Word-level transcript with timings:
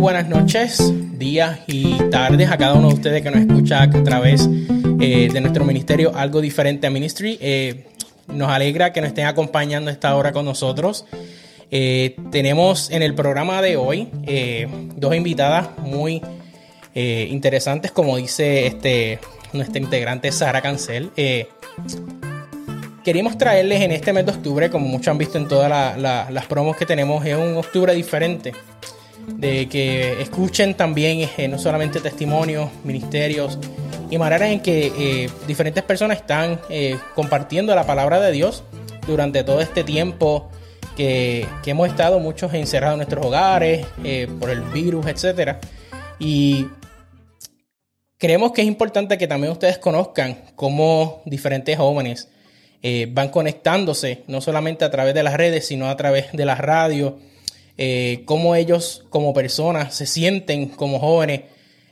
buenas 0.00 0.28
noches, 0.28 0.94
días 1.18 1.60
y 1.66 1.98
tardes 2.10 2.50
a 2.50 2.56
cada 2.56 2.72
uno 2.72 2.88
de 2.88 2.94
ustedes 2.94 3.22
que 3.22 3.30
nos 3.30 3.40
escucha 3.40 3.82
a 3.82 3.90
través 3.90 4.48
eh, 4.98 5.28
de 5.30 5.40
nuestro 5.42 5.66
ministerio 5.66 6.16
Algo 6.16 6.40
Diferente 6.40 6.86
a 6.86 6.90
Ministry. 6.90 7.36
Eh, 7.38 7.84
nos 8.28 8.48
alegra 8.48 8.94
que 8.94 9.02
nos 9.02 9.08
estén 9.08 9.26
acompañando 9.26 9.90
esta 9.90 10.16
hora 10.16 10.32
con 10.32 10.46
nosotros. 10.46 11.04
Eh, 11.70 12.16
tenemos 12.30 12.90
en 12.90 13.02
el 13.02 13.14
programa 13.14 13.60
de 13.60 13.76
hoy 13.76 14.08
dos 14.96 15.14
invitadas 15.14 15.68
muy 15.78 16.22
interesantes, 16.94 17.92
como 17.92 18.16
dice 18.16 18.66
este, 18.66 19.18
nuestra 19.52 19.82
integrante 19.82 20.32
Sara 20.32 20.62
Cancel. 20.62 21.10
queríamos 23.04 23.36
traerles 23.36 23.82
en 23.82 23.92
este 23.92 24.14
mes 24.14 24.24
de 24.24 24.32
octubre, 24.32 24.70
como 24.70 24.88
muchos 24.88 25.08
han 25.08 25.18
visto 25.18 25.36
en 25.36 25.46
todas 25.46 25.98
las 25.98 26.46
promos 26.46 26.74
que 26.78 26.86
tenemos, 26.86 27.24
es 27.26 27.36
un 27.36 27.58
octubre 27.58 27.94
diferente 27.94 28.54
de 29.36 29.68
que 29.68 30.20
escuchen 30.20 30.74
también 30.74 31.28
eh, 31.36 31.48
no 31.48 31.58
solamente 31.58 32.00
testimonios, 32.00 32.70
ministerios 32.84 33.58
y 34.10 34.18
maneras 34.18 34.50
en 34.50 34.60
que 34.60 34.92
eh, 34.96 35.30
diferentes 35.46 35.82
personas 35.82 36.18
están 36.18 36.60
eh, 36.68 36.98
compartiendo 37.14 37.74
la 37.74 37.86
palabra 37.86 38.20
de 38.20 38.32
Dios 38.32 38.64
durante 39.06 39.44
todo 39.44 39.60
este 39.60 39.84
tiempo 39.84 40.50
que, 40.96 41.46
hemos 41.64 41.88
estado 41.88 42.18
muchos 42.20 42.52
encerrados 42.52 42.94
en 42.94 42.98
nuestros 42.98 43.24
hogares 43.24 43.86
por 44.38 44.50
el 44.50 44.60
virus, 44.60 45.06
etc. 45.06 45.56
Y 46.18 46.66
creemos 48.18 48.52
que 48.52 48.60
es 48.62 48.68
importante 48.68 49.16
que 49.16 49.26
también 49.26 49.52
ustedes 49.52 49.78
conozcan 49.78 50.42
cómo 50.56 51.22
diferentes 51.24 51.78
jóvenes 51.78 52.28
van 53.08 53.28
conectándose, 53.30 54.24
no 54.26 54.40
solamente 54.40 54.84
a 54.84 54.90
través 54.90 55.14
de 55.14 55.22
las 55.22 55.34
redes, 55.34 55.66
sino 55.66 55.88
a 55.88 55.96
través 55.96 56.32
de 56.32 56.44
la 56.44 56.56
radio 56.56 57.18
eh, 57.82 58.24
cómo 58.26 58.56
ellos 58.56 59.06
como 59.08 59.32
personas 59.32 59.94
se 59.94 60.04
sienten 60.04 60.68
como 60.68 60.98
jóvenes, 60.98 61.44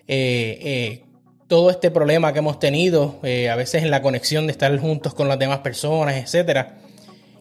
eh, 0.07 0.59
eh, 0.61 1.03
todo 1.47 1.71
este 1.71 1.91
problema 1.91 2.31
que 2.35 2.41
hemos 2.41 2.59
tenido, 2.59 3.21
a 3.23 3.57
veces 3.57 3.83
en 3.85 3.91
la 3.91 4.03
conexión 4.03 4.47
de 4.47 4.53
estar 4.53 4.79
juntos 4.79 5.15
con 5.15 5.29
las 5.29 5.39
demás 5.39 5.61
personas, 5.61 6.35
etc. 6.35 6.67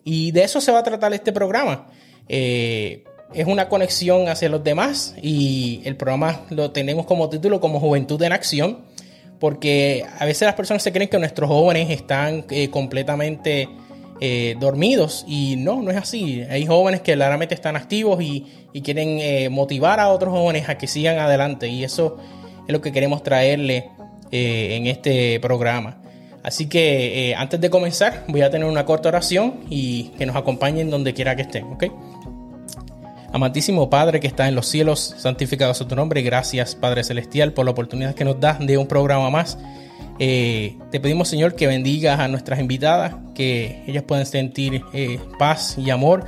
Y 0.05 0.31
de 0.31 0.43
eso 0.43 0.61
se 0.61 0.71
va 0.71 0.79
a 0.79 0.83
tratar 0.83 1.11
este 1.11 1.33
programa. 1.33 1.87
es 2.29 3.45
una 3.45 3.67
conexión 3.67 4.29
hacia 4.29 4.47
los 4.47 4.63
demás 4.63 5.13
y 5.21 5.81
el 5.83 5.97
programa 5.97 6.45
lo 6.49 6.71
tenemos 6.71 7.05
como 7.05 7.29
título 7.29 7.59
como 7.59 7.81
Juventud 7.81 8.21
en 8.23 8.31
Acción, 8.31 8.85
porque 9.41 10.05
a 10.19 10.23
veces 10.23 10.45
las 10.45 10.55
personas 10.55 10.83
se 10.83 10.93
creen 10.93 11.09
que 11.09 11.19
nuestros 11.19 11.49
jóvenes 11.49 11.89
están 11.89 12.45
completamente 12.71 13.67
eh, 14.19 14.55
dormidos 14.59 15.25
y 15.27 15.55
no, 15.57 15.81
no 15.81 15.91
es 15.91 15.97
así. 15.97 16.41
Hay 16.49 16.65
jóvenes 16.65 17.01
que 17.01 17.13
claramente 17.13 17.53
están 17.53 17.75
activos 17.75 18.21
y, 18.21 18.45
quieren 18.83 19.17
eh, 19.19 19.49
motivar 19.49 19.99
a 19.99 20.09
otros 20.09 20.31
jóvenes 20.31 20.69
a 20.69 20.77
que 20.77 20.85
sigan 20.85 21.17
adelante 21.17 21.67
y 21.67 21.83
eso 21.83 22.17
es 22.67 22.71
lo 22.71 22.79
que 22.79 22.91
queremos 22.91 23.23
traerle 23.23 23.89
eh, 24.31 24.75
en 24.75 24.85
este 24.85 25.39
programa. 25.39 25.99
Así 26.43 26.67
que 26.67 27.33
antes 27.35 27.59
de 27.59 27.71
comenzar 27.71 28.23
voy 28.27 28.41
a 28.43 28.51
tener 28.51 28.67
una 28.67 28.85
corta 28.85 29.09
oración 29.09 29.61
y 29.69 30.09
que 30.17 30.27
nos 30.27 30.35
acompañen 30.35 30.91
donde 30.91 31.15
quiera 31.15 31.35
que 31.35 31.41
estén, 31.41 31.65
¿ok? 31.65 31.85
Amantísimo 33.33 33.89
Padre 33.89 34.19
que 34.19 34.27
está 34.27 34.47
en 34.47 34.53
los 34.53 34.67
cielos, 34.67 35.15
santificado 35.17 35.73
sea 35.73 35.87
tu 35.87 35.95
nombre. 35.95 36.21
Gracias 36.21 36.75
Padre 36.75 37.03
Celestial 37.03 37.53
por 37.53 37.65
la 37.65 37.71
oportunidad 37.71 38.13
que 38.13 38.25
nos 38.25 38.39
das 38.39 38.59
de 38.59 38.77
un 38.77 38.87
programa 38.87 39.31
más 39.31 39.57
eh, 40.19 40.77
te 40.91 40.99
pedimos, 40.99 41.27
Señor, 41.27 41.55
que 41.55 41.67
bendigas 41.67 42.19
a 42.19 42.27
nuestras 42.27 42.59
invitadas, 42.59 43.15
que 43.35 43.83
ellas 43.87 44.03
puedan 44.03 44.25
sentir 44.25 44.83
eh, 44.93 45.19
paz 45.37 45.77
y 45.77 45.89
amor 45.89 46.25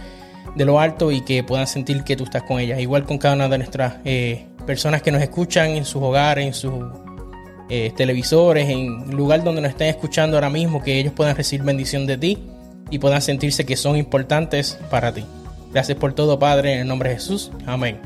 de 0.55 0.65
lo 0.65 0.79
alto 0.79 1.11
y 1.11 1.21
que 1.21 1.43
puedan 1.43 1.67
sentir 1.67 2.03
que 2.03 2.15
tú 2.15 2.23
estás 2.23 2.43
con 2.43 2.59
ellas. 2.59 2.79
Igual 2.79 3.05
con 3.05 3.17
cada 3.17 3.35
una 3.35 3.47
de 3.47 3.57
nuestras 3.57 3.95
eh, 4.05 4.45
personas 4.65 5.01
que 5.01 5.11
nos 5.11 5.21
escuchan 5.21 5.71
en 5.71 5.85
sus 5.85 6.01
hogares, 6.01 6.45
en 6.45 6.53
sus 6.53 6.83
televisores, 7.95 8.67
en 8.67 9.11
lugar 9.11 9.43
donde 9.43 9.61
nos 9.61 9.69
estén 9.69 9.89
escuchando 9.89 10.37
ahora 10.37 10.49
mismo, 10.49 10.81
que 10.81 10.99
ellos 10.99 11.13
puedan 11.13 11.35
recibir 11.35 11.63
bendición 11.63 12.07
de 12.07 12.17
ti 12.17 12.39
y 12.89 12.97
puedan 12.97 13.21
sentirse 13.21 13.63
que 13.63 13.75
son 13.75 13.95
importantes 13.95 14.79
para 14.89 15.13
ti. 15.13 15.23
Gracias 15.71 15.95
por 15.95 16.13
todo, 16.13 16.39
Padre, 16.39 16.73
en 16.73 16.79
el 16.79 16.87
nombre 16.87 17.09
de 17.09 17.17
Jesús. 17.17 17.51
Amén. 17.67 17.99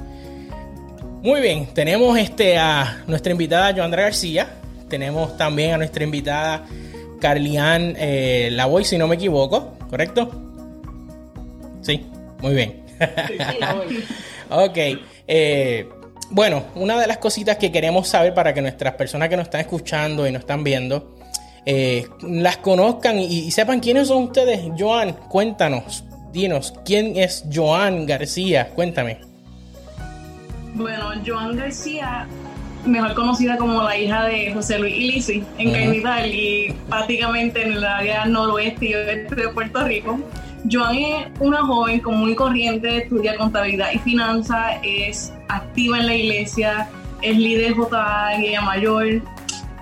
Muy 1.22 1.40
bien, 1.40 1.68
tenemos 1.74 2.18
este, 2.18 2.58
a 2.58 3.04
nuestra 3.08 3.32
invitada 3.32 3.74
Joandra 3.74 4.04
García 4.04 4.50
tenemos 4.94 5.36
también 5.38 5.74
a 5.74 5.78
nuestra 5.78 6.04
invitada 6.04 6.68
Carlian 7.20 7.96
eh, 7.98 8.50
Lavoy, 8.52 8.86
si 8.86 8.96
no 8.96 9.08
me 9.08 9.16
equivoco, 9.16 9.76
¿correcto? 9.90 10.30
Sí, 11.82 12.06
muy 12.40 12.54
bien. 12.54 12.84
ok. 14.52 14.78
Eh, 15.28 15.90
bueno, 16.30 16.66
una 16.76 17.00
de 17.02 17.08
las 17.08 17.18
cositas 17.18 17.58
que 17.58 17.72
queremos 17.72 18.08
saber 18.08 18.36
para 18.36 18.54
que 18.54 18.62
nuestras 18.62 18.94
personas 18.94 19.30
que 19.30 19.36
nos 19.36 19.46
están 19.46 19.62
escuchando 19.62 20.28
y 20.28 20.32
nos 20.32 20.42
están 20.42 20.64
viendo 20.64 21.16
eh, 21.66 22.08
las 22.22 22.58
conozcan 22.58 23.18
y, 23.18 23.50
sepan 23.50 23.80
quiénes 23.80 24.10
son 24.10 24.26
ustedes. 24.26 24.62
Joan, 24.78 25.14
cuéntanos, 25.14 26.04
dinos, 26.32 26.72
¿quién 26.86 27.18
es 27.18 27.46
Joan 27.52 28.06
García? 28.06 28.70
Cuéntame. 28.76 29.22
Bueno, 30.76 31.14
Joan 31.26 31.56
García 31.56 32.28
mejor 32.86 33.14
conocida 33.14 33.58
como 33.58 33.82
la 33.84 33.98
hija 33.98 34.26
de 34.26 34.54
José 34.54 34.80
Luis 34.80 34.96
Ilisi 34.96 35.44
en 35.58 35.72
Caimidal 35.72 36.34
y 36.34 36.74
prácticamente 36.90 37.62
en 37.62 37.74
el 37.74 37.84
área 37.84 38.26
noroeste 38.26 38.86
y 38.88 38.94
oeste 38.94 39.36
de 39.36 39.50
Puerto 39.50 39.84
Rico. 39.86 40.20
Joan 40.72 40.96
es 40.96 41.28
una 41.40 41.62
joven 41.62 42.00
común 42.00 42.30
y 42.30 42.36
corriente, 42.36 43.04
estudia 43.04 43.36
contabilidad 43.38 43.92
y 43.94 44.00
finanzas, 44.00 44.78
es 44.84 45.34
activa 45.50 46.00
en 46.00 46.06
la 46.08 46.16
iglesia, 46.16 46.90
es 47.22 47.38
líder 47.38 47.74
JA 47.74 48.38
Guía 48.38 48.62
Mayor. 48.62 49.22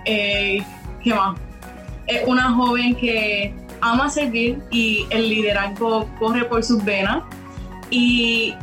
Eh, 0.06 0.63
¿Qué 1.03 1.13
más? 1.13 1.38
Es 2.07 2.28
una 2.28 2.51
joven 2.51 2.95
que 2.95 3.53
ama 3.81 4.09
servir 4.09 4.59
y 4.72 5.06
el 5.12 5.29
liderazgo 5.29 6.09
corre 6.18 6.45
por 6.45 6.63
sus 6.63 6.83
venas. 6.83 7.23
Y 7.91 8.56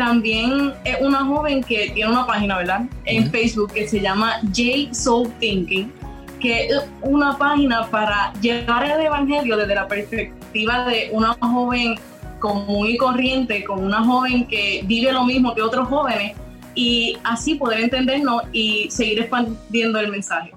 también 0.00 0.72
es 0.82 0.98
una 1.02 1.26
joven 1.26 1.62
que 1.62 1.90
tiene 1.90 2.10
una 2.10 2.26
página, 2.26 2.56
¿verdad? 2.56 2.84
En 3.04 3.30
Facebook 3.30 3.70
que 3.74 3.86
se 3.86 4.00
llama 4.00 4.40
J 4.44 4.94
Soul 4.94 5.30
Thinking, 5.38 5.92
que 6.40 6.68
es 6.68 6.80
una 7.02 7.36
página 7.36 7.86
para 7.90 8.32
llevar 8.40 8.90
el 8.90 8.98
evangelio 8.98 9.58
desde 9.58 9.74
la 9.74 9.86
perspectiva 9.86 10.86
de 10.86 11.10
una 11.12 11.36
joven 11.42 11.96
común 12.38 12.86
y 12.86 12.96
corriente, 12.96 13.62
como 13.62 13.82
una 13.82 14.02
joven 14.02 14.46
que 14.46 14.80
vive 14.86 15.12
lo 15.12 15.24
mismo 15.24 15.54
que 15.54 15.60
otros 15.60 15.86
jóvenes 15.86 16.34
y 16.74 17.18
así 17.22 17.56
poder 17.56 17.80
entendernos 17.80 18.44
y 18.54 18.90
seguir 18.90 19.20
expandiendo 19.20 20.00
el 20.00 20.10
mensaje. 20.10 20.54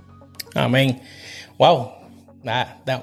Amén. 0.56 1.02
Wow. 1.58 1.92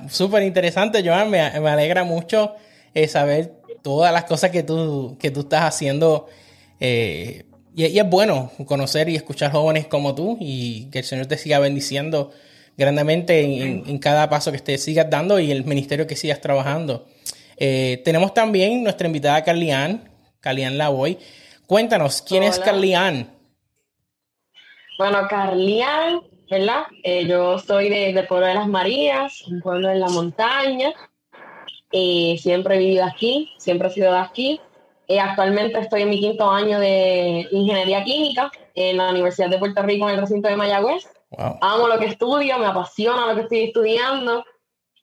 Súper 0.09 0.43
interesante, 0.45 1.03
Joan. 1.05 1.29
Me, 1.29 1.43
alegra 1.43 2.03
mucho 2.03 2.55
eh, 2.95 3.09
saber 3.09 3.60
todas 3.83 4.13
las 4.13 4.25
cosas 4.25 4.51
que 4.51 4.63
tú, 4.63 5.17
que 5.19 5.31
tú 5.31 5.41
estás 5.41 5.65
haciendo. 5.65 6.29
Eh, 6.81 7.45
y, 7.75 7.99
es 7.99 8.09
bueno 8.09 8.51
conocer 8.67 9.09
y 9.09 9.17
escuchar 9.17 9.53
jóvenes 9.53 9.87
como 9.87 10.15
tú 10.15 10.37
y 10.41 10.87
que 10.91 11.01
el 11.01 11.05
Señor 11.05 11.27
te 11.27 11.39
siga 11.39 11.59
bendiciendo 11.59 12.33
grandemente 12.77 13.41
en, 13.43 13.99
cada 13.99 14.31
paso 14.31 14.51
que 14.53 14.59
te 14.59 14.79
sigas 14.79 15.11
dando 15.11 15.39
y 15.39 15.51
el 15.51 15.65
ministerio 15.65 16.07
que 16.07 16.17
sigas 16.17 16.41
trabajando. 16.41 17.07
Eh, 17.59 18.01
tenemos 18.05 18.33
también 18.33 18.83
nuestra 18.83 19.07
invitada 19.07 19.45
Carlian, 19.45 20.11
Carlian 20.41 20.79
Lavoy. 20.79 21.19
Cuéntanos, 21.67 22.23
¿quién 22.23 22.43
es 22.43 22.59
Carlian? 22.59 23.31
Bueno, 24.99 25.27
Carlian, 25.29 26.23
¿verdad? 26.51 26.85
Eh, 27.03 27.27
yo 27.27 27.59
soy 27.59 27.91
de, 27.91 28.13
del 28.15 28.27
pueblo 28.27 28.47
de 28.47 28.55
las 28.55 28.67
Marías, 28.67 29.43
un 29.47 29.61
pueblo 29.61 29.91
en 29.91 30.01
la 30.01 30.09
montaña. 30.09 30.93
Eh, 31.93 32.37
siempre 32.39 32.77
he 32.77 32.79
vivido 32.79 33.05
aquí, 33.05 33.53
siempre 33.59 33.89
he 33.89 33.91
sido 33.91 34.13
de 34.13 34.19
aquí. 34.19 34.61
Eh, 35.09 35.19
actualmente 35.19 35.79
estoy 35.81 36.03
en 36.03 36.11
mi 36.11 36.21
quinto 36.21 36.49
año 36.49 36.79
de 36.79 37.49
ingeniería 37.51 38.05
química 38.05 38.51
en 38.75 38.97
la 38.97 39.11
Universidad 39.11 39.51
de 39.51 39.59
Puerto 39.59 39.83
Rico 39.83 40.09
en 40.09 40.15
el 40.15 40.21
recinto 40.21 40.49
de 40.49 40.57
Mayagüez. 40.57 41.09
Amo 41.61 41.89
lo 41.89 41.99
que 41.99 42.07
estudio, 42.07 42.59
me 42.59 42.67
apasiona 42.67 43.27
lo 43.27 43.35
que 43.35 43.43
estoy 43.43 43.65
estudiando. 43.65 44.45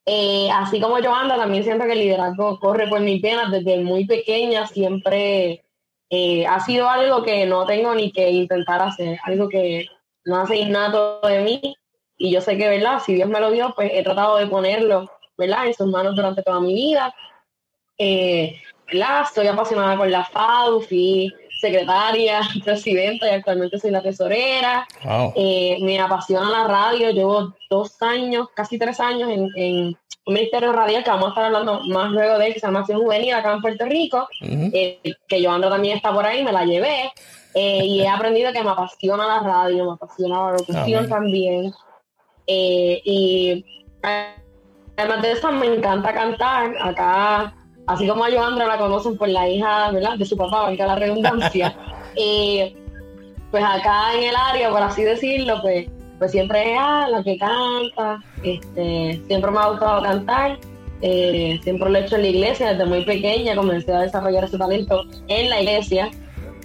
Eh, 0.06 0.50
así 0.54 0.80
como 0.80 1.00
yo 1.00 1.14
ando, 1.14 1.36
también 1.36 1.64
siento 1.64 1.86
que 1.86 1.92
el 1.92 2.00
liderazgo 2.00 2.58
corre 2.60 2.88
por 2.88 3.02
mis 3.02 3.22
venas 3.22 3.52
desde 3.52 3.80
muy 3.80 4.06
pequeña. 4.06 4.66
Siempre 4.68 5.66
ha 6.48 6.60
sido 6.62 6.88
algo 6.90 7.24
que 7.24 7.46
no 7.46 7.66
tengo 7.66 7.94
ni 7.94 8.14
que 8.14 8.30
intentar 8.30 8.82
hacer, 8.82 9.20
algo 9.24 9.50
que 9.50 9.88
no 10.24 10.38
hace 10.38 10.56
innato 10.56 11.20
de 11.22 11.40
mí. 11.40 11.76
Y 12.18 12.32
yo 12.32 12.40
sé 12.40 12.58
que, 12.58 12.70
¿verdad? 12.70 13.00
Si 13.06 13.14
Dios 13.14 13.30
me 13.30 13.42
lo 13.42 13.52
dio, 13.52 13.74
pues 13.76 13.92
he 13.94 14.04
tratado 14.04 14.38
de 14.38 14.48
ponerlo 14.48 15.10
¿verdad? 15.38 15.68
En 15.68 15.74
sus 15.74 15.88
manos 15.88 16.16
durante 16.16 16.44
toda 16.44 16.60
mi 16.60 16.74
vida. 16.74 17.14
Eh, 17.98 18.62
¿verdad? 18.88 19.24
Estoy 19.24 19.48
apasionada 19.48 19.98
por 19.98 20.10
la 20.10 20.24
FADU, 20.26 20.82
fui 20.82 21.34
secretaria, 21.60 22.42
presidenta 22.64 23.28
y 23.28 23.32
actualmente 23.32 23.80
soy 23.80 23.92
la 23.92 24.02
tesorera. 24.02 24.88
Eh, 25.36 25.78
me 25.82 26.00
apasiona 26.00 26.50
la 26.50 26.68
radio, 26.68 27.12
llevo 27.12 27.54
dos 27.70 28.02
años, 28.02 28.48
casi 28.56 28.78
tres 28.78 29.00
años 29.00 29.30
en, 29.30 29.50
en, 29.56 29.98
un 30.26 30.34
ministerio 30.34 30.74
radial 30.74 31.06
que 31.06 31.10
vamos 31.10 31.28
a 31.28 31.30
estar 31.30 31.46
hablando 31.46 31.84
más 31.86 32.12
luego 32.12 32.38
de 32.38 32.48
él, 32.48 32.54
que 32.54 32.60
se 32.60 32.68
llama 32.68 32.80
Acción 32.80 33.00
Juvenil 33.00 33.34
acá 33.34 33.54
en 33.54 33.62
Puerto 33.62 33.86
Rico, 33.86 34.28
eh, 34.42 35.00
que 35.26 35.42
también 35.42 35.96
está 35.96 36.14
por 36.14 36.26
ahí, 36.26 36.44
me 36.44 36.52
la 36.52 36.66
llevé. 36.66 37.14
Eh, 37.54 37.86
y 37.86 38.02
he 38.02 38.10
aprendido 38.10 38.52
que 38.52 38.62
me 38.62 38.72
apasiona 38.72 39.26
la 39.26 39.40
radio, 39.40 39.86
me 39.86 39.94
apasiona 39.94 40.48
la 40.48 40.52
locución 40.58 41.08
también. 41.08 41.72
y 42.46 43.66
además 44.98 45.22
de 45.22 45.32
eso, 45.32 45.52
me 45.52 45.68
encanta 45.68 46.14
cantar. 46.14 46.76
Acá 46.82 47.54
así 47.88 48.08
como 48.08 48.26
a 48.26 48.32
Joandra 48.32 48.68
la 48.68 48.78
conocen 48.78 49.18
por 49.18 49.30
la 49.30 49.50
hija 49.50 49.92
¿verdad? 49.92 50.18
de 50.18 50.26
su 50.26 50.38
papá, 50.38 50.64
valga 50.64 50.86
la 50.86 50.96
redundancia, 50.96 51.76
eh, 52.16 52.76
pues 53.50 53.64
acá 53.64 54.14
en 54.14 54.26
el 54.26 54.36
área, 54.36 54.70
por 54.70 54.84
así 54.84 55.04
decirlo, 55.04 55.62
pues, 55.62 55.88
pues 56.20 56.32
siempre 56.32 56.74
es 56.74 56.78
ah, 56.80 57.08
la 57.10 57.24
que 57.24 57.38
canta, 57.38 58.20
este, 58.44 59.22
siempre 59.28 59.52
me 59.52 59.60
ha 59.60 59.70
gustado 59.70 60.04
cantar, 60.04 60.60
eh, 61.02 61.60
siempre 61.64 61.90
lo 61.90 61.98
he 61.98 62.02
hecho 62.02 62.16
en 62.16 62.24
la 62.24 62.28
iglesia, 62.28 62.72
desde 62.72 62.86
muy 62.86 63.06
pequeña 63.06 63.56
comencé 63.56 63.94
a 63.94 64.02
desarrollar 64.02 64.44
ese 64.44 64.58
talento 64.58 65.04
en 65.28 65.50
la 65.50 65.62
iglesia. 65.62 66.12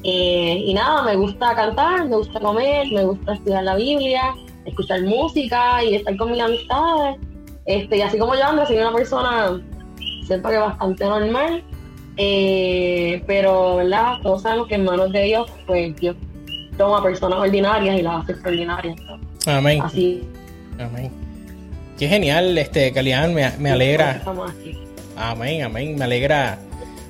Eh, 0.04 0.64
y 0.66 0.74
nada, 0.74 1.02
me 1.02 1.14
gusta 1.14 1.54
cantar, 1.54 2.08
me 2.08 2.16
gusta 2.16 2.40
comer, 2.40 2.88
me 2.90 3.04
gusta 3.04 3.34
estudiar 3.34 3.62
la 3.62 3.76
Biblia, 3.76 4.34
escuchar 4.64 5.02
música 5.02 5.84
y 5.84 5.94
estar 5.94 6.16
con 6.16 6.32
mis 6.32 6.40
amistades. 6.40 7.18
Este, 7.66 7.98
y 7.98 8.02
así 8.02 8.18
como 8.18 8.34
yo, 8.34 8.44
Andrés, 8.44 8.68
soy 8.68 8.78
una 8.78 8.92
persona 8.92 9.60
siento 10.26 10.48
que 10.48 10.56
bastante 10.56 11.04
normal, 11.04 11.62
eh, 12.16 13.22
pero 13.26 13.76
¿verdad? 13.76 14.18
todos 14.22 14.42
sabemos 14.42 14.68
que 14.68 14.74
en 14.76 14.84
manos 14.84 15.12
de 15.12 15.22
Dios, 15.24 15.50
pues 15.66 15.94
Dios 15.96 16.16
toma 16.76 17.02
personas 17.02 17.38
ordinarias 17.38 17.98
y 17.98 18.02
las 18.02 18.22
hace 18.22 18.32
extraordinarias. 18.32 18.96
Amén. 19.46 19.82
Así. 19.82 20.26
Amén. 20.78 21.10
Qué 21.98 22.08
genial, 22.08 22.56
este, 22.58 22.92
Calián, 22.92 23.34
me, 23.34 23.50
me 23.58 23.70
alegra. 23.70 24.22
Amén, 25.16 25.62
amén. 25.62 25.96
Me 25.96 26.04
alegra, 26.04 26.58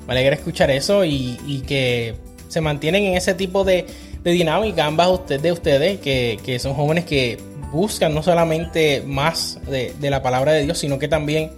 me 0.05 0.13
alegra 0.13 0.35
escuchar 0.35 0.69
eso 0.69 1.05
y, 1.05 1.63
que 1.67 2.15
se 2.47 2.61
mantienen 2.61 3.03
en 3.03 3.15
ese 3.15 3.33
tipo 3.33 3.63
de, 3.63 3.85
dinámica 4.23 4.85
ambas 4.85 5.09
usted, 5.09 5.39
de 5.39 5.51
ustedes, 5.51 5.99
que, 5.99 6.39
que, 6.43 6.59
son 6.59 6.73
jóvenes 6.73 7.05
que 7.05 7.39
buscan 7.73 8.13
no 8.13 8.21
solamente 8.21 9.03
más 9.05 9.59
de, 9.67 9.93
la 9.99 10.21
palabra 10.21 10.53
de 10.53 10.63
Dios, 10.63 10.77
sino 10.77 10.99
que 10.99 11.07
también 11.07 11.51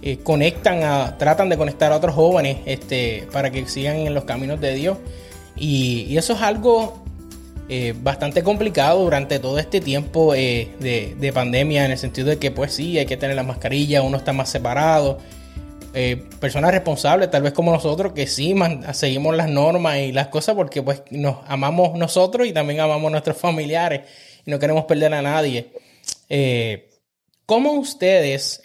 eh, 0.00 0.18
conectan 0.22 0.84
a, 0.84 1.18
tratan 1.18 1.48
de 1.48 1.56
conectar 1.56 1.92
a 1.92 1.96
otros 1.96 2.14
jóvenes 2.14 2.58
este, 2.64 3.26
para 3.32 3.50
que 3.50 3.66
sigan 3.66 3.96
en 3.96 4.14
los 4.14 4.24
caminos 4.24 4.60
de 4.60 4.74
Dios. 4.74 4.98
Y, 5.56 6.16
eso 6.16 6.34
es 6.34 6.42
algo 6.42 7.02
eh, 7.68 7.94
bastante 8.00 8.44
complicado 8.44 9.02
durante 9.02 9.40
todo 9.40 9.58
este 9.58 9.80
tiempo 9.80 10.34
eh, 10.34 10.70
de, 10.78 11.32
pandemia, 11.32 11.84
en 11.84 11.90
el 11.90 11.98
sentido 11.98 12.28
de 12.28 12.38
que 12.38 12.52
pues 12.52 12.72
sí, 12.72 12.96
hay 12.98 13.06
que 13.06 13.16
tener 13.16 13.34
la 13.34 13.42
mascarilla, 13.42 14.02
uno 14.02 14.16
está 14.16 14.32
más 14.32 14.48
separado. 14.48 15.18
personas 16.40 16.70
responsables, 16.70 17.30
tal 17.30 17.42
vez 17.42 17.52
como 17.52 17.72
nosotros, 17.72 18.12
que 18.12 18.28
sí 18.28 18.54
seguimos 18.92 19.34
las 19.34 19.48
normas 19.48 19.98
y 19.98 20.12
las 20.12 20.28
cosas 20.28 20.54
porque 20.54 20.82
pues 20.82 21.02
nos 21.10 21.38
amamos 21.48 21.98
nosotros 21.98 22.46
y 22.46 22.52
también 22.52 22.80
amamos 22.80 23.10
nuestros 23.10 23.36
familiares 23.36 24.02
no 24.46 24.58
queremos 24.58 24.84
perder 24.84 25.12
a 25.14 25.22
nadie. 25.22 25.72
¿Cómo 27.46 27.72
ustedes 27.74 28.60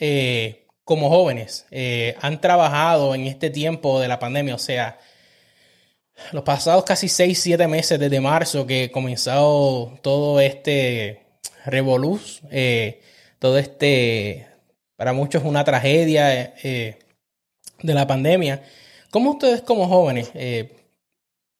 como 0.91 1.09
jóvenes 1.09 1.67
eh, 1.71 2.15
han 2.19 2.41
trabajado 2.41 3.15
en 3.15 3.25
este 3.27 3.49
tiempo 3.49 3.99
de 3.99 4.07
la 4.07 4.19
pandemia? 4.19 4.55
O 4.55 4.59
sea, 4.59 4.99
los 6.31 6.43
pasados 6.43 6.83
casi 6.83 7.07
6, 7.07 7.39
7 7.39 7.67
meses 7.67 7.99
desde 7.99 8.19
marzo 8.19 8.65
que 8.65 8.91
comenzado 8.91 9.97
todo 10.01 10.41
este 10.41 11.21
revoluz, 11.65 12.41
eh, 12.51 13.01
todo 13.39 13.57
este, 13.57 14.47
para 14.95 15.13
muchos 15.13 15.43
una 15.43 15.63
tragedia 15.63 16.55
eh, 16.63 16.99
de 17.81 17.93
la 17.93 18.05
pandemia. 18.07 18.63
¿Cómo 19.11 19.31
ustedes 19.31 19.61
como 19.61 19.87
jóvenes 19.87 20.31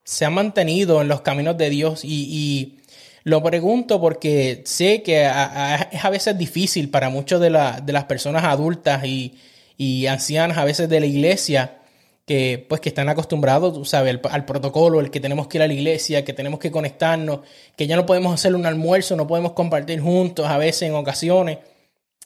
se 0.04 0.26
han 0.26 0.34
mantenido 0.34 1.02
en 1.02 1.08
los 1.08 1.22
caminos 1.22 1.58
de 1.58 1.70
Dios 1.70 2.02
y 2.04 2.81
lo 3.24 3.44
pregunto 3.44 4.02
porque 4.02 4.62
sé 4.66 5.04
que 5.04 5.26
es 5.26 6.06
a 6.06 6.10
veces 6.10 6.38
difícil 6.38 6.90
para 6.90 7.10
muchas 7.10 7.40
de, 7.40 7.50
de 7.50 7.94
las 7.94 8.06
personas 8.06 8.44
adultas 8.44 9.04
y, 9.06 10.08
ancianas, 10.08 10.58
a 10.58 10.66
veces 10.66 10.90
de 10.90 11.00
la 11.00 11.06
iglesia, 11.06 11.80
que 12.26 12.66
pues 12.68 12.82
que 12.82 12.90
están 12.90 13.10
acostumbrados, 13.10 13.90
¿sabes? 13.90 14.20
Al, 14.24 14.32
al, 14.32 14.46
protocolo, 14.46 15.00
el 15.00 15.12
que 15.12 15.20
tenemos 15.20 15.48
que 15.48 15.58
ir 15.58 15.64
a 15.64 15.68
la 15.68 15.74
iglesia, 15.74 16.24
que 16.24 16.34
tenemos 16.34 16.60
que 16.60 16.72
conectarnos, 16.72 17.42
que 17.76 17.88
ya 17.88 17.96
no 17.96 18.06
podemos 18.06 18.34
hacer 18.34 18.56
un 18.56 18.66
almuerzo, 18.66 19.16
no 19.16 19.28
podemos 19.28 19.54
compartir 19.54 20.00
juntos 20.02 20.48
a 20.48 20.58
veces 20.58 20.84
en 20.84 20.96
ocasiones, 20.96 21.60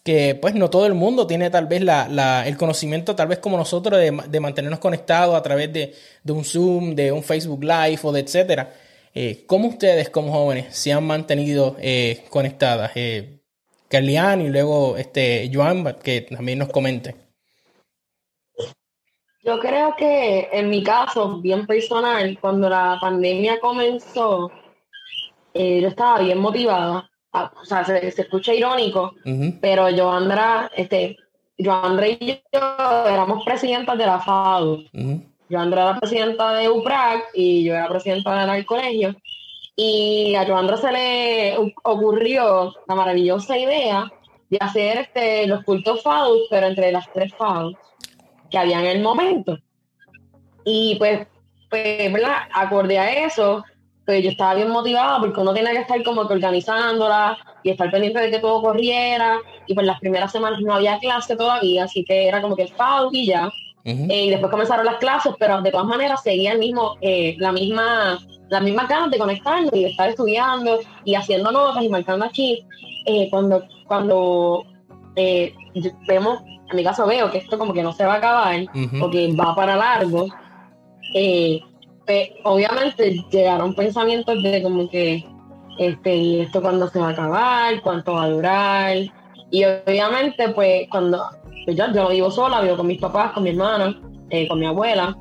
que 0.03 0.35
pues 0.35 0.53
no 0.53 0.69
todo 0.69 0.85
el 0.85 0.93
mundo 0.93 1.27
tiene 1.27 1.49
tal 1.49 1.65
vez 1.67 1.81
la, 1.81 2.43
el 2.45 2.57
conocimiento, 2.57 3.15
tal 3.15 3.27
vez 3.27 3.39
como 3.39 3.57
nosotros, 3.57 3.99
de, 3.99 4.17
de 4.29 4.39
mantenernos 4.39 4.79
conectados 4.79 5.35
a 5.35 5.41
través 5.41 5.73
de, 5.73 5.93
de, 6.23 6.31
un 6.33 6.45
Zoom, 6.45 6.93
de 6.95 7.11
un 7.11 7.23
Facebook 7.23 7.63
Live 7.63 7.99
o 8.03 8.11
de 8.11 8.19
etcétera. 8.21 8.71
Eh, 9.17 9.45
¿Cómo 9.47 9.69
ustedes 9.69 10.09
como 10.09 10.33
jóvenes 10.33 10.75
se 10.75 10.91
han 10.91 11.07
mantenido 11.07 11.77
eh, 11.79 12.25
conectadas? 12.29 12.91
Eh, 12.95 13.39
y 13.89 14.47
luego 14.49 14.97
este, 14.97 15.49
Joan, 15.53 15.95
que 16.03 16.21
también 16.21 16.59
nos 16.59 16.67
comente. 16.67 17.15
Yo 19.41 19.57
creo 19.59 19.95
que 19.95 20.49
en 20.51 20.69
mi 20.69 20.83
caso, 20.83 21.39
bien 21.39 21.65
personal, 21.65 22.37
cuando 22.41 22.67
la 22.67 22.97
pandemia 22.99 23.57
comenzó, 23.61 24.51
eh, 25.53 25.79
yo 25.81 25.87
estaba 25.87 26.19
bien 26.19 26.39
motivada. 26.39 27.09
Ah, 27.31 27.53
o 27.61 27.63
sea, 27.63 27.85
se, 27.85 28.07
escucha 28.07 28.53
irónico, 28.53 29.13
pero 29.61 29.87
Joandra, 29.95 30.69
este, 30.75 31.15
Joandra 31.57 32.07
y 32.09 32.43
yo 32.51 32.59
éramos 33.07 33.45
presidentas 33.45 33.97
de 33.97 34.05
la 34.05 34.19
FADU. 34.19 34.83
Yo 35.49 35.61
era 35.61 35.99
presidenta 35.99 36.53
de 36.53 36.69
UPRAC 36.69 37.25
y 37.33 37.63
yo 37.63 37.75
era 37.75 37.87
presidenta 37.87 38.45
del 38.45 38.65
colegio. 38.65 39.15
Y 39.75 40.33
a 40.35 40.45
Joandra 40.45 40.77
se 40.77 40.91
le 40.91 41.57
ocurrió 41.83 42.73
la 42.87 42.95
maravillosa 42.95 43.57
idea 43.57 44.11
de 44.49 44.57
hacer 44.59 44.99
este, 44.99 45.47
los 45.47 45.63
cultos 45.63 46.01
FADUS, 46.01 46.47
pero 46.49 46.67
entre 46.67 46.91
las 46.91 47.11
tres 47.11 47.33
FADUS 47.35 47.75
que 48.49 48.57
había 48.57 48.79
en 48.79 48.85
el 48.87 49.03
momento. 49.03 49.57
Y 50.63 50.95
pues, 50.95 51.27
pues, 51.69 52.11
¿verdad? 52.11 52.47
Acorde 52.53 52.97
a 52.97 53.25
eso, 53.25 53.63
pues 54.05 54.23
yo 54.23 54.29
estaba 54.29 54.55
bien 54.55 54.69
motivada 54.69 55.19
porque 55.19 55.41
uno 55.41 55.53
tenía 55.53 55.71
que 55.71 55.79
estar 55.79 56.01
como 56.03 56.27
que 56.27 56.33
organizándola 56.33 57.37
y 57.63 57.71
estar 57.71 57.91
pendiente 57.91 58.19
de 58.19 58.31
que 58.31 58.39
todo 58.39 58.61
corriera. 58.61 59.37
Y 59.67 59.73
pues 59.73 59.85
las 59.85 59.99
primeras 59.99 60.31
semanas 60.31 60.59
no 60.61 60.73
había 60.73 60.99
clase 60.99 61.35
todavía, 61.35 61.83
así 61.83 62.03
que 62.05 62.27
era 62.27 62.41
como 62.41 62.55
que 62.55 62.63
el 62.63 62.69
FADUS 62.69 63.13
y 63.13 63.25
ya. 63.27 63.51
Eh, 63.85 64.25
y 64.25 64.29
después 64.31 64.51
comenzaron 64.51 64.83
las 64.83 64.95
clases, 64.95 65.33
pero 65.37 65.61
de 65.61 65.69
todas 65.69 65.85
maneras 65.85 66.23
seguía 66.23 66.53
el 66.53 66.59
mismo, 66.59 66.95
eh, 67.01 67.35
la 67.37 67.51
misma 67.51 68.17
la 68.49 68.59
misma 68.59 68.85
ganas 68.85 69.11
de 69.11 69.17
conectarnos 69.17 69.73
y 69.73 69.83
de 69.83 69.89
estar 69.89 70.09
estudiando 70.09 70.79
y 71.03 71.15
haciendo 71.15 71.51
notas 71.51 71.83
y 71.83 71.89
marcando 71.89 72.25
aquí. 72.25 72.65
Eh, 73.05 73.27
cuando 73.29 73.63
cuando 73.87 74.63
vemos, 75.15 76.39
en 76.69 76.75
mi 76.75 76.83
caso 76.83 77.05
veo 77.05 77.29
que 77.31 77.37
esto 77.37 77.59
como 77.59 77.73
que 77.73 77.83
no 77.83 77.93
se 77.93 78.05
va 78.05 78.15
a 78.15 78.17
acabar 78.17 78.65
o 79.01 79.09
que 79.09 79.33
va 79.33 79.55
para 79.55 79.75
largo, 79.75 80.27
pues, 82.05 82.29
obviamente 82.43 83.23
llegaron 83.31 83.75
pensamientos 83.75 84.41
de 84.41 84.63
como 84.63 84.89
que 84.89 85.23
este, 85.77 86.41
esto 86.41 86.61
cuándo 86.61 86.87
se 86.89 86.99
va 86.99 87.09
a 87.09 87.11
acabar, 87.11 87.81
cuánto 87.81 88.13
va 88.13 88.23
a 88.23 88.29
durar. 88.29 88.97
Y 89.51 89.63
obviamente, 89.63 90.49
pues 90.49 90.87
cuando 90.89 91.23
pues 91.65 91.75
yo, 91.75 91.87
no 91.87 92.09
vivo 92.09 92.31
sola, 92.31 92.61
vivo 92.61 92.77
con 92.77 92.87
mis 92.87 93.01
papás, 93.01 93.31
con 93.31 93.43
mi 93.43 93.49
hermana, 93.49 93.99
eh, 94.29 94.47
con 94.47 94.59
mi 94.59 94.67
abuela. 94.67 95.17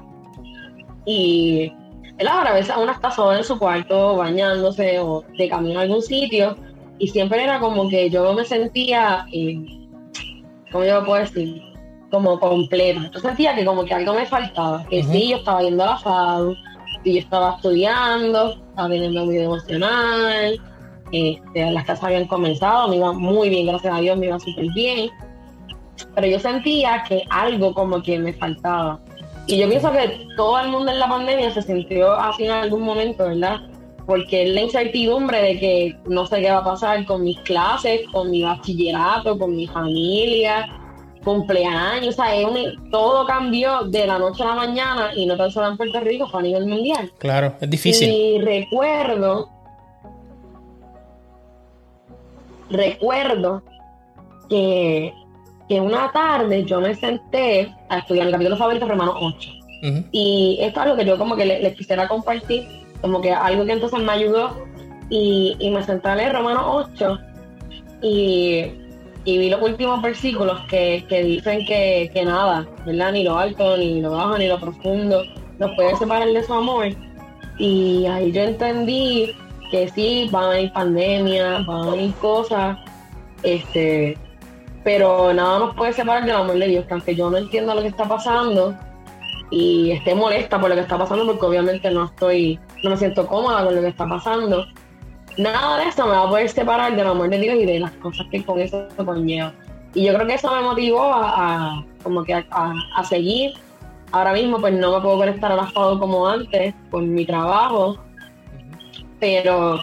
Y 1.07 1.73
él 2.19 2.29
ahora 2.29 2.51
a 2.51 2.55
veces 2.55 2.75
uno 2.81 2.93
está 2.93 3.11
sola 3.11 3.39
en 3.39 3.45
su 3.45 3.59
cuarto, 3.59 4.17
bañándose 4.17 5.01
o 5.01 5.25
de 5.39 5.49
camino 5.49 5.81
a 5.81 5.83
algún 5.83 6.03
sitio. 6.03 6.57
Y 6.99 7.09
siempre 7.09 7.43
era 7.43 7.59
como 7.59 7.89
que 7.89 8.11
yo 8.11 8.33
me 8.35 8.45
sentía, 8.45 9.27
eh, 9.33 9.59
¿cómo 10.71 10.85
yo 10.85 11.05
puedo 11.05 11.23
decir? 11.23 11.63
Como 12.11 12.39
completa. 12.39 13.11
Yo 13.13 13.21
sentía 13.21 13.55
que 13.57 13.65
como 13.65 13.85
que 13.85 13.95
algo 13.95 14.15
me 14.15 14.27
faltaba. 14.27 14.85
Que 14.85 15.03
sí, 15.03 15.31
yo 15.31 15.39
estaba 15.39 15.63
yendo 15.63 15.83
a 15.83 15.87
la 15.87 15.99
FADU, 15.99 16.55
y 17.05 17.15
yo 17.15 17.19
estaba 17.21 17.57
estudiando, 17.57 18.53
estaba 18.53 18.89
teniendo 18.89 19.27
mi 19.27 19.39
emocional, 19.39 20.61
este, 21.13 21.71
las 21.71 21.85
clases 21.85 22.05
habían 22.05 22.27
comenzado, 22.27 22.89
me 22.89 22.97
iba 22.97 23.13
muy 23.13 23.49
bien, 23.49 23.67
gracias 23.67 23.95
a 23.95 24.01
Dios, 24.01 24.17
me 24.17 24.27
iba 24.27 24.39
súper 24.39 24.67
bien 24.75 25.11
pero 26.15 26.27
yo 26.27 26.39
sentía 26.39 27.05
que 27.09 27.23
algo 27.31 27.75
como 27.75 28.03
que 28.03 28.19
me 28.19 28.33
faltaba. 28.33 29.01
Y 29.47 29.59
yo 29.59 29.69
pienso 29.69 29.93
que 29.93 30.27
todo 30.37 30.59
el 30.61 30.69
mundo 30.69 30.91
en 30.91 30.99
la 30.99 31.09
pandemia 31.09 31.53
se 31.53 31.63
sintió 31.63 32.13
así 32.13 32.45
en 32.45 32.53
algún 32.53 32.83
momento, 32.83 33.25
¿verdad? 33.25 33.61
Porque 34.07 34.45
es 34.45 34.55
la 34.55 34.63
incertidumbre 34.63 35.43
de 35.43 35.59
que 35.59 35.97
no 36.07 36.27
sé 36.27 36.41
qué 36.41 36.51
va 36.51 36.59
a 36.59 36.65
pasar 36.65 37.05
con 37.05 37.23
mis 37.23 37.39
clases, 37.41 38.01
con 38.13 38.31
mi 38.31 38.43
bachillerato, 38.43 39.39
con 39.39 39.55
mi 39.55 39.67
familia. 39.67 40.67
cumpleaños, 41.25 42.19
o 42.19 42.23
sea, 42.23 42.33
todo 42.91 43.27
cambió 43.27 43.85
de 43.85 44.07
la 44.07 44.19
noche 44.19 44.43
a 44.43 44.49
la 44.49 44.55
mañana 44.55 45.11
y 45.17 45.27
no 45.27 45.37
tan 45.37 45.51
solo 45.51 45.69
en 45.69 45.77
Puerto 45.77 46.01
Rico, 46.01 46.29
fue 46.29 46.41
a 46.41 46.43
nivel 46.43 46.67
mundial. 46.67 47.11
Claro, 47.19 47.55
es 47.61 47.71
difícil. 47.71 48.11
Y 48.11 48.39
recuerdo, 48.41 49.49
recuerdo 52.71 53.63
que, 54.49 55.15
que 55.69 55.81
una 55.81 56.11
tarde 56.13 56.65
yo 56.65 56.81
me 56.81 56.95
senté 56.95 57.75
a 57.89 57.99
estudiar 57.99 58.27
el 58.27 58.33
capítulo 58.33 58.57
favorito 58.57 58.87
Romanos 58.87 59.17
8. 59.19 59.51
Ujú. 59.83 60.05
Y 60.13 60.59
esto 60.61 60.81
es 60.81 60.87
algo 60.87 60.97
que 60.97 61.05
yo 61.05 61.17
como 61.19 61.37
que 61.37 61.45
le- 61.47 61.61
les 61.63 61.75
quisiera 61.77 62.07
compartir, 62.09 62.67
como 63.01 63.21
que 63.21 63.31
algo 63.33 63.65
que 63.65 63.73
entonces 63.73 63.99
me 64.01 64.13
ayudó. 64.13 64.57
Y, 65.11 65.55
y 65.59 65.71
me 65.71 65.83
senté 65.83 66.09
a 66.09 66.17
leer 66.17 66.33
Romanos 66.33 66.65
8 66.95 67.19
y, 68.03 68.65
y 69.25 69.39
vi 69.39 69.51
los 69.51 69.61
últimos 69.63 70.01
versículos 70.03 70.61
que, 70.69 71.05
que 71.09 71.23
dicen 71.23 71.65
que, 71.67 72.11
que 72.13 72.25
nada, 72.25 72.67
¿verdad? 72.87 73.13
Ni 73.13 73.23
lo 73.23 73.39
alto, 73.39 73.77
ni 73.77 74.01
lo 74.01 74.13
bajo, 74.13 74.39
ni 74.39 74.49
lo 74.49 74.59
profundo 74.59 75.23
nos 75.59 75.71
puede 75.77 75.95
separar 75.97 76.29
de 76.29 76.43
su 76.43 76.53
amor. 76.53 76.89
Y 77.59 78.07
ahí 78.07 78.33
yo 78.33 78.43
entendí 78.43 79.31
que 79.71 79.89
sí, 79.89 80.29
van 80.33 80.45
a 80.45 80.47
haber 80.49 80.73
pandemias, 80.73 81.65
van 81.67 81.87
a 81.87 81.93
haber 81.93 82.11
cosas, 82.15 82.79
este, 83.43 84.17
pero 84.85 85.33
nada 85.33 85.59
nos 85.59 85.75
puede 85.75 85.93
separar 85.93 86.25
del 86.25 86.37
amor 86.37 86.59
de 86.59 86.67
Dios, 86.69 86.85
que 86.87 86.93
aunque 86.95 87.15
yo 87.17 87.31
no 87.31 87.39
entiendo 87.39 87.75
lo 87.75 87.81
que 87.83 87.89
está 87.89 88.05
pasando 88.05 88.75
y 89.51 89.93
esté 89.93 90.15
molesta 90.15 90.61
por 90.61 90.69
lo 90.69 90.75
que 90.77 90.83
está 90.83 90.99
pasando, 90.99 91.27
porque 91.27 91.47
obviamente 91.47 91.91
no 91.91 92.05
estoy, 92.05 92.59
no 92.83 92.91
me 92.91 92.97
siento 92.97 93.27
cómoda 93.27 93.65
con 93.65 93.75
lo 93.75 93.81
que 93.81 93.89
está 93.89 94.07
pasando, 94.07 94.67
nada 95.39 95.79
de 95.79 95.89
eso 95.89 96.05
me 96.07 96.13
va 96.13 96.25
a 96.25 96.29
poder 96.29 96.49
separar 96.49 96.95
del 96.95 97.07
amor 97.07 97.29
de 97.31 97.39
Dios 97.39 97.57
y 97.57 97.65
de 97.65 97.81
las 97.81 97.93
cosas 97.93 98.27
que 98.31 98.45
con 98.45 98.61
eso 98.61 98.87
conlleva. 99.05 99.53
Y 99.95 100.05
yo 100.05 100.15
creo 100.15 100.27
que 100.27 100.35
eso 100.35 100.53
me 100.55 100.61
motivó 100.61 101.03
a, 101.13 101.85
como 102.03 102.25
que 102.25 102.35
a, 102.35 102.45
a- 102.51 103.05
seguir. 103.05 103.53
Ahora 104.13 104.33
mismo 104.33 104.61
pues 104.61 104.73
no 104.75 104.93
me 104.93 105.01
puedo 105.01 105.19
conectar 105.19 105.51
al 105.51 105.61
asado 105.61 105.99
como 105.99 106.27
antes 106.29 106.75
por 106.91 107.03
mi 107.03 107.25
trabajo, 107.25 107.97
pero, 109.21 109.83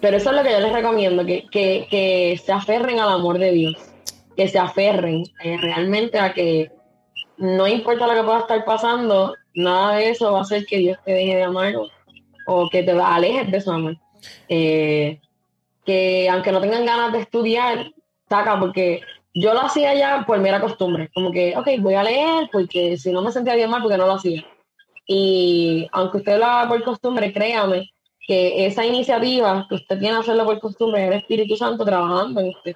pero 0.00 0.16
eso 0.16 0.30
es 0.30 0.36
lo 0.36 0.42
que 0.42 0.52
yo 0.52 0.60
les 0.60 0.72
recomiendo, 0.72 1.24
que, 1.26 1.46
que 1.50 2.40
se 2.44 2.52
aferren 2.52 3.00
al 3.00 3.10
amor 3.10 3.38
de 3.38 3.52
Dios, 3.52 3.74
que 4.36 4.48
se 4.48 4.58
aferren 4.58 5.24
eh, 5.42 5.56
realmente 5.58 6.18
a 6.18 6.32
que 6.34 6.70
no 7.38 7.66
importa 7.66 8.06
lo 8.06 8.14
que 8.14 8.22
pueda 8.22 8.40
estar 8.40 8.64
pasando, 8.64 9.34
nada 9.54 9.96
de 9.96 10.10
eso 10.10 10.32
va 10.32 10.38
a 10.38 10.42
hacer 10.42 10.66
que 10.66 10.78
Dios 10.78 10.98
te 11.04 11.12
deje 11.12 11.36
de 11.36 11.42
amar 11.42 11.74
o, 12.46 12.70
que 12.70 12.82
te 12.82 12.92
alejes 12.92 13.50
de 13.50 13.60
su 13.60 13.70
amor. 13.70 13.96
Eh, 14.48 15.20
que 15.84 16.28
aunque 16.28 16.52
no 16.52 16.60
tengan 16.60 16.84
ganas 16.84 17.12
de 17.12 17.20
estudiar, 17.20 17.92
saca, 18.28 18.58
porque 18.58 19.00
yo 19.34 19.54
lo 19.54 19.60
hacía 19.60 19.94
ya 19.94 20.24
por 20.26 20.38
mera 20.40 20.60
costumbre, 20.60 21.10
como 21.14 21.30
que, 21.30 21.56
ok, 21.56 21.68
voy 21.80 21.94
a 21.94 22.02
leer, 22.02 22.48
porque 22.50 22.96
si 22.96 23.12
no 23.12 23.22
me 23.22 23.32
sentía 23.32 23.54
bien 23.54 23.70
mal, 23.70 23.82
porque 23.82 23.98
no 23.98 24.06
lo 24.06 24.14
hacía. 24.14 24.44
Y 25.06 25.88
aunque 25.92 26.18
usted 26.18 26.38
lo 26.38 26.46
haga 26.46 26.68
por 26.68 26.82
costumbre, 26.82 27.32
créame 27.32 27.90
que 28.26 28.66
esa 28.66 28.84
iniciativa 28.84 29.66
que 29.68 29.76
usted 29.76 29.98
tiene 29.98 30.16
hacerlo 30.16 30.44
por 30.44 30.58
costumbre 30.58 31.04
es 31.04 31.08
el 31.08 31.18
Espíritu 31.18 31.56
Santo 31.56 31.84
trabajando 31.84 32.40
en 32.40 32.48
usted. 32.48 32.74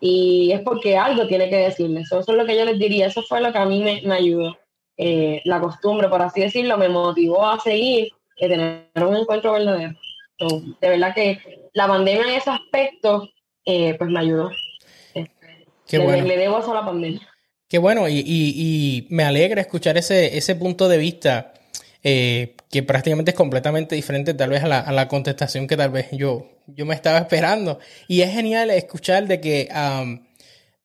Y 0.00 0.50
es 0.52 0.60
porque 0.60 0.96
algo 0.96 1.26
tiene 1.26 1.50
que 1.50 1.56
decirle. 1.56 2.00
Eso, 2.00 2.20
eso 2.20 2.32
es 2.32 2.38
lo 2.38 2.46
que 2.46 2.56
yo 2.56 2.64
les 2.64 2.78
diría. 2.78 3.06
Eso 3.06 3.22
fue 3.22 3.40
lo 3.40 3.52
que 3.52 3.58
a 3.58 3.66
mí 3.66 3.82
me, 3.82 4.00
me 4.02 4.14
ayudó. 4.14 4.56
Eh, 4.96 5.40
la 5.44 5.60
costumbre, 5.60 6.08
por 6.08 6.22
así 6.22 6.40
decirlo, 6.40 6.76
me 6.78 6.88
motivó 6.88 7.46
a 7.46 7.58
seguir 7.60 8.08
y 8.36 8.48
tener 8.48 8.86
un 8.96 9.16
encuentro 9.16 9.52
verdadero. 9.52 9.92
So, 10.38 10.62
de 10.80 10.88
verdad 10.88 11.14
que 11.14 11.38
la 11.74 11.86
pandemia 11.86 12.22
en 12.22 12.34
ese 12.36 12.50
aspecto, 12.50 13.28
eh, 13.64 13.94
pues 13.98 14.10
me 14.10 14.20
ayudó. 14.20 14.50
Qué 15.86 15.98
le, 15.98 16.04
bueno. 16.04 16.24
le 16.24 16.36
debo 16.36 16.58
eso 16.60 16.70
a 16.72 16.76
la 16.76 16.84
pandemia. 16.86 17.20
Qué 17.68 17.78
bueno, 17.78 18.08
y, 18.08 18.18
y- 18.18 18.24
y 18.56 19.06
me 19.10 19.24
alegra 19.24 19.60
escuchar 19.60 19.96
ese, 19.96 20.36
ese 20.36 20.54
punto 20.56 20.88
de 20.88 20.98
vista 20.98 21.49
eh, 22.02 22.56
que 22.70 22.82
prácticamente 22.82 23.32
es 23.32 23.36
completamente 23.36 23.94
diferente 23.94 24.32
tal 24.32 24.50
vez 24.50 24.62
a 24.64 24.68
la, 24.68 24.80
a 24.80 24.92
la 24.92 25.06
contestación 25.06 25.66
que 25.66 25.76
tal 25.76 25.90
vez 25.90 26.08
yo, 26.12 26.46
yo 26.66 26.86
me 26.86 26.94
estaba 26.94 27.18
esperando. 27.18 27.78
Y 28.08 28.22
es 28.22 28.32
genial 28.32 28.70
escuchar 28.70 29.26
de 29.26 29.40
que 29.40 29.68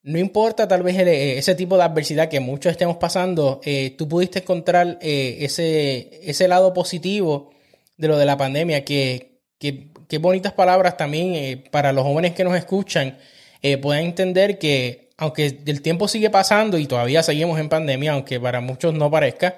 no 0.03 0.19
importa 0.19 0.67
tal 0.67 0.83
vez 0.83 0.97
eh, 0.97 1.37
ese 1.37 1.55
tipo 1.55 1.77
de 1.77 1.83
adversidad 1.83 2.27
que 2.29 2.39
muchos 2.39 2.71
estemos 2.71 2.97
pasando, 2.97 3.61
eh, 3.63 3.95
tú 3.97 4.07
pudiste 4.07 4.39
encontrar 4.39 4.97
ese, 5.01 6.19
ese 6.23 6.47
lado 6.47 6.73
positivo 6.73 7.51
de 7.97 8.07
lo 8.09 8.17
de 8.17 8.25
la 8.25 8.37
pandemia, 8.37 8.83
que, 8.83 9.39
que, 9.57 9.87
que 10.09 10.17
bonitas 10.17 10.53
palabras 10.53 10.97
también 10.97 11.63
para 11.71 11.93
los 11.93 12.03
jóvenes 12.03 12.33
que 12.33 12.43
nos 12.43 12.57
escuchan, 12.57 13.17
puedan 13.81 14.03
entender 14.03 14.59
que 14.59 15.05
aunque 15.17 15.57
el 15.65 15.81
tiempo 15.81 16.07
sigue 16.07 16.29
pasando 16.29 16.77
y 16.77 16.87
todavía 16.87 17.23
seguimos 17.23 17.59
en 17.59 17.69
pandemia, 17.69 18.11
aunque 18.11 18.39
para 18.39 18.59
muchos 18.59 18.93
no 18.93 19.09
parezca, 19.09 19.57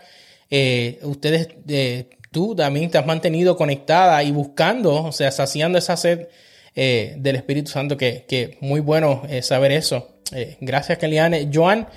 eh, 0.49 0.99
ustedes, 1.03 1.49
eh, 1.67 2.09
tú 2.31 2.55
también 2.55 2.89
te 2.89 2.97
has 2.97 3.05
mantenido 3.05 3.57
conectada 3.57 4.23
y 4.23 4.31
buscando, 4.31 5.03
o 5.05 5.11
sea, 5.11 5.31
saciando 5.31 5.77
esa 5.77 5.97
sed 5.97 6.27
eh, 6.75 7.15
del 7.17 7.35
Espíritu 7.35 7.71
Santo, 7.71 7.97
que, 7.97 8.25
que 8.27 8.57
muy 8.61 8.79
bueno 8.79 9.23
saber 9.41 9.71
eso. 9.71 10.19
Gracias, 10.59 10.97
Keliane. 10.97 11.49
Joan, 11.53 11.87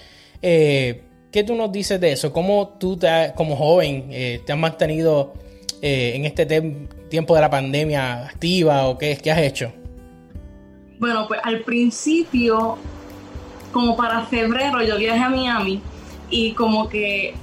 ¿qué 0.40 1.45
tú 1.45 1.54
nos 1.54 1.73
dices 1.73 2.00
de 2.00 2.12
eso? 2.12 2.33
¿Cómo 2.33 2.76
tú, 2.78 2.97
te 2.97 3.33
como 3.35 3.57
joven, 3.57 4.09
te 4.09 4.52
has 4.52 4.59
mantenido 4.59 5.35
en 5.83 6.25
este 6.25 6.47
tiempo 7.09 7.35
de 7.35 7.40
la 7.40 7.50
pandemia 7.50 8.26
activa 8.26 8.87
o 8.87 8.97
qué, 8.97 9.19
qué 9.21 9.33
has 9.33 9.40
hecho? 9.40 9.73
Bueno, 11.00 11.26
pues 11.26 11.40
al 11.42 11.61
principio, 11.62 12.78
como 13.73 13.97
para 13.97 14.26
febrero, 14.26 14.83
yo 14.83 14.97
viajé 14.97 15.21
a 15.25 15.28
Miami 15.28 15.83
y 16.30 16.52
como 16.52 16.88
que 16.88 17.35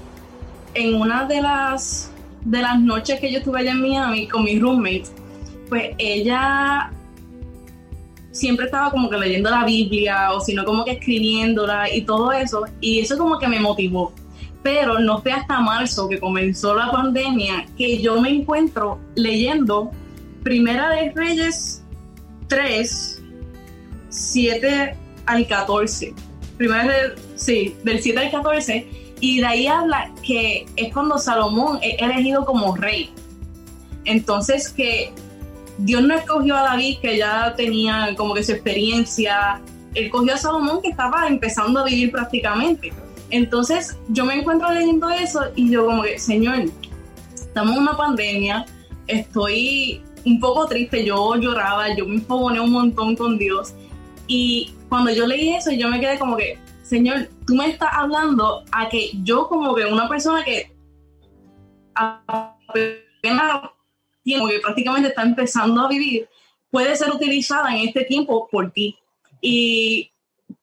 en 0.78 0.94
una 0.96 1.26
de 1.26 1.42
las 1.42 2.12
de 2.46 2.62
las 2.62 2.80
noches 2.80 3.20
que 3.20 3.32
yo 3.32 3.40
estuve 3.40 3.60
allá 3.60 3.72
en 3.72 3.82
Miami 3.82 4.28
con 4.28 4.44
mi 4.44 4.58
roommate, 4.58 5.04
pues 5.68 5.90
ella 5.98 6.92
siempre 8.32 8.68
estaba 8.68 8.92
como 8.92 9.10
que 9.10 9.18
leyendo 9.18 9.50
la 9.50 9.66
Biblia 9.66 10.32
o 10.32 10.40
si 10.40 10.54
no 10.54 10.64
como 10.64 10.86
que 10.86 10.92
escribiéndola 10.92 11.94
y 11.94 12.04
todo 12.04 12.32
eso 12.32 12.66
y 12.80 13.00
eso 13.00 13.18
como 13.18 13.40
que 13.40 13.48
me 13.48 13.60
motivó. 13.60 14.14
Pero 14.64 15.00
no 15.00 15.22
fue 15.22 15.32
hasta 15.32 15.60
marzo 15.60 16.08
que 16.08 16.20
comenzó 16.20 16.76
la 16.76 16.92
pandemia 16.92 17.66
que 17.78 18.02
yo 18.02 18.22
me 18.22 18.30
encuentro 18.30 19.00
leyendo 19.16 19.92
Primera 20.44 20.90
de 20.90 21.12
Reyes 21.12 21.84
3, 22.48 23.24
7 24.10 24.96
al 25.26 25.48
14. 25.48 26.14
Primera 26.58 26.84
de, 26.86 27.16
sí, 27.36 27.76
del 27.84 28.02
7 28.02 28.20
al 28.20 28.32
14. 28.32 29.07
Y 29.20 29.40
de 29.40 29.46
ahí 29.46 29.68
habla 29.68 30.12
que 30.22 30.66
es 30.76 30.94
cuando 30.94 31.18
Salomón 31.18 31.80
es 31.82 32.02
elegido 32.02 32.46
como 32.46 32.76
rey. 32.76 33.10
Entonces 34.06 34.70
que 34.70 35.12
Dios 35.80 36.02
no 36.04 36.16
escogió 36.16 36.56
a 36.56 36.64
David, 36.64 36.98
que 37.02 37.18
ya 37.18 37.54
tenía 37.56 38.14
como 38.16 38.34
que 38.34 38.44
su 38.44 38.52
experiencia. 38.54 39.62
Él 39.94 40.10
cogió 40.10 40.34
a 40.34 40.38
Salomón, 40.38 40.82
que 40.82 40.90
estaba 40.90 41.28
empezando 41.28 41.80
a 41.80 41.84
vivir 41.86 42.12
prácticamente. 42.12 42.94
Entonces 43.30 43.98
yo 44.10 44.26
me 44.26 44.36
encuentro 44.36 44.72
leyendo 44.72 45.10
eso 45.10 45.42
y 45.56 45.70
yo 45.70 45.86
como 45.86 46.04
que, 46.04 46.18
Señor, 46.18 46.66
estamos 47.34 47.76
en 47.76 47.82
una 47.82 47.98
pandemia, 47.98 48.66
estoy 49.08 50.02
un 50.26 50.40
poco 50.40 50.68
triste, 50.68 51.06
yo 51.06 51.36
lloraba, 51.36 51.96
yo 51.96 52.06
me 52.06 52.16
enfogoné 52.16 52.60
un 52.60 52.72
montón 52.72 53.16
con 53.16 53.38
Dios. 53.38 53.74
Y 54.28 54.74
cuando 54.90 55.12
yo 55.12 55.26
leí 55.26 55.56
eso, 55.56 55.72
yo 55.72 55.88
me 55.90 56.00
quedé 56.00 56.18
como 56.20 56.38
que, 56.38 56.58
Señor, 56.88 57.28
tú 57.46 57.56
me 57.56 57.70
estás 57.70 57.90
hablando 57.92 58.64
a 58.72 58.88
que 58.88 59.12
yo 59.24 59.50
como 59.50 59.76
que 59.76 59.86
una 59.86 60.08
persona 60.08 60.44
que 60.44 60.74
apenas 61.94 63.62
que 64.24 64.60
prácticamente 64.62 65.10
está 65.10 65.24
empezando 65.24 65.82
a 65.82 65.90
vivir, 65.90 66.30
puede 66.70 66.96
ser 66.96 67.12
utilizada 67.12 67.76
en 67.76 67.88
este 67.88 68.06
tiempo 68.06 68.48
por 68.50 68.72
ti. 68.72 68.98
Y 69.42 70.12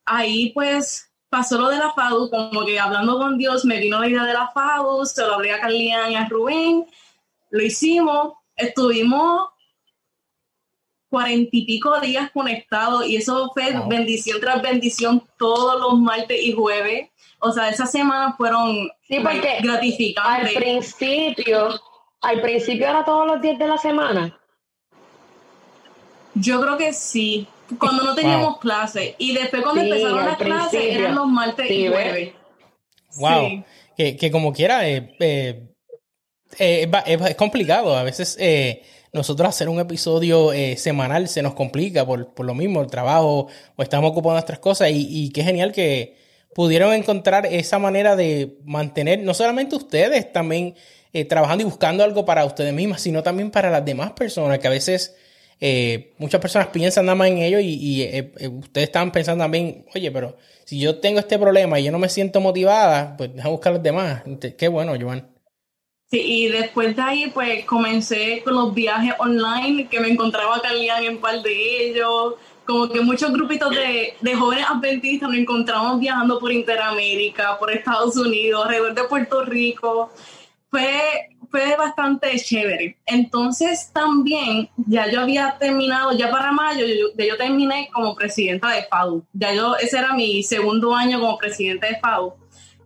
ahí 0.07 0.51
pues 0.53 1.11
pasó 1.29 1.59
lo 1.59 1.69
de 1.69 1.79
la 1.79 1.93
FADU, 1.93 2.31
como 2.31 2.65
que 2.65 2.79
hablando 2.79 3.19
con 3.19 3.37
Dios 3.37 3.65
me 3.65 3.81
vino 3.81 3.99
la 3.99 4.09
idea 4.09 4.25
de 4.25 4.33
la 4.33 4.49
FADU, 4.49 5.05
se 5.05 5.27
lo 5.27 5.35
hablé 5.35 5.53
a 5.53 5.61
Carlian 5.61 6.13
y 6.13 6.17
a 6.17 6.29
Rubén, 6.29 6.87
lo 7.51 7.63
hicimos, 7.63 8.35
estuvimos 8.57 9.49
cuarenta 11.15 11.51
y 11.53 11.65
pico 11.65 12.01
días 12.01 12.31
conectados 12.33 13.07
y 13.07 13.17
eso 13.17 13.51
fue 13.55 13.73
Wow. 13.73 13.89
bendición 13.89 14.41
tras 14.41 14.61
bendición 14.61 15.23
todos 15.39 15.81
los 15.81 15.99
martes 16.01 16.43
y 16.43 16.53
jueves. 16.53 17.09
O 17.39 17.53
sea, 17.53 17.69
esas 17.69 17.91
semanas 17.93 18.35
fueron 18.37 18.91
Sí, 19.09 19.19
porque 19.23 19.49
Al 19.59 19.63
gratificantes. 19.63 20.55
principio, 20.55 21.81
al 22.21 22.41
principio 22.41 22.89
era 22.89 23.05
todos 23.05 23.27
los 23.27 23.41
días 23.41 23.59
de 23.59 23.67
la 23.69 23.79
semana. 23.79 24.39
Yo 26.35 26.61
creo 26.61 26.77
que 26.77 26.93
sí. 26.93 27.47
Cuando 27.79 28.03
no 28.03 28.15
teníamos 28.15 28.51
Wow. 28.55 28.59
clases. 28.61 29.15
Y 29.19 29.35
después 29.35 29.63
cuando 29.63 29.83
Sí, 29.83 29.89
empezaron 29.89 30.19
al 30.19 30.27
las 30.27 30.37
clases 30.37 30.83
eran 30.85 31.15
los 31.15 31.27
martes 31.29 31.69
Sí, 31.69 31.75
y 31.75 31.89
¿ves? 31.89 31.93
jueves. 31.93 32.33
Wow. 33.17 33.65
Que, 33.97 34.17
que 34.17 34.31
como 34.31 34.53
quiera, 34.53 34.89
eh, 34.89 35.15
eh, 35.21 35.69
eh, 36.59 36.91
es 37.29 37.37
complicado. 37.37 37.97
A 37.97 38.03
veces 38.03 38.37
eh, 38.41 38.83
nosotros 39.15 39.49
hacer 39.49 39.69
un 39.71 39.81
episodio 39.81 40.53
eh, 40.53 40.77
semanal 40.77 41.29
se 41.29 41.43
nos 41.43 41.55
complica 41.55 42.05
por, 42.05 42.35
por 42.35 42.45
lo 42.45 42.55
mismo, 42.55 42.83
el 42.83 42.89
trabajo, 42.89 43.49
o 43.77 43.83
estamos 43.83 44.11
ocupando 44.11 44.35
nuestras 44.35 44.59
cosas. 44.59 44.91
Y, 44.91 45.07
y 45.09 45.31
qué 45.31 45.43
genial 45.43 45.73
que 45.73 46.17
pudieron 46.55 46.93
encontrar 46.93 47.47
esa 47.47 47.79
manera 47.79 48.17
de 48.17 48.59
mantener, 48.65 49.21
no 49.21 49.35
solamente 49.35 49.77
ustedes, 49.77 50.33
también 50.33 50.75
eh, 51.13 51.25
trabajando 51.25 51.63
y 51.63 51.65
buscando 51.65 52.03
algo 52.03 52.25
para 52.25 52.45
ustedes 52.45 52.73
mismas, 52.73 53.01
sino 53.01 53.23
también 53.23 53.51
para 53.51 53.71
las 53.71 53.85
demás 53.85 54.13
personas, 54.13 54.59
que 54.59 54.67
a 54.67 54.71
veces 54.71 55.15
eh, 55.61 56.13
muchas 56.19 56.41
personas 56.41 56.69
piensan 56.69 57.07
nada 57.07 57.17
más 57.17 57.29
en 57.29 57.39
ello 57.39 57.59
y, 57.61 58.03
eh, 58.03 58.33
ustedes 58.59 58.89
están 58.89 59.13
pensando 59.13 59.45
también, 59.45 59.85
oye, 59.95 60.11
pero 60.11 60.37
si 60.65 60.79
yo 60.79 60.99
tengo 60.99 61.21
este 61.21 61.39
problema 61.39 61.79
y 61.79 61.85
yo 61.85 61.93
no 61.93 61.99
me 61.99 62.09
siento 62.09 62.41
motivada, 62.41 63.17
pues 63.17 63.35
deja 63.35 63.49
buscar 63.49 63.71
a 63.73 63.75
los 63.75 63.83
demás. 63.83 64.23
Qué 64.57 64.69
bueno, 64.69 64.95
Joan. 65.01 65.34
Y 66.19 66.49
después 66.49 66.95
de 66.97 67.03
ahí, 67.03 67.31
pues 67.33 67.65
comencé 67.65 68.43
con 68.45 68.55
los 68.55 68.75
viajes 68.75 69.15
online, 69.19 69.89
que 69.89 70.01
me 70.01 70.09
encontraba 70.09 70.61
Carlian 70.61 71.05
en 71.05 71.19
par 71.19 71.43
de 71.43 71.91
ellos, 71.91 72.35
como 72.65 72.89
que 72.89 73.01
muchos 73.01 73.33
grupitos 73.33 73.71
de, 73.71 74.15
de, 74.21 74.35
jóvenes 74.35 74.67
adventistas 74.69 75.29
nos 75.29 75.39
encontramos 75.39 76.01
viajando 76.01 76.39
por 76.39 76.51
Interamérica, 76.53 77.59
por 77.59 77.71
Estados 77.71 78.17
Unidos, 78.17 78.65
alrededor 78.65 78.95
de 78.95 79.05
Puerto 79.05 79.45
Rico 79.45 80.11
fue, 80.75 81.29
fue 81.53 81.77
bastante 81.77 82.37
chévere. 82.37 82.97
Entonces 83.07 83.93
también, 83.93 84.69
ya 84.77 85.09
yo 85.09 85.21
había 85.21 85.57
terminado, 85.57 86.11
ya 86.19 86.29
para 86.29 86.51
mayo, 86.51 86.85
yo, 86.85 87.37
terminé 87.37 87.89
como 87.93 88.17
presidenta 88.17 88.71
de 88.71 88.83
FADU. 88.91 89.25
Ya 89.33 89.55
yo, 89.55 89.77
ese 89.77 89.99
era 89.99 90.15
mi 90.15 90.43
segundo 90.43 90.93
año 90.97 91.21
como 91.21 91.39
presidente 91.39 91.87
de 91.87 92.01
FADU. 92.01 92.35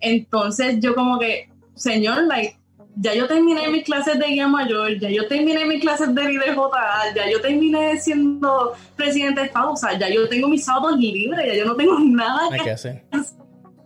Entonces 0.00 0.80
yo 0.80 0.94
como 0.94 1.18
que, 1.18 1.48
señor, 1.74 2.24
like, 2.24 2.57
ya 3.00 3.14
yo 3.14 3.28
terminé 3.28 3.68
mis 3.68 3.84
clases 3.84 4.18
de 4.18 4.26
guía 4.26 4.48
mayor, 4.48 4.98
ya 4.98 5.08
yo 5.08 5.28
terminé 5.28 5.64
mis 5.64 5.80
clases 5.80 6.12
de 6.14 6.24
líder 6.24 6.54
JA, 6.54 7.14
ya 7.14 7.30
yo 7.30 7.40
terminé 7.40 7.96
siendo 8.00 8.72
presidente 8.96 9.42
de 9.42 9.48
FADU, 9.50 9.72
o 9.72 9.76
sea, 9.76 9.96
ya 9.98 10.08
yo 10.08 10.28
tengo 10.28 10.48
mis 10.48 10.64
sábados 10.64 10.98
libres, 10.98 11.46
ya 11.46 11.54
yo 11.54 11.64
no 11.64 11.76
tengo 11.76 11.96
nada 12.00 12.48
que, 12.62 12.70
hacer. 12.70 13.04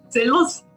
Celos. 0.08 0.64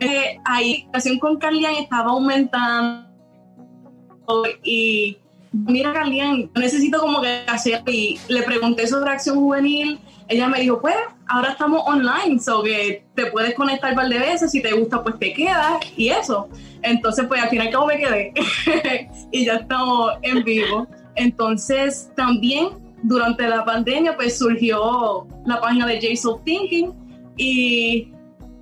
eh, 0.00 0.38
ahí 0.44 0.82
la 0.82 0.86
relación 0.88 1.18
con 1.18 1.38
Carlian 1.38 1.74
estaba 1.76 2.10
aumentando 2.10 3.06
y 4.62 5.16
mira 5.52 5.94
Carlian, 5.94 6.50
necesito 6.54 7.00
como 7.00 7.22
que 7.22 7.44
hacer 7.46 7.82
y 7.86 8.18
le 8.28 8.42
pregunté 8.42 8.86
sobre 8.86 9.10
acción 9.10 9.36
juvenil, 9.36 9.98
ella 10.28 10.48
me 10.48 10.60
dijo, 10.60 10.80
pues 10.80 10.96
ahora 11.28 11.50
estamos 11.50 11.82
online, 11.86 12.40
so 12.40 12.62
que 12.62 13.04
te 13.14 13.26
puedes 13.26 13.54
conectar 13.54 13.90
un 13.90 13.96
par 13.96 14.08
de 14.08 14.18
veces, 14.18 14.50
si 14.50 14.60
te 14.60 14.72
gusta 14.72 15.02
pues 15.02 15.18
te 15.18 15.32
quedas 15.32 15.78
y 15.96 16.08
eso. 16.08 16.48
Entonces 16.82 17.26
pues 17.26 17.42
al 17.42 17.48
final 17.48 17.72
como 17.72 17.86
me 17.86 17.98
quedé 17.98 18.32
y 19.30 19.44
ya 19.44 19.54
estamos 19.54 20.12
en 20.22 20.42
vivo. 20.44 20.86
Entonces 21.14 22.10
también 22.16 22.70
durante 23.02 23.46
la 23.46 23.64
pandemia 23.64 24.16
pues 24.16 24.38
surgió 24.38 25.26
la 25.44 25.60
página 25.60 25.86
de 25.86 26.00
JSON 26.00 26.42
Thinking 26.44 26.92
y 27.36 28.12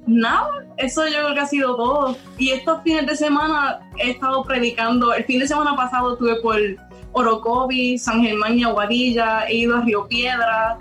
nada, 0.07 0.67
eso 0.77 1.07
yo 1.07 1.23
creo 1.23 1.35
que 1.35 1.41
ha 1.41 1.47
sido 1.47 1.77
todo. 1.77 2.17
Y 2.39 2.51
estos 2.51 2.83
fines 2.83 3.07
de 3.07 3.17
semana 3.17 3.81
he 3.99 4.11
estado 4.11 4.43
predicando. 4.45 5.15
El 5.15 5.25
fin 5.25 5.41
de 5.41 5.49
semana 5.49 5.77
pasado 5.77 6.15
estuve 6.15 6.37
por 6.37 6.59
Orocovi, 7.13 7.99
San 7.99 8.23
Germán 8.23 8.59
y 8.59 8.65
Aguadilla, 8.65 9.47
he 9.49 9.57
ido 9.57 9.77
a 9.77 9.81
Río 9.83 10.07
Piedra. 10.09 10.79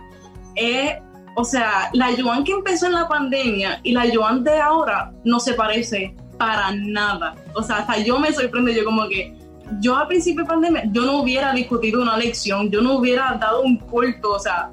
O 1.35 1.43
sea, 1.43 1.89
la 1.93 2.09
Joan 2.17 2.43
que 2.43 2.51
empezó 2.51 2.85
en 2.85 2.93
la 2.93 3.07
pandemia 3.07 3.79
y 3.83 3.91
la 3.91 4.05
Joan 4.13 4.43
de 4.43 4.59
ahora 4.59 5.11
no 5.23 5.39
se 5.39 5.53
parece 5.53 6.15
para 6.37 6.71
nada. 6.71 7.35
O 7.55 7.63
sea, 7.63 7.77
hasta 7.77 7.99
yo 7.99 8.19
me 8.19 8.31
sorprendo, 8.31 8.71
yo 8.71 8.85
como 8.85 9.07
que 9.07 9.33
yo 9.79 9.95
a 9.95 10.07
principio 10.07 10.43
de 10.43 10.49
pandemia, 10.49 10.83
yo 10.91 11.03
no 11.03 11.21
hubiera 11.21 11.53
discutido 11.53 12.01
una 12.01 12.17
lección, 12.17 12.69
yo 12.69 12.81
no 12.81 12.97
hubiera 12.97 13.33
dado 13.39 13.61
un 13.61 13.77
culto, 13.77 14.31
o 14.31 14.39
sea, 14.39 14.69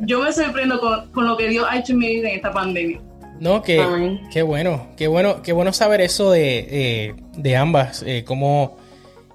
yo 0.00 0.20
me 0.20 0.32
sorprendo 0.32 0.78
con, 0.78 1.10
con 1.12 1.26
lo 1.26 1.36
que 1.36 1.48
Dios 1.48 1.66
ha 1.68 1.78
hecho 1.78 1.92
en 1.92 1.98
mi 1.98 2.08
vida 2.08 2.28
en 2.28 2.36
esta 2.36 2.52
pandemia. 2.52 3.00
No, 3.40 3.60
que, 3.60 4.20
qué 4.32 4.42
bueno, 4.42 4.86
qué 4.96 5.08
bueno, 5.08 5.42
qué 5.42 5.52
bueno 5.52 5.72
saber 5.72 6.00
eso 6.00 6.30
de, 6.30 7.16
de 7.36 7.56
ambas, 7.56 8.04
eh, 8.06 8.22
cómo 8.24 8.76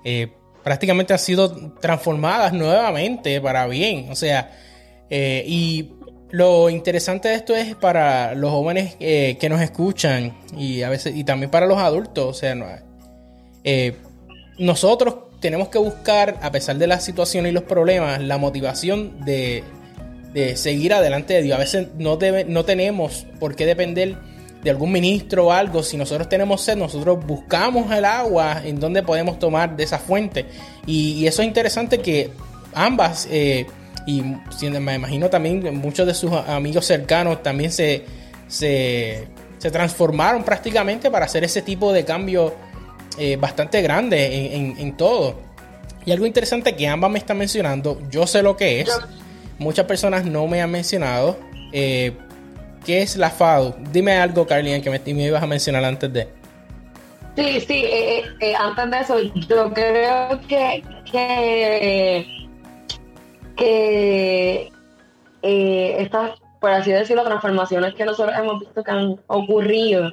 eh, 0.05 0.31
prácticamente 0.63 1.11
han 1.11 1.19
sido 1.19 1.73
transformadas 1.81 2.53
nuevamente 2.53 3.41
para 3.41 3.67
bien. 3.67 4.07
O 4.09 4.15
sea, 4.15 4.49
eh, 5.09 5.43
y 5.47 5.91
lo 6.31 6.69
interesante 6.69 7.29
de 7.29 7.35
esto 7.35 7.55
es 7.55 7.75
para 7.75 8.35
los 8.35 8.51
jóvenes 8.51 8.95
que 8.95 9.47
nos 9.49 9.61
escuchan 9.61 10.37
y 10.57 10.81
a 10.81 10.89
veces 10.89 11.15
y 11.15 11.23
también 11.23 11.49
para 11.49 11.65
los 11.65 11.77
adultos. 11.77 12.25
O 12.25 12.33
sea, 12.33 12.83
nosotros 14.59 15.15
tenemos 15.39 15.69
que 15.69 15.77
buscar, 15.77 16.37
a 16.41 16.51
pesar 16.51 16.77
de 16.77 16.87
la 16.87 16.99
situación 16.99 17.47
y 17.47 17.51
los 17.51 17.63
problemas, 17.63 18.21
la 18.21 18.37
motivación 18.37 19.23
de 19.23 19.63
de 20.33 20.55
seguir 20.55 20.93
adelante 20.93 21.33
de 21.33 21.41
Dios. 21.41 21.55
A 21.55 21.59
veces 21.59 21.87
no, 21.97 22.17
debe, 22.17 22.45
no 22.45 22.65
tenemos 22.65 23.25
por 23.39 23.55
qué 23.55 23.65
depender 23.65 24.17
de 24.63 24.69
algún 24.69 24.91
ministro 24.91 25.47
o 25.47 25.51
algo. 25.51 25.83
Si 25.83 25.97
nosotros 25.97 26.29
tenemos 26.29 26.61
sed, 26.61 26.77
nosotros 26.77 27.25
buscamos 27.25 27.91
el 27.91 28.05
agua 28.05 28.61
en 28.63 28.79
donde 28.79 29.03
podemos 29.03 29.39
tomar 29.39 29.75
de 29.75 29.83
esa 29.83 29.97
fuente. 29.97 30.45
Y, 30.85 31.25
eso 31.25 31.41
es 31.41 31.47
interesante 31.47 31.99
que 31.99 32.29
ambas, 32.73 33.27
eh, 33.31 33.65
y 34.07 34.23
me 34.69 34.95
imagino 34.95 35.29
también 35.29 35.77
muchos 35.77 36.07
de 36.07 36.15
sus 36.15 36.31
amigos 36.31 36.85
cercanos 36.85 37.43
también 37.43 37.71
se, 37.71 38.05
se, 38.47 39.27
transformaron 39.59 40.43
prácticamente 40.43 41.11
para 41.11 41.25
hacer 41.25 41.43
ese 41.43 41.61
tipo 41.61 41.93
de 41.93 42.05
cambio 42.05 42.55
eh, 43.19 43.35
bastante 43.35 43.81
grande 43.81 44.55
en, 44.55 44.97
todo. 44.97 45.35
Y 46.05 46.11
algo 46.11 46.25
interesante 46.25 46.75
que 46.75 46.87
ambas 46.87 47.11
me 47.11 47.19
están 47.19 47.37
mencionando, 47.37 48.01
yo 48.09 48.25
sé 48.25 48.41
lo 48.41 48.55
que 48.55 48.81
es 48.81 48.89
muchas 49.59 49.85
personas 49.85 50.25
no 50.25 50.47
me 50.47 50.61
han 50.61 50.71
mencionado. 50.71 51.37
Eh, 51.71 52.13
¿Qué 52.85 53.01
es 53.01 53.17
la 53.17 53.29
FADU? 53.29 53.75
Dime 53.91 54.13
algo, 54.13 54.47
Carlien, 54.47 54.81
que 54.81 54.89
me, 54.89 54.99
me, 54.99 55.23
ibas 55.23 55.43
a 55.43 55.47
mencionar 55.47 55.83
antes 55.83 56.11
de. 56.13 56.27
Sí, 57.35 57.59
sí, 57.61 57.83
eh, 57.85 58.23
eh, 58.39 58.55
antes 58.55 58.89
de 58.89 58.99
eso, 58.99 59.19
yo 59.47 59.73
creo 59.73 60.39
que, 60.47 60.83
que, 61.11 62.46
que 63.57 64.71
estas, 65.41 66.39
por 66.61 66.71
así 66.71 66.91
decirlo, 66.91 67.23
transformaciones 67.23 67.93
que 67.95 68.05
nosotros 68.05 68.37
hemos 68.37 68.59
visto 68.59 68.83
que 68.83 68.91
han 68.91 69.19
ocurrido, 69.27 70.11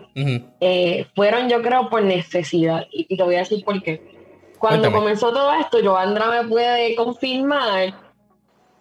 fueron, 1.14 1.48
yo 1.48 1.62
creo, 1.62 1.88
por 1.88 2.02
necesidad. 2.02 2.86
Y, 2.90 3.16
te 3.16 3.22
voy 3.22 3.36
a 3.36 3.40
decir 3.40 3.64
por 3.64 3.82
qué. 3.82 4.14
Cuando 4.58 4.90
comenzó 4.90 5.32
todo 5.32 5.52
esto, 5.54 5.78
Joandra 5.82 6.30
me 6.30 6.48
puede 6.48 6.94
confirmar 6.96 7.94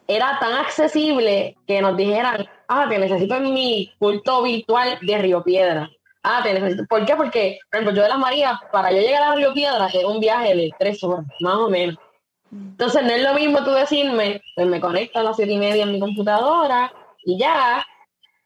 era 0.08 0.38
tan 0.40 0.54
accesible 0.54 1.56
que 1.66 1.82
nos 1.82 1.96
dijeran, 1.96 2.46
ah, 2.68 2.88
te 2.90 3.00
necesito 3.00 3.36
en 3.36 3.54
mi 3.54 3.92
culto 4.00 4.44
virtual 4.44 4.98
de 5.02 5.18
Río 5.18 5.44
Piedra. 5.44 5.90
Ah, 6.24 6.42
te 6.44 6.54
necesito. 6.54 6.86
¿Por 6.88 7.06
qué? 7.06 7.16
Porque, 7.16 7.60
por 7.70 7.80
ejemplo, 7.80 7.96
yo 7.96 8.04
de 8.04 8.10
las 8.10 8.20
Marías, 8.20 8.60
para 8.72 8.92
yo 8.92 9.00
llegar 9.00 9.24
a 9.24 9.36
Río 9.36 9.54
Piedra, 9.54 9.88
es 9.88 10.04
un 10.04 10.20
viaje 10.20 10.56
de 10.56 10.72
tres 10.78 11.04
horas, 11.04 11.26
más 11.40 11.56
o 11.56 11.70
menos. 11.70 11.98
Entonces, 12.54 13.04
no 13.04 13.12
es 13.12 13.24
lo 13.24 13.34
mismo 13.34 13.64
tú 13.64 13.72
decirme, 13.72 14.42
pues 14.56 14.68
me 14.68 14.80
conecto 14.80 15.20
a 15.20 15.24
las 15.24 15.36
siete 15.36 15.54
y 15.54 15.58
media 15.58 15.84
en 15.84 15.92
mi 15.92 16.00
computadora 16.00 16.92
y 17.26 17.38
ya, 17.38 17.86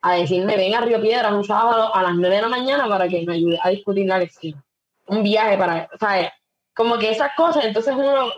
a 0.02 0.14
decirme, 0.14 0.56
ven 0.56 0.76
a 0.76 0.82
Río 0.82 1.02
Piedra 1.02 1.34
un 1.34 1.44
sábado 1.44 1.94
a 1.94 2.04
las 2.04 2.16
nueve 2.16 2.36
de 2.36 2.42
la 2.42 2.50
mañana 2.50 2.88
para 2.88 3.08
que 3.08 3.24
me 3.26 3.34
ayude 3.36 3.60
a 3.62 3.70
discutir 3.70 4.08
la 4.08 4.20
lección. 4.20 4.64
Un 5.08 5.24
viaje 5.24 5.58
para, 5.58 5.90
o 5.94 5.98
sea, 5.98 6.34
como 6.74 6.98
que 6.98 7.12
esas 7.12 7.32
cosas, 7.36 7.66
entonces 7.66 7.94
uno 7.96 8.32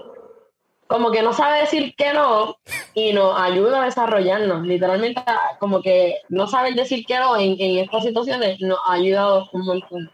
como 0.89 1.11
que 1.11 1.21
no 1.21 1.33
sabe 1.33 1.61
decir 1.61 1.93
que 1.95 2.13
no 2.13 2.57
y 2.95 3.13
nos 3.13 3.39
ayuda 3.39 3.83
a 3.83 3.85
desarrollarnos. 3.85 4.65
Literalmente, 4.65 5.21
como 5.59 5.83
que 5.83 6.15
no 6.29 6.47
saber 6.47 6.73
decir 6.73 7.05
que 7.05 7.15
no 7.19 7.37
en, 7.37 7.55
estas 7.77 8.03
situaciones 8.03 8.59
nos 8.59 8.79
ha 8.87 8.93
ayudado 8.93 9.47
un 9.53 9.65
montón. 9.65 10.11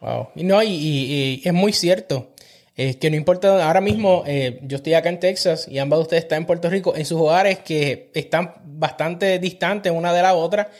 Wow. 0.00 0.28
Y 0.36 0.44
no, 0.44 0.62
y, 0.62 1.42
es 1.44 1.52
muy 1.52 1.72
cierto. 1.72 2.28
Es 2.76 2.96
que 2.96 3.08
no 3.08 3.16
importa, 3.16 3.66
ahora 3.66 3.80
mismo 3.80 4.24
eh, 4.26 4.58
yo 4.62 4.76
estoy 4.76 4.94
acá 4.94 5.08
en 5.08 5.20
Texas 5.20 5.68
y 5.68 5.78
ambas 5.78 5.98
de 5.98 6.02
ustedes 6.02 6.24
están 6.24 6.38
en 6.38 6.46
Puerto 6.46 6.68
Rico, 6.68 6.96
en 6.96 7.06
sus 7.06 7.20
hogares 7.20 7.60
que 7.60 8.10
están 8.14 8.54
bastante 8.64 9.38
distantes 9.38 9.92
una 9.92 10.12
de 10.12 10.22
la 10.22 10.34
otra 10.34 10.70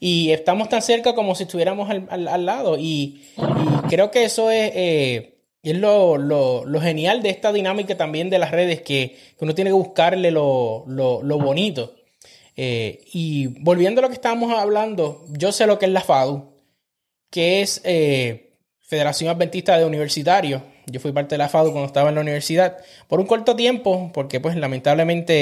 y 0.00 0.32
estamos 0.32 0.68
tan 0.68 0.82
cerca 0.82 1.14
como 1.14 1.34
si 1.34 1.44
estuviéramos 1.44 1.88
al, 1.88 2.46
lado. 2.46 2.76
Y, 2.78 3.22
creo 3.88 4.10
que 4.10 4.24
eso 4.24 4.50
es... 4.50 4.72
Eh, 4.74 5.30
es 5.64 5.78
lo, 5.78 6.80
genial 6.80 7.22
de 7.22 7.30
esta 7.30 7.50
dinámica 7.52 7.96
también 7.96 8.28
de 8.28 8.38
las 8.38 8.50
redes, 8.50 8.82
que, 8.82 9.16
uno 9.40 9.54
tiene 9.54 9.70
que 9.70 9.74
buscarle 9.74 10.30
lo, 10.30 10.84
bonito. 10.86 11.94
Eh, 12.56 13.00
y 13.12 13.46
volviendo 13.62 14.00
a 14.00 14.02
lo 14.02 14.08
que 14.08 14.14
estábamos 14.14 14.52
hablando, 14.52 15.24
yo 15.30 15.52
sé 15.52 15.66
lo 15.66 15.78
que 15.78 15.86
es 15.86 15.92
la 15.92 16.02
FADU, 16.02 16.52
que 17.30 17.62
es 17.62 17.80
eh, 17.84 18.58
Federación 18.80 19.30
Adventista 19.30 19.78
de 19.78 19.86
Universitarios. 19.86 20.60
Yo 20.86 21.00
fui 21.00 21.12
parte 21.12 21.34
de 21.34 21.38
la 21.38 21.48
FADU 21.48 21.72
cuando 21.72 21.86
estaba 21.86 22.08
en 22.08 22.14
la 22.16 22.20
universidad 22.20 22.76
por 23.08 23.20
un 23.20 23.26
corto 23.26 23.56
tiempo, 23.56 24.10
porque 24.12 24.40
pues 24.40 24.56
lamentablemente 24.56 25.34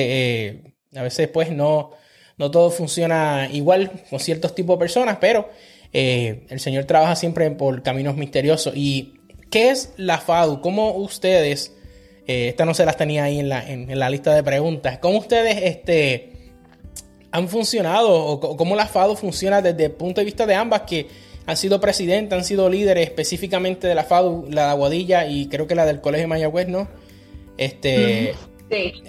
eh, 0.48 0.74
a 0.94 1.02
veces 1.02 1.28
pues 1.28 1.50
no, 1.50 1.90
no 2.38 2.50
todo 2.50 2.70
funciona 2.70 3.48
igual 3.52 3.90
con 4.08 4.20
ciertos 4.20 4.54
tipos 4.54 4.76
de 4.76 4.80
personas, 4.80 5.18
pero 5.20 5.50
el 5.92 6.58
Señor 6.58 6.84
trabaja 6.84 7.16
siempre 7.16 7.50
por 7.50 7.82
caminos 7.82 8.16
misteriosos 8.16 8.74
y 8.74 9.18
¿Qué 9.52 9.68
es 9.68 9.92
la 9.98 10.16
FADU? 10.16 10.62
¿Cómo 10.62 10.92
ustedes, 10.92 11.74
eh, 12.26 12.48
esta 12.48 12.64
no 12.64 12.72
se 12.72 12.86
las 12.86 12.96
tenía 12.96 13.24
ahí 13.24 13.38
en 13.38 13.50
la, 13.50 13.62
en, 13.68 13.98
la, 13.98 14.08
lista 14.08 14.34
de 14.34 14.42
preguntas, 14.42 14.96
cómo 14.96 15.18
ustedes 15.18 15.58
este, 15.62 16.32
han 17.30 17.50
funcionado 17.50 18.10
o 18.10 18.56
cómo 18.56 18.74
la 18.74 18.86
FADU 18.86 19.14
funciona 19.14 19.60
desde 19.60 19.84
el 19.84 19.92
punto 19.92 20.22
de 20.22 20.24
vista 20.24 20.46
de 20.46 20.54
ambas 20.54 20.82
que 20.82 21.06
han 21.46 21.56
sido 21.56 21.80
presidentes, 21.80 22.38
han 22.38 22.44
sido 22.44 22.68
líderes 22.68 23.08
específicamente 23.08 23.86
de 23.86 23.94
la 23.94 24.04
FADU, 24.04 24.46
la 24.50 24.66
de 24.66 24.70
Aguadilla 24.70 25.26
y 25.26 25.48
creo 25.48 25.66
que 25.66 25.74
la 25.74 25.84
del 25.84 26.00
Colegio 26.00 26.28
Mayagüez, 26.28 26.68
¿no? 26.68 26.88
Este, 27.56 28.34
sí. 28.70 29.02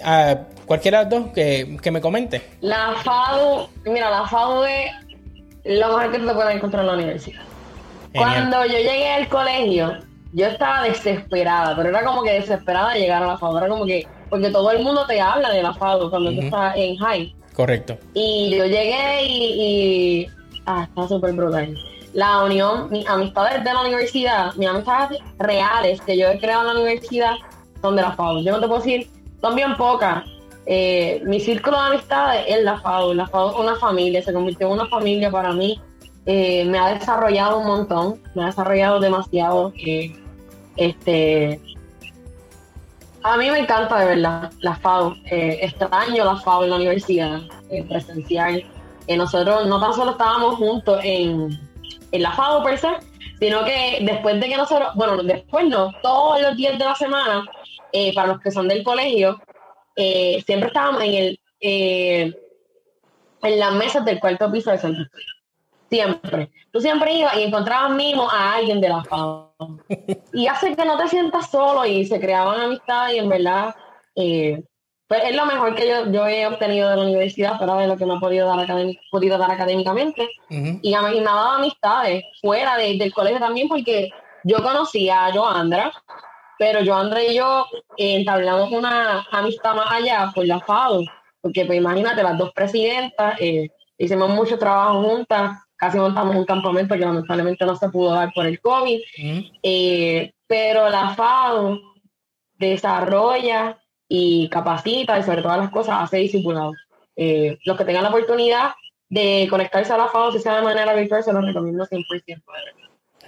cualquiera 0.66 1.04
de 1.04 1.16
los 1.16 1.24
dos 1.24 1.32
que, 1.32 1.76
que, 1.80 1.90
me 1.90 2.00
comente. 2.00 2.42
La 2.60 2.94
FADU, 3.02 3.68
mira, 3.84 4.10
la 4.10 4.26
FADU 4.26 4.64
es 4.64 4.90
lo 5.64 5.88
mejor 5.88 6.12
que 6.12 6.18
te 6.18 6.34
puedes 6.34 6.56
encontrar 6.56 6.82
en 6.82 6.86
la 6.88 6.94
universidad. 6.94 7.42
Cuando 8.14 8.64
yo 8.66 8.78
llegué 8.78 9.10
al 9.10 9.28
colegio, 9.28 9.98
yo 10.32 10.46
estaba 10.46 10.84
desesperada, 10.84 11.74
pero 11.76 11.88
era 11.88 12.04
como 12.04 12.22
que 12.22 12.32
desesperada 12.32 12.94
de 12.94 13.00
llegar 13.00 13.22
a 13.22 13.26
la 13.28 13.38
FADU. 13.38 13.58
Era 13.58 13.68
como 13.68 13.86
que, 13.86 14.06
porque 14.28 14.50
todo 14.50 14.70
el 14.72 14.82
mundo 14.82 15.06
te 15.06 15.20
habla 15.20 15.50
de 15.50 15.62
la 15.62 15.72
FADU 15.72 16.10
cuando 16.10 16.32
tú 16.32 16.40
estás 16.40 16.76
en 16.76 16.96
high. 16.96 17.34
Correcto. 17.54 17.96
Y 18.12 18.56
yo 18.56 18.66
llegué 18.66 19.24
y, 19.24 19.44
y 19.62 20.26
ah, 20.66 20.86
está 20.88 21.08
súper 21.08 21.32
brutal 21.32 21.76
la 22.14 22.44
unión, 22.44 22.88
mis 22.90 23.06
amistades 23.08 23.62
de 23.64 23.74
la 23.74 23.80
universidad, 23.80 24.54
mis 24.54 24.68
amistades 24.68 25.18
reales 25.38 26.00
que 26.00 26.16
yo 26.16 26.28
he 26.28 26.38
creado 26.38 26.62
en 26.62 26.68
la 26.68 26.80
universidad 26.80 27.34
son 27.82 27.96
de 27.96 28.02
la 28.02 28.12
FAU. 28.12 28.40
Yo 28.42 28.52
no 28.52 28.60
te 28.60 28.68
puedo 28.68 28.80
decir, 28.80 29.10
son 29.40 29.56
bien 29.56 29.76
pocas. 29.76 30.24
Eh, 30.64 31.20
mi 31.26 31.40
círculo 31.40 31.76
de 31.76 31.88
amistades 31.88 32.44
es 32.48 32.62
la 32.62 32.78
FAU. 32.80 33.14
La 33.14 33.26
FAU 33.26 33.50
es 33.50 33.56
una 33.56 33.74
familia, 33.76 34.22
se 34.22 34.32
convirtió 34.32 34.68
en 34.68 34.74
una 34.74 34.86
familia 34.86 35.30
para 35.30 35.52
mí. 35.52 35.80
Eh, 36.24 36.64
me 36.66 36.78
ha 36.78 36.94
desarrollado 36.94 37.58
un 37.58 37.66
montón, 37.66 38.22
me 38.34 38.44
ha 38.44 38.46
desarrollado 38.46 39.00
demasiado. 39.00 39.72
Eh, 39.84 40.16
este, 40.76 41.60
a 43.24 43.36
mí 43.36 43.50
me 43.50 43.58
encanta 43.58 43.98
de 43.98 44.06
verdad 44.06 44.52
la 44.60 44.76
FAU. 44.76 45.16
extraño 45.24 46.24
la 46.24 46.36
FAU 46.36 46.62
en 46.62 46.70
la 46.70 46.76
universidad 46.76 47.40
presencial. 47.88 48.64
nosotros 49.08 49.66
no 49.66 49.80
tan 49.80 49.92
solo 49.92 50.12
estábamos 50.12 50.54
juntos 50.56 51.00
en 51.02 51.73
en 52.14 52.22
la 52.22 52.32
FAO 52.32 52.62
per 52.62 52.78
se, 52.78 52.88
sino 53.38 53.64
que 53.64 53.98
después 54.02 54.40
de 54.40 54.48
que 54.48 54.56
nosotros, 54.56 54.94
bueno, 54.94 55.22
después 55.22 55.66
no, 55.66 55.92
todos 56.02 56.40
los 56.40 56.56
días 56.56 56.78
de 56.78 56.84
la 56.84 56.94
semana, 56.94 57.44
eh, 57.92 58.14
para 58.14 58.28
los 58.28 58.40
que 58.40 58.50
son 58.50 58.68
del 58.68 58.84
colegio, 58.84 59.40
eh, 59.96 60.42
siempre 60.46 60.68
estábamos 60.68 61.02
en 61.02 61.14
el 61.14 61.40
eh, 61.60 62.32
en 63.42 63.58
las 63.58 63.74
mesas 63.74 64.04
del 64.04 64.20
cuarto 64.20 64.50
piso 64.50 64.70
de 64.70 64.78
centro. 64.78 65.04
Siempre. 65.90 66.50
Tú 66.72 66.80
siempre 66.80 67.14
ibas 67.14 67.36
y 67.36 67.42
encontrabas 67.42 67.90
mismo 67.92 68.28
a 68.30 68.54
alguien 68.54 68.80
de 68.80 68.88
la 68.88 69.04
FAO. 69.04 69.54
Y 70.32 70.46
hace 70.46 70.74
que 70.74 70.84
no 70.84 70.96
te 70.98 71.08
sientas 71.08 71.50
solo 71.50 71.84
y 71.86 72.04
se 72.04 72.18
creaban 72.20 72.60
amistades 72.60 73.16
y 73.16 73.18
en 73.18 73.28
verdad 73.28 73.74
pues 75.06 75.22
es 75.24 75.36
lo 75.36 75.44
mejor 75.46 75.74
que 75.74 75.88
yo, 75.88 76.10
yo 76.10 76.26
he 76.26 76.46
obtenido 76.46 76.88
de 76.88 76.96
la 76.96 77.02
universidad, 77.02 77.58
fuera 77.58 77.76
de 77.76 77.88
lo 77.88 77.96
que 77.96 78.06
me 78.06 78.14
ha 78.14 78.20
podido 78.20 78.46
dar, 78.46 78.66
podido 79.10 79.38
dar 79.38 79.50
académicamente. 79.50 80.28
Y 80.48 80.94
a 80.94 81.02
mí 81.02 81.20
me 81.20 81.30
ha 81.30 81.34
dado 81.34 81.50
amistades 81.52 82.24
fuera 82.40 82.76
del 82.76 83.12
colegio 83.12 83.38
también, 83.38 83.68
porque 83.68 84.10
yo 84.44 84.62
conocía 84.62 85.26
a 85.26 85.32
Joandra, 85.32 85.92
pero 86.58 86.84
Joandra 86.84 87.22
y 87.22 87.34
yo 87.34 87.66
entablamos 87.96 88.70
una 88.72 89.26
amistad 89.30 89.74
más 89.74 89.90
allá 89.90 90.32
por 90.34 90.46
la 90.46 90.60
FAO, 90.60 91.02
porque 91.40 91.66
pues 91.66 91.78
imagínate, 91.78 92.22
las 92.22 92.38
dos 92.38 92.52
presidentas, 92.52 93.38
eh, 93.40 93.68
hicimos 93.98 94.30
mucho 94.30 94.58
trabajo 94.58 95.02
juntas, 95.02 95.58
casi 95.76 95.98
montamos 95.98 96.36
un 96.36 96.44
campamento 96.46 96.94
que 96.94 97.00
lamentablemente 97.00 97.66
no 97.66 97.76
se 97.76 97.90
pudo 97.90 98.14
dar 98.14 98.32
por 98.32 98.46
el 98.46 98.58
COVID, 98.60 99.00
eh, 99.62 100.32
pero 100.46 100.88
la 100.88 101.10
FAO 101.10 101.78
desarrolla 102.56 103.78
y 104.16 104.48
capacita 104.48 105.18
y 105.18 105.24
sobre 105.24 105.42
todas 105.42 105.58
las 105.58 105.70
cosas 105.70 105.96
hace 106.00 106.18
discipulado. 106.18 106.72
Eh, 107.16 107.58
los 107.64 107.76
que 107.76 107.84
tengan 107.84 108.04
la 108.04 108.10
oportunidad 108.10 108.72
de 109.08 109.46
conectarse 109.50 109.92
a 109.92 109.98
la 109.98 110.08
FAO, 110.08 110.32
si 110.32 110.38
sea 110.38 110.56
de 110.56 110.62
manera 110.62 110.94
virtual, 110.94 111.24
se 111.24 111.32
los 111.32 111.44
recomiendo 111.44 111.84
100%. 111.84 112.42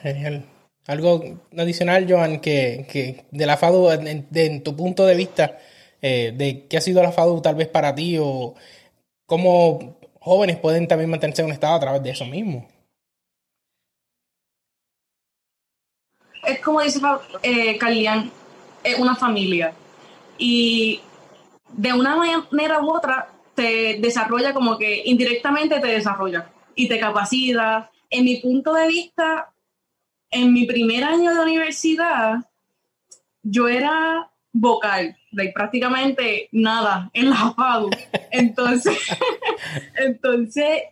Genial. 0.00 0.44
Algo 0.86 1.40
adicional, 1.58 2.06
Joan, 2.08 2.38
que, 2.38 2.86
que 2.88 3.24
de 3.32 3.46
la 3.46 3.56
FADU, 3.56 3.90
en, 3.90 4.62
tu 4.62 4.76
punto 4.76 5.04
de 5.04 5.16
vista, 5.16 5.58
eh, 6.00 6.32
de 6.36 6.66
qué 6.68 6.76
ha 6.76 6.80
sido 6.80 7.02
la 7.02 7.10
FADU 7.10 7.42
tal 7.42 7.56
vez 7.56 7.66
para 7.66 7.92
ti 7.92 8.18
o 8.20 8.54
cómo 9.26 9.98
jóvenes 10.20 10.58
pueden 10.58 10.86
también 10.86 11.10
mantenerse 11.10 11.42
en 11.42 11.46
un 11.46 11.52
estado 11.52 11.74
a 11.74 11.80
través 11.80 12.02
de 12.04 12.10
eso 12.10 12.24
mismo. 12.24 12.68
Es 16.44 16.60
como 16.60 16.80
dice 16.80 17.00
eh, 17.42 17.76
es 18.84 18.98
una 19.00 19.16
familia 19.16 19.72
y 20.38 21.00
de 21.72 21.92
una 21.92 22.16
manera 22.16 22.80
u 22.80 22.90
otra 22.90 23.28
te 23.54 23.98
desarrolla 24.00 24.52
como 24.52 24.78
que 24.78 25.02
indirectamente 25.06 25.80
te 25.80 25.88
desarrolla 25.88 26.50
y 26.74 26.88
te 26.88 26.98
capacita. 26.98 27.90
En 28.10 28.24
mi 28.24 28.36
punto 28.36 28.72
de 28.74 28.86
vista, 28.86 29.52
en 30.30 30.52
mi 30.52 30.66
primer 30.66 31.04
año 31.04 31.34
de 31.34 31.40
universidad, 31.40 32.36
yo 33.42 33.68
era 33.68 34.30
vocal, 34.52 35.16
de 35.32 35.52
prácticamente 35.54 36.48
nada 36.52 37.10
en 37.12 37.30
la 37.30 37.52
FADU. 37.54 37.90
Entonces, 38.30 38.98
entonces, 39.96 40.82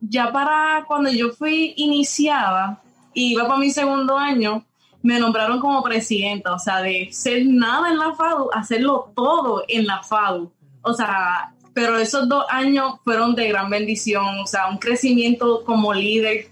ya 0.00 0.32
para 0.32 0.84
cuando 0.86 1.10
yo 1.10 1.30
fui 1.30 1.74
iniciada, 1.76 2.80
iba 3.14 3.46
para 3.46 3.58
mi 3.58 3.70
segundo 3.70 4.16
año, 4.16 4.64
me 5.02 5.18
nombraron 5.18 5.60
como 5.60 5.82
presidenta, 5.82 6.54
o 6.54 6.58
sea, 6.58 6.82
de 6.82 7.08
ser 7.12 7.46
nada 7.46 7.90
en 7.90 7.98
la 7.98 8.14
FADU, 8.14 8.50
hacerlo 8.52 9.12
todo 9.14 9.64
en 9.68 9.86
la 9.86 10.02
FADU. 10.02 10.52
O 10.82 10.92
sea, 10.92 11.54
pero 11.72 11.98
esos 11.98 12.28
dos 12.28 12.44
años 12.50 12.94
fueron 13.04 13.34
de 13.34 13.48
gran 13.48 13.70
bendición, 13.70 14.40
o 14.40 14.46
sea, 14.46 14.68
un 14.68 14.78
crecimiento 14.78 15.64
como 15.64 15.94
líder, 15.94 16.48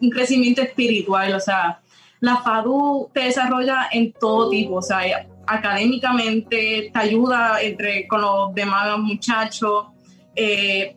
un 0.00 0.10
crecimiento 0.10 0.62
espiritual, 0.62 1.34
o 1.34 1.40
sea, 1.40 1.80
la 2.20 2.36
FADU 2.36 3.10
te 3.12 3.20
desarrolla 3.20 3.88
en 3.90 4.12
todo 4.12 4.50
tipo, 4.50 4.76
o 4.76 4.82
sea, 4.82 5.00
académicamente, 5.46 6.90
te 6.92 6.98
ayuda 6.98 7.60
entre, 7.60 8.06
con 8.06 8.20
los 8.20 8.54
demás 8.54 8.98
muchachos, 8.98 9.86
eh, 10.36 10.96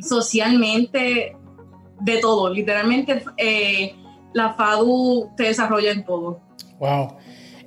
socialmente, 0.00 1.36
de 2.00 2.18
todo, 2.18 2.48
literalmente. 2.52 3.22
Eh, 3.36 3.94
la 4.32 4.54
FADU 4.54 5.30
te 5.36 5.44
desarrolla 5.44 5.92
en 5.92 6.04
todo. 6.04 6.40
Wow. 6.78 7.16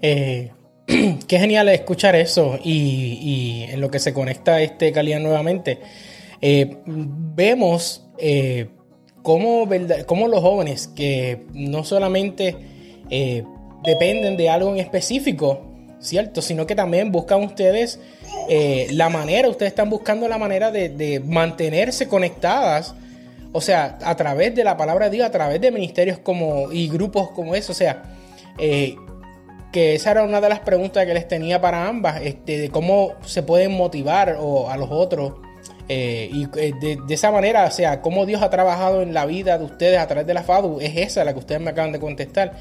Eh, 0.02 0.52
qué 1.28 1.40
genial 1.40 1.70
escuchar 1.70 2.16
eso 2.16 2.60
y, 2.64 3.66
en 3.70 3.82
lo 3.82 3.90
que 3.90 4.00
se 4.00 4.14
conecta 4.14 4.62
este 4.62 4.92
calidad 4.92 5.20
nuevamente. 5.20 5.80
Eh, 6.42 6.78
vemos 6.86 8.06
eh, 8.18 8.70
cómo, 9.22 9.66
los 10.28 10.42
jóvenes 10.42 10.88
que 10.88 11.46
no 11.54 11.84
solamente 11.84 12.56
dependen 13.84 14.38
de 14.38 14.50
algo 14.50 14.74
en 14.74 14.80
específico, 14.80 15.62
¿cierto? 16.00 16.42
Sino 16.42 16.66
que 16.66 16.76
también 16.76 17.12
buscan 17.12 17.44
ustedes 17.44 18.00
la 18.92 19.10
manera, 19.10 19.48
ustedes 19.48 19.72
están 19.72 19.90
buscando 19.90 20.28
la 20.28 20.38
manera 20.38 20.72
de 20.72 21.22
mantenerse 21.24 22.08
conectadas 22.08 22.96
o 23.54 23.62
sea, 23.62 23.98
a 24.04 24.16
través 24.16 24.54
de 24.56 24.64
la 24.64 24.76
palabra 24.76 25.06
de 25.06 25.18
Dios, 25.18 25.28
a 25.28 25.32
través 25.32 25.62
de 25.62 25.72
ministerios 25.72 26.18
como 26.18 26.72
y 26.72 26.90
grupos 26.90 27.30
como 27.32 27.56
eso. 27.56 27.72
O 27.72 27.76
sea, 27.76 28.04
eh, 28.58 28.96
que 29.72 29.96
esa 29.96 30.12
era 30.12 30.24
una 30.24 30.42
de 30.42 30.50
las 30.50 30.60
preguntas 30.60 31.06
que 31.06 31.14
les 31.14 31.28
tenía 31.28 31.62
para 31.62 31.88
ambas, 31.88 32.22
este, 32.22 32.60
de 32.60 32.70
cómo 32.70 33.14
se 33.26 33.44
pueden 33.44 33.72
motivar 33.72 34.38
o, 34.40 34.70
a 34.70 34.78
los 34.78 34.90
otros. 34.92 35.34
Eh, 35.88 36.30
y 36.32 36.48
eh, 36.58 36.74
de, 36.80 37.14
esa 37.14 37.32
manera, 37.32 37.66
o 37.66 37.72
sea, 37.72 38.02
cómo 38.02 38.26
Dios 38.26 38.42
ha 38.42 38.50
trabajado 38.50 39.02
en 39.02 39.14
la 39.14 39.26
vida 39.26 39.58
de 39.58 39.66
ustedes 39.66 40.00
a 40.00 40.08
través 40.08 40.26
de 40.26 40.34
la 40.34 40.44
FADU, 40.44 40.80
es 40.80 40.96
esa 40.96 41.24
la 41.24 41.34
que 41.34 41.40
ustedes 41.40 41.62
me 41.62 41.72
acaban 41.72 41.92
de 41.92 42.00
contestar. 42.00 42.54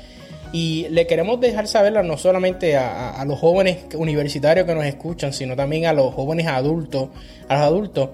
Y 0.53 0.89
le 0.91 1.07
queremos 1.07 1.41
dejar 1.41 1.67
saberla 1.67 2.03
no 2.03 2.19
solamente 2.19 2.77
a, 2.77 3.13
a 3.13 3.25
los 3.25 3.39
jóvenes 3.39 3.87
universitarios 3.95 4.67
que 4.67 4.75
nos 4.75 4.85
escuchan, 4.85 5.33
sino 5.33 5.57
también 5.57 5.87
a 5.87 5.95
los 5.95 6.13
jóvenes 6.13 6.47
adultos, 6.47 7.09
a 7.49 7.55
los 7.55 7.63
adultos, 7.65 8.11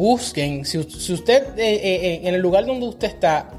busquen, 0.00 0.64
si, 0.64 0.78
usted 0.78 1.58
eh, 1.58 1.74
eh, 1.74 1.80
eh, 1.82 2.20
en 2.24 2.34
el 2.34 2.40
lugar 2.40 2.64
donde 2.64 2.88
usted 2.88 3.08
está 3.08 3.50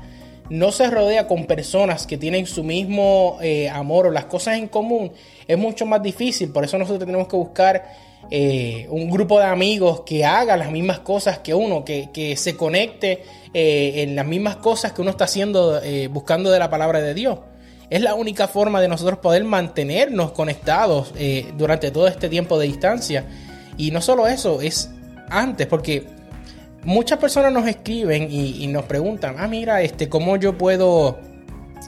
no 0.50 0.72
se 0.72 0.90
rodea 0.90 1.28
con 1.28 1.46
personas 1.46 2.08
que 2.08 2.18
tienen 2.18 2.48
su 2.48 2.64
mismo 2.64 3.38
amor 3.72 4.08
o 4.08 4.12
las 4.12 4.26
cosas 4.26 4.58
en 4.58 4.68
común, 4.68 5.14
es 5.48 5.58
mucho 5.58 5.86
más 5.86 6.04
difícil. 6.04 6.52
Por 6.52 6.66
eso 6.66 6.78
nosotros 6.78 7.06
tenemos 7.06 7.30
que 7.30 7.38
buscar 7.38 7.86
un 8.30 9.10
grupo 9.10 9.40
de 9.40 9.46
amigos 9.46 10.02
que 10.02 10.26
haga 10.26 10.58
las 10.58 10.70
mismas 10.70 11.00
cosas 11.00 11.40
que 11.40 11.54
uno, 11.54 11.86
que, 11.86 12.34
se 12.36 12.58
conecte 12.58 13.24
en 13.54 14.14
las 14.14 14.26
mismas 14.26 14.58
cosas 14.58 14.92
que 14.92 15.02
uno 15.02 15.12
está 15.12 15.24
haciendo, 15.24 15.80
buscando 16.10 16.52
de 16.52 16.60
la 16.60 16.70
palabra 16.70 17.00
de 17.00 17.14
Dios. 17.14 17.40
Es 17.90 18.02
la 18.02 18.16
única 18.16 18.50
forma 18.50 18.82
de 18.82 18.90
nosotros 18.90 19.20
poder 19.20 19.46
mantenernos 19.46 20.34
conectados 20.34 21.14
durante 21.58 21.92
todo 21.92 22.10
este 22.10 22.28
tiempo 22.28 22.60
de 22.60 22.68
distancia. 22.68 23.24
Y 23.78 23.92
no 23.92 24.02
solo 24.02 24.28
eso, 24.28 24.60
es 24.60 24.90
antes, 25.30 25.66
porque 25.68 26.21
muchas 26.84 27.20
personas 27.20 27.52
nos 27.52 27.68
escriben 27.68 28.28
y, 28.32 28.68
nos 28.68 28.86
preguntan, 28.86 29.36
ah, 29.38 29.48
mira, 29.48 29.82
este, 29.82 30.10
¿cómo 30.10 30.38
yo 30.38 30.58
puedo 30.58 31.20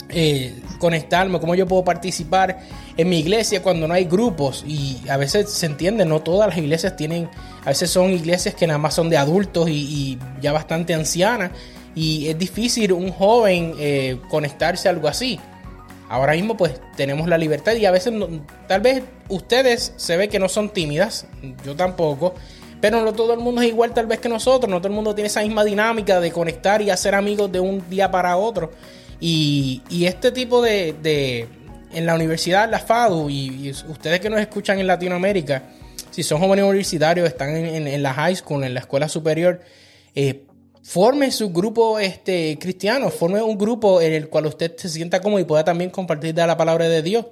eh, 0.09 0.53
conectarme, 0.79 1.39
cómo 1.39 1.55
yo 1.55 1.67
puedo 1.67 1.83
participar 1.83 2.59
en 2.97 3.09
mi 3.09 3.19
iglesia 3.19 3.63
cuando 3.63 3.87
no 3.87 3.93
hay 3.93 4.05
grupos 4.05 4.63
y 4.67 4.99
a 5.09 5.17
veces 5.17 5.49
se 5.49 5.65
entiende, 5.65 6.05
no 6.05 6.21
todas 6.21 6.49
las 6.49 6.57
iglesias 6.57 6.95
tienen, 6.95 7.29
a 7.63 7.69
veces 7.69 7.89
son 7.89 8.11
iglesias 8.11 8.53
que 8.53 8.67
nada 8.67 8.77
más 8.77 8.93
son 8.93 9.09
de 9.09 9.17
adultos 9.17 9.69
y, 9.69 10.19
ya 10.41 10.51
bastante 10.51 10.93
ancianas 10.93 11.51
y 11.95 12.27
es 12.27 12.37
difícil 12.37 12.93
un 12.93 13.11
joven 13.11 13.73
eh, 13.79 14.19
conectarse 14.29 14.87
a 14.87 14.91
algo 14.91 15.07
así. 15.07 15.39
Ahora 16.09 16.33
mismo 16.33 16.55
pues 16.57 16.79
tenemos 16.95 17.27
la 17.27 17.37
libertad 17.37 17.73
y 17.73 17.85
a 17.85 17.91
veces 17.91 18.13
tal 18.67 18.81
vez 18.81 19.03
ustedes 19.29 19.93
se 19.95 20.17
ve 20.17 20.27
que 20.27 20.37
no 20.37 20.47
son 20.47 20.69
tímidas, 20.69 21.25
yo 21.65 21.75
tampoco, 21.75 22.35
pero 22.83 23.01
no 23.01 23.13
todo 23.13 23.31
el 23.31 23.39
mundo 23.39 23.61
es 23.61 23.69
igual 23.69 23.93
tal 23.93 24.07
vez 24.07 24.19
que 24.19 24.27
nosotros, 24.27 24.69
no 24.69 24.79
todo 24.79 24.89
el 24.89 24.93
mundo 24.93 25.15
tiene 25.15 25.27
esa 25.27 25.39
misma 25.41 25.63
dinámica 25.63 26.19
de 26.19 26.33
conectar 26.33 26.81
y 26.81 26.89
hacer 26.89 27.15
amigos 27.15 27.49
de 27.49 27.61
un 27.61 27.89
día 27.89 28.11
para 28.11 28.35
otro. 28.35 28.71
Y, 29.21 29.81
este 29.89 30.33
tipo 30.33 30.61
de, 30.61 31.47
en 31.93 32.05
la 32.05 32.13
universidad, 32.13 32.69
la 32.69 32.79
FADU, 32.79 33.29
y, 33.29 33.71
ustedes 33.87 34.19
que 34.19 34.29
nos 34.29 34.41
escuchan 34.41 34.79
en 34.79 34.87
Latinoamérica, 34.87 35.63
si 36.11 36.23
son 36.23 36.41
jóvenes 36.41 36.65
universitarios, 36.65 37.25
están 37.25 37.55
en, 37.55 38.03
la 38.03 38.13
high 38.13 38.35
school, 38.35 38.65
en 38.65 38.73
la 38.73 38.81
escuela 38.81 39.07
superior, 39.07 39.61
eh, 40.13 40.43
forme 40.83 41.31
su 41.31 41.53
grupo 41.53 41.99
este, 41.99 42.57
cristiano, 42.59 43.09
forme 43.11 43.41
un 43.41 43.57
grupo 43.57 44.01
en 44.01 44.11
el 44.11 44.27
cual 44.27 44.47
usted 44.47 44.75
se 44.75 44.89
sienta 44.89 45.21
cómodo 45.21 45.39
y 45.39 45.45
pueda 45.45 45.63
también 45.63 45.89
compartir 45.89 46.33
de 46.33 46.45
la 46.45 46.57
palabra 46.57 46.89
de 46.89 47.01
Dios. 47.01 47.27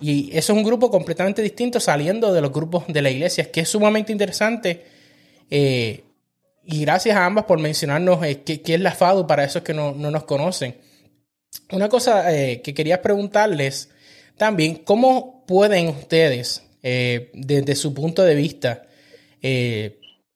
Y 0.00 0.30
eso 0.36 0.52
es 0.52 0.58
un 0.58 0.64
grupo 0.64 0.90
completamente 0.90 1.42
distinto 1.42 1.78
saliendo 1.78 2.32
de 2.32 2.40
los 2.40 2.52
grupos 2.52 2.84
de 2.88 3.02
la 3.02 3.10
iglesia, 3.10 3.50
que 3.50 3.60
es 3.60 3.68
sumamente 3.68 4.12
interesante. 4.12 4.84
Eh, 5.50 6.04
y 6.64 6.82
gracias 6.82 7.16
a 7.16 7.26
ambas 7.26 7.44
por 7.44 7.58
mencionarnos 7.58 8.24
eh, 8.24 8.42
qué, 8.42 8.62
es 8.64 8.80
la 8.80 8.92
FADU 8.92 9.26
para 9.26 9.44
esos 9.44 9.62
que 9.62 9.74
no, 9.74 9.92
nos 9.92 10.24
conocen. 10.24 10.76
Una 11.72 11.88
cosa 11.88 12.34
eh, 12.34 12.62
que 12.62 12.72
quería 12.72 13.02
preguntarles 13.02 13.90
también, 14.36 14.76
¿cómo 14.76 15.44
pueden 15.46 15.88
ustedes, 15.88 16.62
desde 16.82 17.74
su 17.74 17.92
punto 17.92 18.22
de 18.22 18.34
vista, 18.34 18.84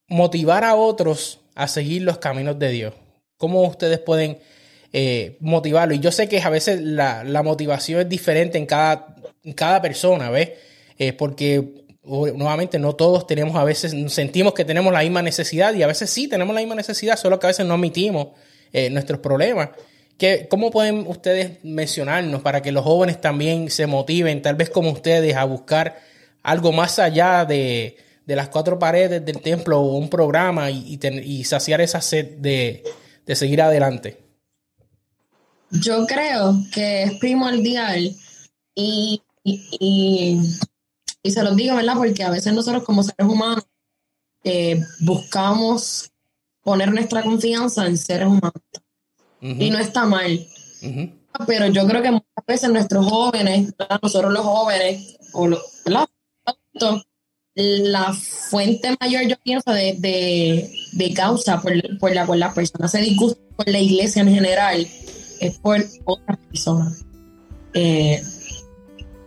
motivar 0.09 0.63
a 0.63 0.75
otros 0.75 1.41
a 1.55 1.69
seguir 1.69 2.03
los 2.03 2.19
caminos 2.19 2.59
de 2.59 2.71
Dios? 2.71 2.95
¿Cómo 3.39 3.63
ustedes 3.63 3.99
pueden 4.01 4.39
motivarlo? 5.41 5.95
Y 5.95 6.01
yo 6.01 6.13
sé 6.13 6.29
que 6.29 6.43
a 6.43 6.51
veces 6.51 6.83
la, 6.83 7.25
la 7.25 7.43
motivación 7.43 8.03
es 8.03 8.09
diferente 8.11 8.59
en 8.59 8.67
cada 8.67 9.14
cada 9.53 9.83
persona, 9.83 10.31
¿ves? 10.31 10.51
Eh, 10.99 11.13
porque 11.13 11.85
nuevamente 12.05 12.79
no 12.79 12.95
todos 12.95 13.27
tenemos, 13.27 13.57
a 13.57 13.65
veces 13.65 13.95
sentimos 14.13 14.53
que 14.53 14.65
tenemos 14.65 14.93
la 14.93 15.01
misma 15.01 15.23
necesidad 15.23 15.75
y 15.75 15.83
a 15.83 15.87
veces 15.87 16.11
sí 16.11 16.29
tenemos 16.29 16.55
la 16.55 16.61
misma 16.61 16.75
necesidad, 16.75 17.17
solo 17.17 17.39
que 17.39 17.47
a 17.47 17.49
veces 17.49 17.67
no 17.67 17.75
omitimos 17.75 18.29
eh, 18.73 18.91
nuestros 18.91 19.21
problemas. 19.21 19.71
¿Qué, 20.19 20.47
¿Cómo 20.49 20.71
pueden 20.71 21.07
ustedes 21.09 21.65
mencionarnos 21.65 22.43
para 22.43 22.63
que 22.63 22.73
los 22.73 22.85
jóvenes 22.85 23.21
también 23.21 23.71
se 23.71 23.87
motiven, 23.87 24.43
tal 24.43 24.55
vez 24.55 24.71
como 24.71 24.91
ustedes, 24.91 25.35
a 25.35 25.45
buscar 25.45 25.99
algo 26.43 26.73
más 26.73 26.99
allá 26.99 27.45
de, 27.45 27.97
las 28.27 28.49
cuatro 28.49 28.79
paredes 28.79 29.25
del 29.25 29.41
templo 29.41 29.81
o 29.81 29.97
un 29.97 30.09
programa 30.09 30.71
y, 30.71 30.99
y, 31.03 31.45
saciar 31.45 31.81
esa 31.81 32.01
sed 32.01 32.37
de, 32.37 32.85
de 33.27 33.35
seguir 33.35 33.63
adelante? 33.63 34.19
Yo 35.71 36.07
creo 36.07 36.55
que 36.73 37.05
es 37.05 37.15
primordial 37.15 38.15
y 38.75 39.23
y, 39.45 40.41
se 41.23 41.43
los 41.43 41.57
digo, 41.57 41.77
¿verdad? 41.77 41.97
Porque 41.97 42.23
a 42.23 42.31
veces 42.31 42.53
nosotros 42.53 42.85
como 42.85 43.03
seres 43.03 43.27
humanos 43.27 43.65
eh, 44.43 44.83
buscamos 45.01 46.11
poner 46.63 46.93
nuestra 46.93 47.23
confianza 47.23 47.87
en 47.87 47.97
seres 47.99 48.27
humanos. 48.27 48.53
Y 49.41 49.69
no 49.69 49.79
está 49.79 50.07
mal. 50.07 50.47
Pero 51.47 51.67
yo 51.67 51.87
creo 51.87 52.03
que 52.03 52.11
muchas 52.11 52.47
veces 52.47 52.71
nuestros 52.71 53.07
jóvenes, 53.07 53.75
nosotros 54.03 54.33
los 54.33 54.43
jóvenes, 54.43 55.19
o 55.33 55.49
los, 55.49 55.61
la 57.55 58.13
fuente 58.15 58.97
mayor, 59.01 59.23
yo 59.29 59.37
pienso, 59.43 59.71
de, 59.73 59.99
de, 60.93 61.15
causa 61.15 61.61
por, 61.61 61.73
por, 61.99 62.15
la 62.15 62.27
cual 62.27 62.41
las 62.41 62.55
personas 62.55 62.91
se 62.91 63.01
disgustan 63.01 63.45
por 63.57 63.69
la 63.69 63.79
iglesia 63.79 64.23
en 64.23 64.35
general 64.35 64.89
es 65.41 65.59
por 65.59 65.85
otras 66.05 66.39
personas. 66.39 67.05
Eh, 67.75 68.23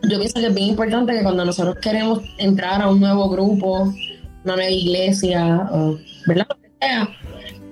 yo 0.07 0.17
pienso 0.17 0.39
que 0.39 0.47
es 0.47 0.53
bien 0.53 0.69
importante 0.69 1.13
que 1.13 1.23
cuando 1.23 1.43
nosotros 1.43 1.77
queremos 1.81 2.21
entrar 2.37 2.81
a 2.81 2.89
un 2.89 2.99
nuevo 2.99 3.29
grupo, 3.29 3.93
una 4.43 4.55
nueva 4.55 4.69
iglesia, 4.69 5.67
o, 5.71 5.97
¿verdad? 6.25 6.47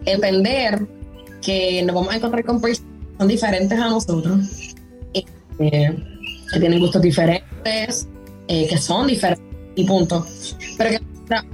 Entender 0.05 0.85
que 1.41 1.83
nos 1.83 1.95
vamos 1.95 2.13
a 2.13 2.17
encontrar 2.17 2.43
con 2.43 2.59
personas 2.59 2.91
que 3.11 3.17
son 3.17 3.27
diferentes 3.27 3.79
a 3.79 3.89
nosotros, 3.89 4.75
eh, 5.13 5.95
que 6.51 6.59
tienen 6.59 6.79
gustos 6.79 7.01
diferentes, 7.01 8.07
eh, 8.47 8.67
que 8.67 8.77
son 8.77 9.07
diferentes 9.07 9.45
y 9.75 9.85
punto. 9.85 10.25
Pero 10.77 10.89
que 10.89 11.01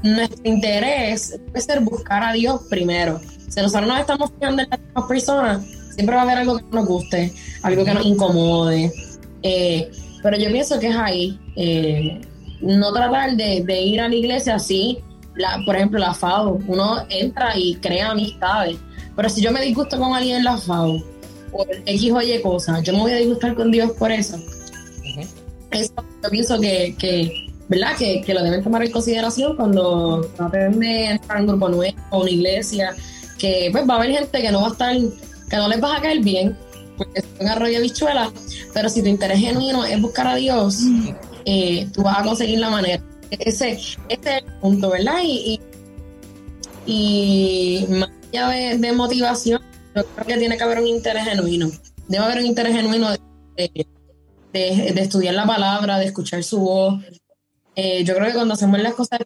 nuestro 0.03 0.41
interés 0.43 1.39
debe 1.47 1.61
ser 1.61 1.79
buscar 1.81 2.23
a 2.23 2.33
Dios 2.33 2.61
primero. 2.69 3.19
Si 3.47 3.61
nosotros 3.61 3.87
nos 3.87 3.99
estamos 3.99 4.31
fijando 4.31 4.63
en 4.63 4.69
las 4.69 5.05
personas, 5.05 5.65
siempre 5.93 6.15
va 6.15 6.21
a 6.21 6.25
haber 6.25 6.37
algo 6.39 6.57
que 6.57 6.65
nos 6.71 6.85
guste, 6.85 7.33
algo 7.61 7.85
que 7.85 7.93
nos 7.93 8.05
incomode. 8.05 8.91
Eh, 9.43 9.91
pero 10.21 10.37
yo 10.37 10.51
pienso 10.51 10.79
que 10.79 10.87
es 10.87 10.95
ahí. 10.95 11.39
Eh, 11.55 12.21
no 12.61 12.93
tratar 12.93 13.35
de, 13.35 13.81
ir 13.81 14.01
a 14.01 14.07
la 14.07 14.15
iglesia 14.15 14.55
así, 14.55 14.99
la, 15.35 15.59
por 15.65 15.75
ejemplo, 15.75 15.99
la 15.99 16.13
FAO. 16.13 16.59
Uno 16.67 17.05
entra 17.09 17.57
y 17.57 17.75
crea 17.75 18.11
amistades. 18.11 18.77
Pero 19.15 19.29
si 19.29 19.41
yo 19.41 19.51
me 19.51 19.61
disgusto 19.61 19.97
con 19.97 20.13
alguien 20.13 20.37
en 20.37 20.43
la 20.43 20.57
FAO, 20.57 21.03
por 21.51 21.67
X 21.85 22.11
o 22.11 22.21
Y 22.21 22.41
cosas, 22.41 22.81
yo 22.83 22.93
me 22.93 22.99
voy 22.99 23.11
a 23.11 23.17
disgustar 23.17 23.55
con 23.55 23.71
Dios 23.71 23.91
por 23.91 24.11
eso. 24.11 24.37
Eso 25.71 25.93
yo 26.23 26.29
pienso 26.29 26.59
que, 26.59 27.49
¿verdad? 27.67 27.95
Que, 27.97 28.33
lo 28.33 28.43
deben 28.43 28.63
tomar 28.63 28.83
en 28.83 28.91
consideración 28.91 29.55
cuando 29.55 30.21
traten 30.35 30.79
de 30.79 31.05
entrar 31.11 31.39
en 31.39 31.43
un 31.43 31.49
grupo 31.49 31.69
nuevo 31.69 31.97
o 32.11 32.21
una 32.21 32.29
iglesia, 32.29 32.95
que 33.37 33.69
pues 33.71 33.87
va 33.89 33.95
a 33.95 33.97
haber 33.97 34.11
gente 34.11 34.41
que 34.41 34.51
no 34.51 34.61
va 34.61 34.67
a 34.67 34.71
estar, 34.71 34.95
que 35.49 35.57
no 35.57 35.67
les 35.67 35.83
va 35.83 35.97
a 35.97 36.01
caer 36.01 36.19
bien, 36.19 36.57
porque 36.97 37.19
es 37.19 37.25
un 37.39 37.47
arroyo 37.47 37.75
de 37.75 37.81
bichuela, 37.81 38.31
pero 38.73 38.89
si 38.89 39.01
tu 39.01 39.09
interés 39.09 39.39
genuino 39.39 39.85
es 39.85 40.01
buscar 40.01 40.27
a 40.27 40.35
Dios, 40.35 40.79
eh, 41.45 41.87
tú 41.93 42.03
vas 42.03 42.19
a 42.19 42.23
conseguir 42.23 42.59
la 42.59 42.69
manera. 42.69 43.03
Ese, 43.31 43.71
ese 43.71 43.97
es 44.09 44.25
el 44.25 44.45
punto, 44.59 44.89
¿verdad? 44.89 45.19
Y, 45.23 45.59
y, 46.85 47.85
más 47.89 48.09
allá 48.31 48.49
de, 48.77 48.93
motivación, 48.93 49.61
yo 49.95 50.05
creo 50.05 50.27
que 50.27 50.37
tiene 50.37 50.57
que 50.57 50.63
haber 50.63 50.79
un 50.79 50.87
interés 50.87 51.25
genuino. 51.25 51.71
Debe 52.07 52.25
haber 52.25 52.39
un 52.39 52.45
interés 52.45 52.75
genuino 52.75 53.09
de, 53.55 53.87
estudiar 54.53 55.33
la 55.33 55.45
palabra, 55.45 55.97
de 55.97 56.05
escuchar 56.05 56.43
su 56.43 56.59
voz. 56.59 57.03
Eh, 57.75 58.03
yo 58.03 58.15
creo 58.15 58.27
que 58.27 58.33
cuando 58.33 58.53
hacemos 58.53 58.79
las 58.81 58.93
cosas 58.93 59.19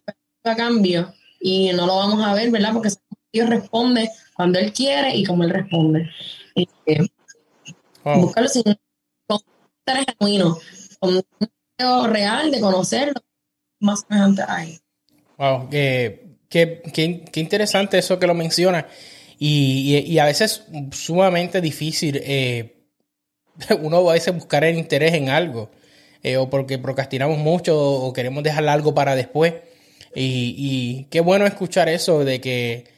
a 0.43 0.55
cambio 0.55 1.11
y 1.39 1.71
no 1.73 1.87
lo 1.87 1.95
vamos 1.95 2.23
a 2.23 2.33
ver, 2.33 2.51
¿verdad? 2.51 2.73
Porque 2.73 2.89
Dios 3.33 3.49
responde 3.49 4.09
cuando 4.35 4.59
Él 4.59 4.71
quiere 4.71 5.15
y 5.15 5.23
como 5.23 5.43
Él 5.43 5.49
responde. 5.49 6.09
Eh, 6.55 7.07
Buscarlo 8.13 8.49
sin 8.49 8.63
interés 8.67 10.05
genuino, 10.19 10.57
con 10.99 11.15
un 11.15 11.23
deseo 11.77 12.07
real 12.07 12.51
de 12.51 12.59
conocerlo 12.61 13.21
más 13.79 14.05
semejante 14.07 14.41
a 14.43 14.65
Wow, 15.37 15.69
qué, 15.69 16.37
qué, 16.49 17.39
interesante 17.39 17.97
eso 17.97 18.19
que 18.19 18.27
lo 18.27 18.33
menciona. 18.33 18.87
Y, 19.37 19.97
y, 20.05 20.19
a 20.19 20.25
veces 20.25 20.63
sumamente 20.91 21.59
difícil 21.59 22.21
eh, 22.23 22.87
uno 23.81 24.09
a 24.09 24.13
veces 24.13 24.33
buscar 24.33 24.63
el 24.63 24.77
interés 24.77 25.13
en 25.13 25.29
algo, 25.29 25.71
eh, 26.23 26.37
o 26.37 26.49
porque 26.49 26.77
procrastinamos 26.77 27.37
mucho 27.37 27.77
o 27.77 28.13
queremos 28.13 28.43
dejar 28.43 28.67
algo 28.69 28.93
para 28.93 29.15
después. 29.15 29.53
Y, 30.13 30.55
y 30.57 31.03
qué 31.09 31.19
bueno 31.19 31.45
escuchar 31.45 31.89
eso 31.89 32.23
de 32.23 32.39
que 32.39 32.94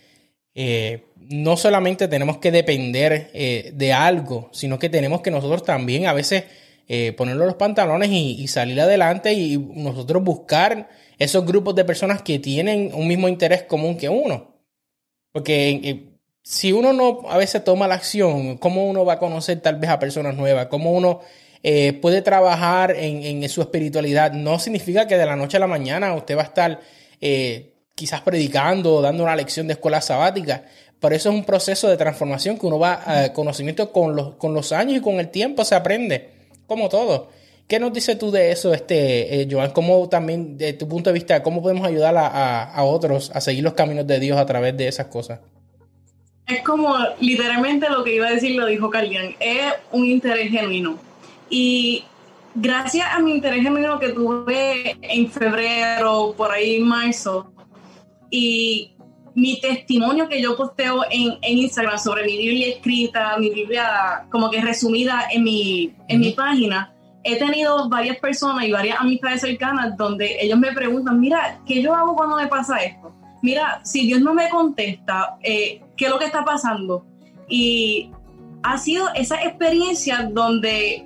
eh, 0.60 1.04
no 1.30 1.56
solamente 1.56 2.08
tenemos 2.08 2.40
que 2.40 2.52
depender 2.52 3.30
eh, 3.34 3.72
de 3.76 3.94
algo, 3.94 4.50
sino 4.52 4.80
que 4.80 4.90
tenemos 4.90 5.22
que 5.22 5.30
nosotros 5.30 5.64
también 5.64 6.08
a 6.08 6.14
veces 6.14 6.46
eh, 6.88 7.16
los 7.16 7.56
pantalones 7.56 8.10
y, 8.12 8.48
salir 8.48 8.82
adelante 8.82 9.34
y 9.34 9.58
nosotros 9.58 10.24
buscar 10.24 10.90
esos 11.20 11.46
grupos 11.46 11.76
de 11.76 11.86
personas 11.86 12.24
que 12.24 12.40
tienen 12.40 12.92
un 12.96 13.08
mismo 13.08 13.28
interés 13.28 13.64
común 13.64 13.98
que 13.98 14.10
uno. 14.10 14.56
Porque 15.32 15.70
eh, 15.70 16.04
si 16.42 16.72
uno 16.72 16.92
no 16.92 17.30
a 17.30 17.38
veces 17.38 17.64
toma 17.64 17.88
la 17.88 17.96
acción, 17.96 18.58
¿cómo 18.58 18.88
uno 18.88 19.06
va 19.06 19.14
a 19.14 19.20
conocer 19.20 19.60
tal 19.60 19.76
vez 19.76 19.92
a 19.92 20.00
personas 20.00 20.36
nuevas? 20.36 20.68
¿Cómo 20.68 20.92
uno 20.92 21.22
puede 22.02 22.22
trabajar 22.22 22.96
en, 22.96 23.44
en, 23.44 23.50
su 23.50 23.62
espiritualidad? 23.62 24.32
No 24.32 24.58
significa 24.58 25.06
que 25.06 25.18
de 25.18 25.26
la 25.28 25.36
noche 25.36 25.58
a 25.58 25.60
la 25.60 25.68
mañana 25.68 26.16
usted 26.16 26.36
va 26.36 26.42
a 26.42 26.46
estar 26.46 26.80
quizás 27.98 28.22
predicando 28.22 28.94
o 28.94 29.02
dando 29.02 29.24
una 29.24 29.36
lección 29.36 29.66
de 29.66 29.74
escuela 29.74 30.02
sabática, 30.02 30.66
por 31.00 31.14
eso 31.14 31.30
es 31.30 31.36
un 31.36 31.44
proceso 31.44 31.90
de 31.90 31.98
transformación 31.98 32.60
que 32.60 32.68
uno 32.68 32.78
va 32.78 33.02
a 33.04 33.26
eh, 33.26 33.34
conocimiento 33.34 33.92
con 33.92 34.16
los, 34.16 34.36
con 34.36 34.54
los 34.54 34.72
años 34.72 34.98
y 34.98 35.02
con 35.02 35.16
el 35.16 35.30
tiempo 35.30 35.66
se 35.66 35.74
aprende, 35.74 36.30
como 36.68 36.90
todo. 36.90 37.30
¿Qué 37.68 37.80
nos 37.80 37.92
dices 37.92 38.20
tú 38.20 38.30
de 38.30 38.52
eso, 38.52 38.72
este, 38.72 39.42
eh, 39.42 39.48
Joan? 39.50 39.72
¿Cómo 39.72 40.08
también, 40.10 40.60
de 40.60 40.74
tu 40.74 40.88
punto 40.88 41.10
de 41.10 41.16
vista, 41.16 41.42
cómo 41.42 41.64
podemos 41.64 41.88
ayudar 41.88 42.16
a, 42.16 42.84
otros 42.84 43.32
a 43.34 43.42
seguir 43.42 43.64
los 43.64 43.74
caminos 43.74 44.06
de 44.06 44.20
Dios 44.20 44.38
a 44.38 44.46
través 44.46 44.78
de 44.78 44.88
esas 44.88 45.08
cosas? 45.08 45.40
Es 46.46 46.62
como 46.62 46.96
literalmente 47.20 47.90
lo 47.90 48.04
que 48.04 48.14
iba 48.14 48.28
a 48.28 48.32
decir 48.32 48.56
lo 48.56 48.68
dijo 48.68 48.92
Carlian, 48.92 49.36
es 49.40 49.74
un 49.92 50.06
interés 50.06 50.52
genuino. 50.52 51.00
Y 51.50 52.06
gracias 52.54 53.08
a 53.12 53.20
mi 53.20 53.32
interés 53.32 53.64
genuino 53.64 54.00
que 54.00 54.10
tuve 54.10 54.98
en 55.02 55.32
febrero, 55.32 56.36
por 56.38 56.52
ahí 56.52 56.76
en 56.76 56.88
marzo, 56.88 57.52
y 58.30 58.94
mi 59.36 59.62
testimonio 59.62 60.28
que 60.28 60.42
yo 60.42 60.58
posteo 60.58 61.04
en, 61.12 61.38
Instagram 61.44 62.00
sobre 62.00 62.26
mi 62.26 62.38
Biblia 62.38 62.70
escrita, 62.70 63.38
mi 63.38 63.52
Biblia 63.52 64.26
como 64.32 64.50
que 64.50 64.62
resumida 64.62 65.28
en 65.32 65.44
mi, 65.44 65.94
en 66.08 66.20
mi 66.20 66.32
página, 66.32 66.92
he 67.24 67.38
tenido 67.38 67.88
varias 67.88 68.18
personas 68.18 68.66
y 68.66 68.72
varias 68.72 69.00
amistades 69.00 69.42
cercanas 69.42 69.96
donde 69.96 70.38
ellos 70.42 70.58
me 70.58 70.72
preguntan, 70.72 71.20
mira, 71.20 71.60
¿qué 71.68 71.84
yo 71.84 71.94
hago 71.94 72.16
cuando 72.16 72.38
me 72.38 72.48
pasa 72.48 72.78
esto? 72.78 73.14
Mira, 73.44 73.80
si 73.84 74.08
Dios 74.08 74.22
no 74.22 74.34
me 74.34 74.50
contesta, 74.50 75.38
eh, 75.44 75.82
¿qué 75.96 76.06
es 76.06 76.12
lo 76.12 76.18
que 76.18 76.26
está 76.26 76.44
pasando? 76.44 77.06
Y 77.48 78.10
ha 78.64 78.78
sido 78.78 79.08
esa 79.14 79.42
experiencia 79.44 80.30
donde 80.32 81.06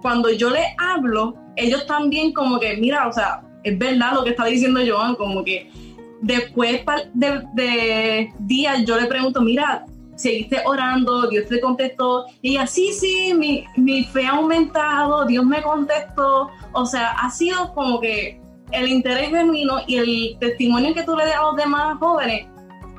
cuando 0.00 0.30
yo 0.30 0.48
les 0.48 0.66
hablo, 0.78 1.34
ellos 1.56 1.86
también 1.86 2.32
como 2.32 2.58
que, 2.58 2.76
mira, 2.76 3.08
o 3.08 3.12
sea, 3.12 3.42
es 3.62 3.78
verdad 3.78 4.14
lo 4.14 4.24
que 4.24 4.30
está 4.30 4.46
diciendo 4.46 4.80
Joan, 4.86 5.16
como 5.16 5.44
que 5.44 5.70
después 6.20 6.82
de, 7.14 8.32
días 8.40 8.84
yo 8.84 8.98
le 8.98 9.06
pregunto, 9.06 9.40
mira, 9.40 9.86
seguiste 10.16 10.60
orando, 10.64 11.28
Dios 11.28 11.46
te 11.48 11.60
contestó, 11.60 12.26
y 12.42 12.52
ella, 12.52 12.66
sí, 12.66 13.32
mi, 13.36 13.64
mi 13.76 14.04
fe 14.04 14.26
ha 14.26 14.30
aumentado, 14.30 15.24
Dios 15.26 15.44
me 15.44 15.62
contestó, 15.62 16.48
o 16.72 16.86
sea, 16.86 17.12
ha 17.12 17.30
sido 17.30 17.72
como 17.74 18.00
que 18.00 18.40
el 18.72 18.88
interés 18.88 19.30
genuino 19.30 19.78
y 19.86 19.96
el 19.96 20.36
testimonio 20.38 20.94
que 20.94 21.02
tú 21.02 21.16
le 21.16 21.24
das 21.24 21.36
a 21.36 21.42
los 21.42 21.56
demás 21.56 21.98
jóvenes, 21.98 22.46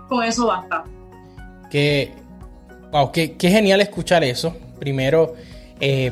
con 0.07 0.23
eso 0.23 0.47
basta. 0.47 0.83
Que, 1.69 2.11
wow, 2.91 3.11
qué, 3.11 3.35
genial 3.39 3.81
escuchar 3.81 4.23
eso. 4.23 4.55
Primero, 4.79 5.35
eh, 5.79 6.11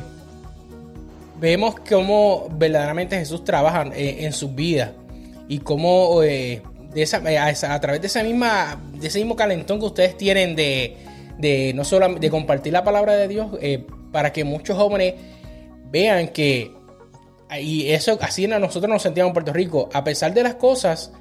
vemos 1.40 1.76
cómo 1.88 2.48
verdaderamente 2.52 3.18
Jesús 3.18 3.44
trabaja 3.44 3.86
eh, 3.94 4.18
en 4.20 4.32
su 4.32 4.50
vida 4.50 4.92
y 5.48 5.58
cómo 5.58 6.22
eh, 6.22 6.62
de 6.92 7.02
esa, 7.02 7.18
a, 7.18 7.80
través 7.80 8.00
de 8.00 8.06
esa 8.06 8.22
misma, 8.22 8.80
de 8.94 9.08
ese 9.08 9.18
mismo 9.18 9.36
calentón 9.36 9.78
que 9.78 9.86
ustedes 9.86 10.16
tienen 10.16 10.56
de, 10.56 10.96
de 11.38 11.72
no 11.74 11.84
solo 11.84 12.14
de 12.14 12.30
compartir 12.30 12.72
la 12.72 12.84
palabra 12.84 13.14
de 13.14 13.28
Dios, 13.28 13.50
para 14.12 14.32
que 14.32 14.44
muchos 14.44 14.76
jóvenes 14.76 15.14
vean 15.90 16.28
que 16.28 16.72
y 17.60 17.90
eso 17.90 18.18
así 18.20 18.46
nosotros 18.46 18.90
nos 18.90 19.02
sentíamos 19.02 19.30
en 19.30 19.34
Puerto 19.34 19.52
Rico. 19.52 19.88
A 19.92 20.04
pesar 20.04 20.34
de 20.34 20.42
las 20.42 20.56
cosas, 20.56 21.12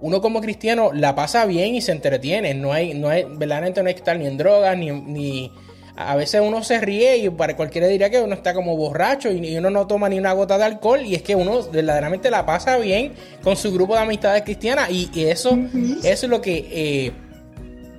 uno 0.00 0.20
como 0.20 0.40
cristiano 0.40 0.92
la 0.92 1.14
pasa 1.14 1.44
bien 1.44 1.74
y 1.74 1.80
se 1.80 1.92
entretiene. 1.92 2.54
No 2.54 2.72
hay, 2.72 2.94
no 2.94 3.08
hay, 3.08 3.24
verdaderamente 3.24 3.82
no 3.82 3.88
hay 3.88 3.94
que 3.94 4.00
estar 4.00 4.16
ni 4.16 4.26
en 4.26 4.36
drogas, 4.36 4.76
ni 4.76 5.50
a 5.96 6.16
veces 6.16 6.40
uno 6.42 6.62
se 6.62 6.80
ríe 6.80 7.18
y 7.18 7.28
para 7.28 7.54
cualquiera 7.54 7.86
diría 7.86 8.08
que 8.08 8.20
uno 8.20 8.34
está 8.34 8.54
como 8.54 8.76
borracho 8.76 9.30
y 9.30 9.56
uno 9.56 9.70
no 9.70 9.86
toma 9.86 10.08
ni 10.08 10.18
una 10.18 10.32
gota 10.32 10.56
de 10.56 10.64
alcohol 10.64 11.00
y 11.04 11.14
es 11.14 11.22
que 11.22 11.36
uno 11.36 11.62
verdaderamente 11.70 12.30
la 12.30 12.46
pasa 12.46 12.78
bien 12.78 13.12
con 13.42 13.56
su 13.56 13.72
grupo 13.72 13.94
de 13.94 14.00
amistades 14.00 14.42
cristianas 14.42 14.90
y, 14.90 15.10
eso, 15.24 15.58
eso 16.02 16.26
es 16.26 16.30
lo 16.30 16.40
que 16.40 16.68
eh, 16.70 17.12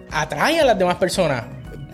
atrae 0.10 0.60
a 0.60 0.65
las 0.65 0.77
demás 0.77 0.95
personas 0.95 1.43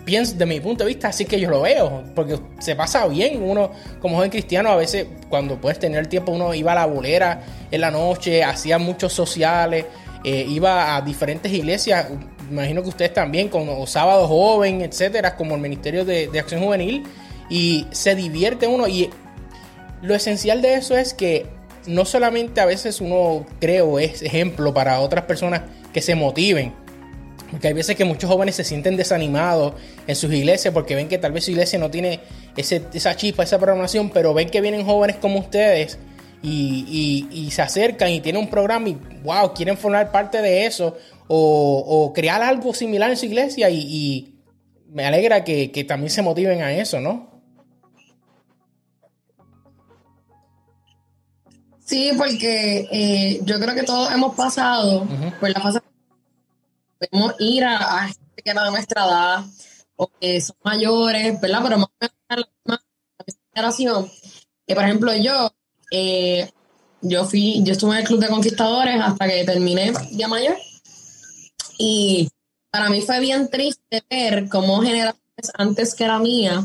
pienso, 0.04 0.34
de 0.34 0.46
mi 0.46 0.58
punto 0.58 0.84
de 0.84 0.88
vista, 0.88 1.08
así 1.08 1.24
que 1.24 1.38
yo 1.38 1.48
lo 1.48 1.62
veo, 1.62 2.02
porque 2.14 2.38
se 2.58 2.74
pasa 2.74 3.06
bien. 3.06 3.42
Uno, 3.42 3.70
como 4.00 4.16
joven 4.16 4.30
cristiano, 4.30 4.70
a 4.70 4.76
veces 4.76 5.06
cuando 5.28 5.60
puedes 5.60 5.78
tener 5.78 6.08
tiempo, 6.08 6.32
uno 6.32 6.52
iba 6.52 6.72
a 6.72 6.74
la 6.74 6.86
bolera 6.86 7.42
en 7.70 7.80
la 7.80 7.90
noche, 7.90 8.42
hacía 8.42 8.78
muchos 8.78 9.12
sociales, 9.12 9.86
eh, 10.24 10.44
iba 10.48 10.96
a 10.96 11.02
diferentes 11.02 11.52
iglesias. 11.52 12.08
Imagino 12.50 12.82
que 12.82 12.88
ustedes 12.88 13.14
también, 13.14 13.48
como 13.48 13.86
Sábado 13.86 14.26
Joven, 14.26 14.82
etcétera, 14.82 15.36
como 15.36 15.54
el 15.54 15.60
Ministerio 15.60 16.04
de, 16.04 16.26
de 16.28 16.40
Acción 16.40 16.62
Juvenil, 16.62 17.04
y 17.48 17.86
se 17.92 18.14
divierte 18.14 18.66
uno. 18.66 18.88
Y 18.88 19.10
lo 20.02 20.14
esencial 20.14 20.60
de 20.62 20.74
eso 20.74 20.96
es 20.96 21.14
que 21.14 21.46
no 21.86 22.04
solamente 22.04 22.60
a 22.60 22.66
veces 22.66 23.00
uno 23.00 23.46
creo 23.60 23.98
es 23.98 24.22
ejemplo 24.22 24.74
para 24.74 25.00
otras 25.00 25.24
personas 25.24 25.62
que 25.92 26.02
se 26.02 26.14
motiven, 26.14 26.72
porque 27.50 27.68
hay 27.68 27.74
veces 27.74 27.96
que 27.96 28.04
muchos 28.04 28.30
jóvenes 28.30 28.54
se 28.54 28.64
sienten 28.64 28.96
desanimados 28.96 29.74
en 30.06 30.14
sus 30.14 30.32
iglesias 30.32 30.72
porque 30.72 30.94
ven 30.94 31.08
que 31.08 31.18
tal 31.18 31.32
vez 31.32 31.44
su 31.44 31.50
iglesia 31.50 31.78
no 31.78 31.90
tiene 31.90 32.20
esa 32.56 33.16
chispa, 33.16 33.42
esa 33.42 33.58
programación, 33.58 34.10
pero 34.10 34.32
ven 34.34 34.48
que 34.48 34.60
vienen 34.60 34.86
jóvenes 34.86 35.16
como 35.16 35.40
ustedes 35.40 35.98
y, 36.42 37.48
se 37.50 37.62
acercan 37.62 38.10
y 38.10 38.20
tienen 38.20 38.42
un 38.42 38.48
programa 38.48 38.88
y 38.88 38.98
wow, 39.24 39.52
quieren 39.52 39.76
formar 39.76 40.12
parte 40.12 40.40
de 40.40 40.66
eso 40.66 40.96
o, 41.32 42.12
crear 42.12 42.42
algo 42.42 42.74
similar 42.74 43.10
en 43.10 43.16
su 43.16 43.26
iglesia 43.26 43.70
y, 43.70 44.36
me 44.88 45.06
alegra 45.06 45.44
que, 45.44 45.84
también 45.86 46.10
se 46.10 46.22
motiven 46.22 46.62
a 46.62 46.72
eso, 46.72 47.00
¿no? 47.00 47.30
Sí, 51.84 52.10
porque 52.16 52.88
eh, 52.90 53.40
yo 53.44 53.60
creo 53.60 53.74
que 53.74 53.84
todos 53.84 54.12
hemos 54.12 54.34
pasado 54.34 55.06
por 55.38 55.50
la 55.50 55.60
fase 55.60 55.80
podemos 56.98 57.34
ir 57.38 57.64
a, 57.64 58.08
gente 58.08 58.42
que 58.42 58.50
era 58.50 58.64
de 58.64 58.70
nuestra 58.70 59.04
edad 59.04 59.44
o 59.96 60.10
que 60.20 60.40
son 60.40 60.56
mayores, 60.64 61.40
¿verdad? 61.40 61.60
Pero 61.62 61.78
más 61.78 61.88
o 61.88 61.92
menos 62.00 62.14
la 62.28 62.36
misma, 62.36 62.84
generación. 63.54 64.10
Que 64.66 64.74
por 64.74 64.84
ejemplo 64.84 65.14
yo, 65.14 65.52
eh, 65.92 66.50
yo 67.02 67.24
fui, 67.24 67.62
yo 67.62 67.72
estuve 67.72 67.92
en 67.92 67.98
el 67.98 68.06
Club 68.06 68.20
de 68.20 68.28
Conquistadores 68.28 69.00
hasta 69.00 69.28
que 69.28 69.44
terminé 69.44 69.92
ya 70.12 70.26
mayor. 70.26 70.56
Y 71.82 72.28
para 72.70 72.90
mí 72.90 73.00
fue 73.00 73.20
bien 73.20 73.48
triste 73.48 74.04
ver 74.10 74.50
cómo 74.50 74.82
generaciones 74.82 75.50
antes 75.54 75.94
que 75.94 76.06
la 76.06 76.18
mía 76.18 76.62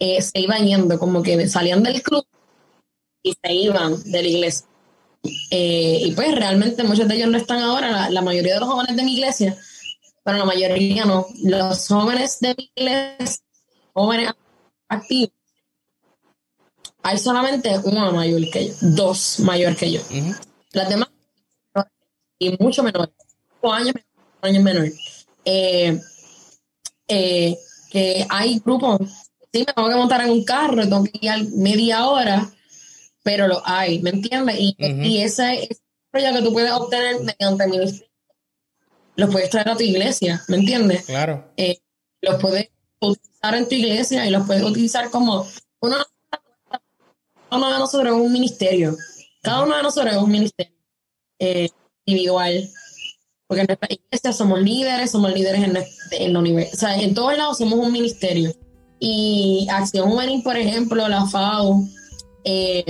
eh, 0.00 0.22
se 0.22 0.40
iban 0.40 0.66
yendo, 0.66 0.98
como 0.98 1.22
que 1.22 1.46
salían 1.48 1.82
del 1.82 2.02
club 2.02 2.26
y 3.22 3.34
se 3.34 3.52
iban 3.52 4.02
de 4.04 4.22
la 4.22 4.28
iglesia. 4.28 4.66
Eh, 5.50 6.00
y 6.06 6.12
pues 6.12 6.34
realmente 6.34 6.82
muchos 6.82 7.06
de 7.06 7.16
ellos 7.16 7.28
no 7.28 7.36
están 7.36 7.58
ahora, 7.58 8.08
la, 8.08 8.22
mayoría 8.22 8.54
de 8.54 8.60
los 8.60 8.70
jóvenes 8.70 8.96
de 8.96 9.02
mi 9.02 9.12
iglesia, 9.12 9.54
pero 10.24 10.38
la 10.38 10.46
mayoría 10.46 11.04
no. 11.04 11.26
Los 11.44 11.86
jóvenes 11.88 12.40
de 12.40 12.54
mi 12.56 12.72
iglesia, 12.74 13.44
jóvenes 13.92 14.30
activos, 14.88 15.34
hay 17.02 17.18
solamente 17.18 17.78
uno 17.84 18.12
mayor 18.12 18.50
que 18.50 18.68
yo, 18.68 18.74
dos 18.80 19.40
mayor 19.40 19.76
que 19.76 19.92
yo. 19.92 20.00
Las 20.72 20.88
demás, 20.88 21.10
y 22.38 22.56
mucho 22.58 22.82
menor, 22.82 23.12
cinco 23.60 23.72
años, 23.74 23.94
años 24.42 24.62
menor. 24.62 24.90
Eh, 25.44 26.00
eh, 27.08 27.56
que 27.90 28.26
hay 28.28 28.58
grupos, 28.64 29.00
sí, 29.52 29.64
me 29.66 29.72
tengo 29.72 29.88
que 29.88 29.94
montar 29.94 30.22
en 30.22 30.30
un 30.30 30.44
carro, 30.44 30.82
tengo 30.82 31.04
que 31.04 31.18
ir 31.20 31.48
media 31.52 32.06
hora 32.06 32.52
pero 33.22 33.46
lo 33.46 33.62
hay, 33.64 34.00
¿me 34.00 34.10
entiendes? 34.10 34.56
Y, 34.58 35.22
ese, 35.22 35.64
ese 35.64 35.80
que 36.12 36.42
tú 36.42 36.52
puedes 36.52 36.72
obtener 36.72 37.20
mediante 37.20 37.66
ministerio, 37.66 38.08
lo 39.16 39.30
puedes 39.30 39.50
traer 39.50 39.68
a 39.68 39.76
tu 39.76 39.82
iglesia, 39.82 40.42
¿me 40.48 40.56
entiendes? 40.56 41.06
Claro. 41.06 41.52
Eh, 41.56 41.78
los 42.20 42.40
puedes 42.40 42.70
utilizar 43.00 43.54
en 43.54 43.68
tu 43.68 43.74
iglesia 43.74 44.26
y 44.26 44.30
los 44.30 44.46
puedes 44.46 44.62
utilizar 44.62 45.10
como 45.10 45.46
uno, 45.80 45.96
cada 46.30 46.82
uno 47.50 47.72
de 47.72 47.78
nosotros 47.78 48.14
es 48.14 48.20
un 48.20 48.32
ministerio. 48.32 48.96
Cada 49.42 49.62
uno 49.62 49.76
de 49.76 49.82
nosotros 49.82 50.14
es 50.14 50.22
un 50.22 50.30
ministerio 50.30 50.76
eh, 51.38 51.68
individual. 52.04 52.70
Porque 53.52 53.60
en 53.60 53.66
nuestra 53.66 53.88
iglesia 53.90 54.32
somos 54.32 54.62
líderes, 54.62 55.10
somos 55.10 55.30
líderes 55.34 55.62
en, 55.62 55.76
en 56.12 56.32
la 56.32 56.38
universidad. 56.38 56.74
O 56.74 56.78
sea, 56.78 57.04
en 57.04 57.12
todos 57.12 57.36
lados 57.36 57.58
somos 57.58 57.78
un 57.78 57.92
ministerio. 57.92 58.50
Y 58.98 59.66
Acción 59.70 60.08
Juvenil, 60.08 60.42
por 60.42 60.56
ejemplo, 60.56 61.06
la 61.06 61.26
FAO, 61.26 61.84
eh, 62.44 62.82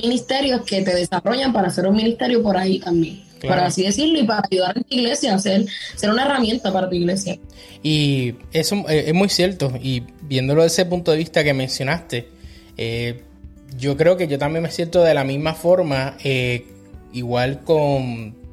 ministerios 0.00 0.62
que 0.62 0.82
te 0.82 0.94
desarrollan 0.94 1.52
para 1.52 1.66
hacer 1.66 1.84
un 1.88 1.96
ministerio 1.96 2.44
por 2.44 2.56
ahí 2.56 2.78
también. 2.78 3.24
Para 3.44 3.66
así 3.66 3.82
decirlo, 3.82 4.20
y 4.20 4.22
para 4.22 4.42
ayudar 4.48 4.78
a 4.78 4.80
tu 4.80 4.94
iglesia 4.94 5.34
a 5.34 5.38
ser, 5.40 5.66
ser 5.96 6.10
una 6.10 6.26
herramienta 6.26 6.72
para 6.72 6.88
tu 6.88 6.94
iglesia. 6.94 7.36
Y 7.82 8.36
eso 8.52 8.88
eh, 8.88 9.06
es 9.08 9.14
muy 9.14 9.30
cierto. 9.30 9.72
Y 9.82 10.04
viéndolo 10.22 10.62
desde 10.62 10.82
ese 10.82 10.88
punto 10.88 11.10
de 11.10 11.16
vista 11.16 11.42
que 11.42 11.54
mencionaste, 11.54 12.28
eh, 12.76 13.24
yo 13.76 13.96
creo 13.96 14.16
que 14.16 14.28
yo 14.28 14.38
también 14.38 14.62
me 14.62 14.70
siento 14.70 15.02
de 15.02 15.12
la 15.12 15.24
misma 15.24 15.54
forma, 15.54 16.16
igual 17.12 17.64
con, 17.64 18.43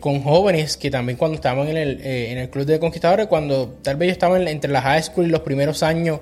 con 0.00 0.22
jóvenes 0.22 0.76
que 0.76 0.90
también 0.90 1.16
cuando 1.16 1.36
estaban 1.36 1.68
en 1.68 1.76
el, 1.76 2.00
en 2.00 2.38
el 2.38 2.50
Club 2.50 2.66
de 2.66 2.80
Conquistadores, 2.80 3.28
cuando 3.28 3.78
tal 3.82 3.96
vez 3.96 4.08
yo 4.08 4.12
estaba 4.12 4.40
entre 4.40 4.72
la 4.72 4.82
high 4.82 5.02
school 5.02 5.26
y 5.26 5.30
los 5.30 5.42
primeros 5.42 5.82
años 5.82 6.20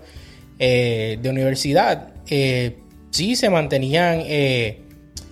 de 0.58 1.20
universidad, 1.24 2.12
eh, 2.28 2.78
sí 3.10 3.36
se 3.36 3.50
mantenían 3.50 4.22
eh, 4.24 4.80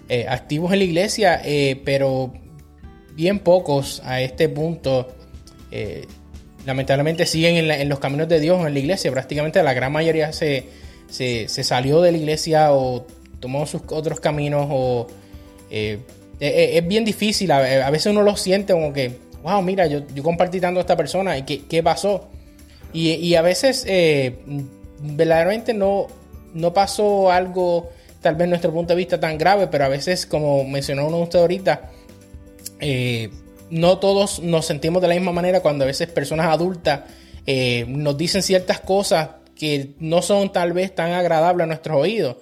eh, 0.08 0.26
activos 0.28 0.72
en 0.72 0.78
la 0.78 0.84
iglesia, 0.84 1.42
pero 1.84 2.32
bien 3.14 3.38
pocos 3.38 4.02
a 4.04 4.20
este 4.20 4.48
punto 4.48 5.08
lamentablemente 6.64 7.26
siguen 7.26 7.70
en, 7.70 7.88
los 7.88 7.98
caminos 7.98 8.28
de 8.28 8.40
Dios 8.40 8.64
en 8.66 8.72
la 8.72 8.78
iglesia. 8.78 9.10
Prácticamente 9.10 9.62
la 9.62 9.74
gran 9.74 9.92
mayoría 9.92 10.32
se, 10.32 10.66
se, 11.08 11.48
salió 11.48 12.00
de 12.00 12.12
la 12.12 12.18
iglesia 12.18 12.72
o 12.72 13.06
tomó 13.40 13.66
sus 13.66 13.82
otros 13.88 14.20
caminos 14.20 14.66
o 14.70 15.06
es 16.40 16.86
bien 16.86 17.04
difícil. 17.04 17.50
A, 17.52 17.90
veces 17.90 18.06
uno 18.12 18.22
lo 18.22 18.36
siente 18.36 18.72
como 18.72 18.92
que, 18.92 19.18
wow, 19.42 19.62
mira, 19.62 19.86
yo, 19.86 20.02
yo 20.14 20.22
compartí 20.22 20.60
tanto 20.60 20.80
a 20.80 20.82
esta 20.82 20.96
persona 20.96 21.36
y 21.38 21.42
qué, 21.42 21.64
qué 21.66 21.82
pasó. 21.82 22.28
Y, 22.92 23.12
y, 23.12 23.34
a 23.34 23.42
veces 23.42 23.84
verdaderamente 25.00 25.74
no, 25.74 26.06
no 26.54 26.72
pasó 26.72 27.30
algo, 27.30 27.90
tal 28.20 28.36
vez 28.36 28.48
nuestro 28.48 28.72
punto 28.72 28.94
de 28.94 28.96
vista 28.96 29.20
tan 29.20 29.36
grave, 29.36 29.66
pero 29.66 29.84
a 29.84 29.88
veces, 29.88 30.24
como 30.24 30.64
mencionó 30.64 31.06
uno 31.06 31.18
de 31.18 31.22
ustedes 31.24 31.42
ahorita, 31.42 31.90
eh, 32.80 33.30
no 33.70 33.98
todos 33.98 34.40
nos 34.40 34.66
sentimos 34.66 35.02
de 35.02 35.08
la 35.08 35.14
misma 35.14 35.32
manera 35.32 35.60
cuando 35.60 35.84
a 35.84 35.86
veces 35.86 36.08
personas 36.08 36.46
adultas 36.46 37.00
eh, 37.46 37.84
nos 37.88 38.16
dicen 38.16 38.42
ciertas 38.42 38.80
cosas 38.80 39.30
que 39.56 39.94
no 39.98 40.22
son 40.22 40.52
tal 40.52 40.72
vez 40.72 40.94
tan 40.94 41.12
agradables 41.12 41.64
a 41.64 41.66
nuestros 41.66 41.96
oídos. 41.98 42.36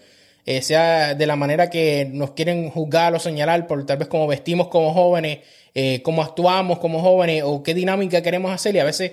Eh, 0.44 0.62
sea 0.62 1.14
de 1.14 1.26
la 1.26 1.36
manera 1.36 1.70
que 1.70 2.08
nos 2.10 2.32
quieren 2.32 2.68
juzgar 2.70 3.14
o 3.14 3.20
señalar 3.20 3.66
por 3.66 3.86
tal 3.86 3.98
vez 3.98 4.08
cómo 4.08 4.26
vestimos 4.26 4.68
como 4.68 4.92
jóvenes, 4.92 5.38
eh, 5.74 6.02
cómo 6.02 6.22
actuamos 6.22 6.78
como 6.80 7.00
jóvenes 7.00 7.44
o 7.46 7.62
qué 7.62 7.74
dinámica 7.74 8.22
queremos 8.22 8.52
hacer 8.52 8.74
y 8.74 8.80
a 8.80 8.84
veces 8.84 9.12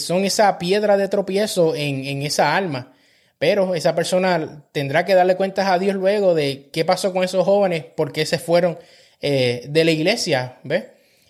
son 0.00 0.24
esa 0.24 0.58
piedra 0.58 0.96
de 0.96 1.08
tropiezo 1.08 1.74
en, 1.74 2.06
en, 2.06 2.22
esa 2.22 2.56
alma. 2.56 2.94
Pero 3.38 3.74
esa 3.74 3.94
persona 3.94 4.64
tendrá 4.72 5.04
que 5.04 5.14
darle 5.14 5.36
cuentas 5.36 5.68
a 5.68 5.78
Dios 5.78 5.94
luego 5.94 6.34
de 6.34 6.70
qué 6.72 6.86
pasó 6.86 7.12
con 7.12 7.22
esos 7.22 7.44
jóvenes, 7.44 7.84
por 7.84 8.12
qué 8.12 8.24
se 8.24 8.38
fueron 8.38 8.78
de 9.20 9.82
la 9.84 9.90
iglesia, 9.90 10.58
¿ves? 10.64 10.84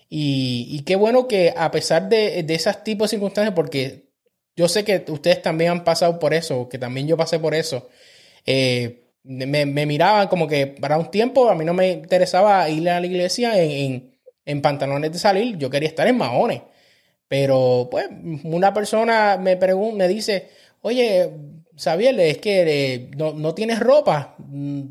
Y, 0.09 0.82
qué 0.87 0.97
bueno 0.97 1.26
que 1.26 1.53
a 1.57 1.70
pesar 1.70 2.09
de, 2.09 2.43
de 2.43 2.55
esos 2.55 2.84
tipos 2.84 3.11
de 3.11 3.16
circunstancias, 3.16 3.55
porque 3.55 4.07
yo 4.57 4.68
sé 4.68 4.84
que 4.84 5.05
ustedes 5.09 5.43
también 5.43 5.70
han 5.72 5.84
pasado 5.84 6.18
por 6.18 6.32
eso, 6.32 6.68
que 6.68 6.78
también 6.78 7.09
yo 7.09 7.16
pasé 7.16 7.39
por 7.39 7.55
eso, 7.55 7.89
eh, 8.47 9.07
me, 9.24 9.66
miraban 9.86 10.28
como 10.28 10.47
que 10.47 10.66
para 10.68 10.99
un 10.99 11.11
tiempo 11.11 11.49
a 11.51 11.55
mí 11.55 11.64
no 11.64 11.74
me 11.74 11.90
interesaba 11.90 12.68
ir 12.68 12.88
a 12.88 13.01
la 13.01 13.07
iglesia 13.07 13.61
en, 13.61 14.12
pantalones 14.62 15.12
de 15.12 15.18
salir, 15.18 15.59
yo 15.59 15.68
quería 15.70 15.88
estar 15.88 16.07
en 16.07 16.16
maones. 16.16 16.62
Pero 17.28 17.88
pues 17.90 18.09
una 18.44 18.72
persona 18.72 19.36
me, 19.36 19.57
pregunta, 19.57 19.97
me 19.97 20.09
dice, 20.09 20.51
oye, 20.82 21.30
Xavier, 21.76 22.18
es 22.20 22.38
que 22.38 22.94
eh, 22.94 23.11
no, 23.16 23.32
no, 23.32 23.55
tienes 23.55 23.80
ropa, 23.80 24.36
mm, 24.38 24.82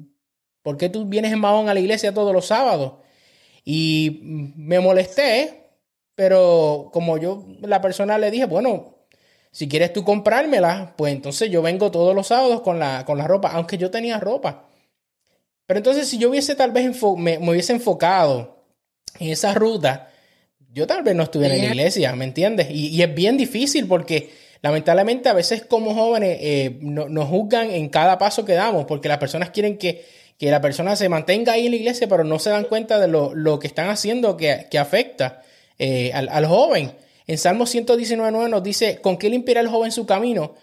¿por 0.62 0.78
qué 0.78 0.90
tú 0.90 1.06
vienes 1.06 1.32
en 1.32 1.40
mahón 1.40 1.70
a 1.70 1.74
la 1.74 1.80
iglesia 1.80 2.14
todos 2.14 2.34
los 2.34 2.48
sábados? 2.48 2.96
Y 3.64 4.20
me 4.24 4.80
molesté, 4.80 5.70
pero 6.16 6.90
como 6.94 7.18
yo, 7.18 7.46
la 7.62 7.82
persona 7.82 8.18
le 8.18 8.32
dije, 8.32 8.46
bueno, 8.46 8.95
si 9.56 9.70
quieres 9.70 9.94
tú 9.94 10.04
comprármela, 10.04 10.96
pues 10.98 11.14
entonces 11.14 11.50
yo 11.50 11.62
vengo 11.62 11.90
todos 11.90 12.14
los 12.14 12.28
sábados 12.28 12.60
con 12.60 12.78
la, 12.78 13.06
con 13.06 13.18
la 13.18 13.26
ropa, 13.26 13.52
aunque 13.54 13.78
yo 13.78 13.90
tenía 13.90 14.20
ropa. 14.20 14.68
Pero 15.66 15.78
entonces 15.78 16.10
si 16.10 16.18
yo 16.18 16.30
hubiese 16.30 16.56
tal 16.56 16.72
vez 16.72 16.92
me, 17.16 17.38
hubiese 17.38 17.72
enfocado 17.72 18.66
en 19.18 19.30
esa 19.30 19.54
ruta, 19.54 20.12
yo 20.74 20.86
tal 20.86 21.04
vez 21.04 21.16
no 21.16 21.24
estuviera 21.24 21.56
en 21.56 21.62
la 21.62 21.68
iglesia, 21.68 22.14
¿me 22.18 22.26
entiendes? 22.26 22.68
Y, 22.70 23.02
es 23.02 23.16
bien 23.16 23.38
difícil 23.38 23.88
porque 23.88 24.30
lamentablemente 24.62 25.30
a 25.30 25.34
veces 25.34 25.64
como 25.64 25.96
jóvenes 25.96 26.38
eh, 26.42 26.78
nos 26.82 27.30
juzgan 27.30 27.72
en 27.72 27.88
cada 27.88 28.18
paso 28.18 28.44
que 28.44 28.56
damos, 28.56 28.84
porque 28.84 29.08
las 29.08 29.20
personas 29.20 29.52
quieren 29.52 29.78
que 29.78 30.04
que 30.38 30.52
la 30.52 30.60
persona 30.60 30.98
se 30.98 31.08
mantenga 31.08 31.54
ahí 31.54 31.66
en 31.68 31.72
la 31.72 31.78
iglesia, 31.78 32.08
pero 32.08 32.24
no 32.24 32.40
se 32.40 32.50
dan 32.50 32.66
cuenta 32.66 33.00
de 33.00 33.08
lo, 33.08 33.60
que 33.60 33.68
están 33.68 33.90
haciendo 33.90 34.36
que, 34.36 34.68
afecta 34.78 35.42
eh, 35.80 36.12
al, 36.14 36.46
joven. 36.46 36.92
En 37.28 37.38
Salmo 37.38 37.66
119.9 37.66 38.50
nos 38.50 38.64
dice, 38.64 39.02
¿con 39.02 39.18
qué 39.18 39.30
limpiará 39.30 39.62
el 39.62 39.68
joven 39.68 39.92
su 39.92 40.06
camino? 40.06 40.56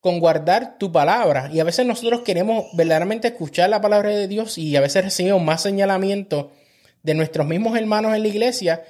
Con 0.00 0.20
guardar 0.20 0.78
tu 0.78 0.90
palabra. 0.90 1.50
Y 1.52 1.60
a 1.60 1.64
veces 1.64 1.84
nosotros 1.84 2.22
queremos 2.22 2.66
verdaderamente 2.72 3.28
escuchar 3.28 3.68
la 3.68 3.80
palabra 3.80 4.10
de 4.10 4.26
Dios 4.26 4.56
y 4.56 4.74
a 4.76 4.80
veces 4.80 5.04
recibimos 5.04 5.42
más 5.42 5.62
señalamiento 5.62 6.52
de 7.02 7.14
nuestros 7.14 7.46
mismos 7.46 7.76
hermanos 7.76 8.14
en 8.14 8.22
la 8.22 8.28
iglesia 8.28 8.84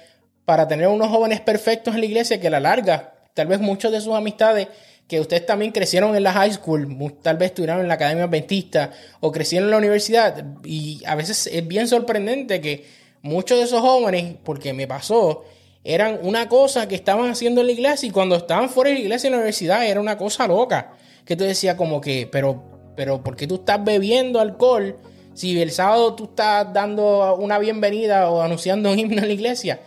para 0.45 0.67
tener 0.67 0.87
unos 0.87 1.09
jóvenes 1.09 1.41
perfectos 1.41 1.93
en 1.93 2.01
la 2.01 2.05
iglesia 2.05 2.39
que 2.39 2.47
a 2.47 2.51
la 2.51 2.59
larga, 2.59 3.13
tal 3.33 3.47
vez 3.47 3.59
muchos 3.59 3.91
de 3.91 4.01
sus 4.01 4.15
amistades 4.15 4.67
que 5.07 5.19
ustedes 5.19 5.45
también 5.45 5.71
crecieron 5.71 6.15
en 6.15 6.23
la 6.23 6.33
high 6.33 6.53
school, 6.53 6.87
tal 7.21 7.37
vez 7.37 7.49
estuvieron 7.49 7.81
en 7.81 7.87
la 7.87 7.95
academia 7.95 8.25
adventista 8.25 8.91
o 9.19 9.31
crecieron 9.31 9.67
en 9.67 9.71
la 9.71 9.77
universidad 9.77 10.45
y 10.63 11.03
a 11.05 11.15
veces 11.15 11.47
es 11.47 11.67
bien 11.67 11.87
sorprendente 11.87 12.61
que 12.61 12.85
muchos 13.21 13.57
de 13.57 13.65
esos 13.65 13.81
jóvenes, 13.81 14.35
porque 14.43 14.71
me 14.73 14.87
pasó, 14.87 15.43
eran 15.83 16.19
una 16.23 16.49
cosa 16.49 16.87
que 16.87 16.95
estaban 16.95 17.29
haciendo 17.29 17.61
en 17.61 17.67
la 17.67 17.73
iglesia 17.73 18.07
y 18.07 18.11
cuando 18.11 18.35
estaban 18.35 18.69
fuera 18.69 18.89
de 18.89 18.95
la 18.95 19.01
iglesia 19.01 19.27
en 19.27 19.31
la 19.31 19.37
universidad 19.37 19.85
era 19.85 19.99
una 19.99 20.17
cosa 20.17 20.47
loca, 20.47 20.93
que 21.25 21.35
tú 21.35 21.43
decías 21.43 21.75
como 21.75 22.01
que, 22.01 22.27
pero, 22.31 22.63
pero, 22.95 23.23
¿por 23.23 23.35
qué 23.35 23.47
tú 23.47 23.55
estás 23.55 23.83
bebiendo 23.83 24.39
alcohol 24.39 24.97
si 25.33 25.61
el 25.61 25.71
sábado 25.71 26.15
tú 26.15 26.25
estás 26.25 26.73
dando 26.73 27.35
una 27.35 27.59
bienvenida 27.59 28.29
o 28.29 28.41
anunciando 28.41 28.91
un 28.91 28.99
himno 28.99 29.21
en 29.21 29.27
la 29.27 29.33
iglesia? 29.33 29.79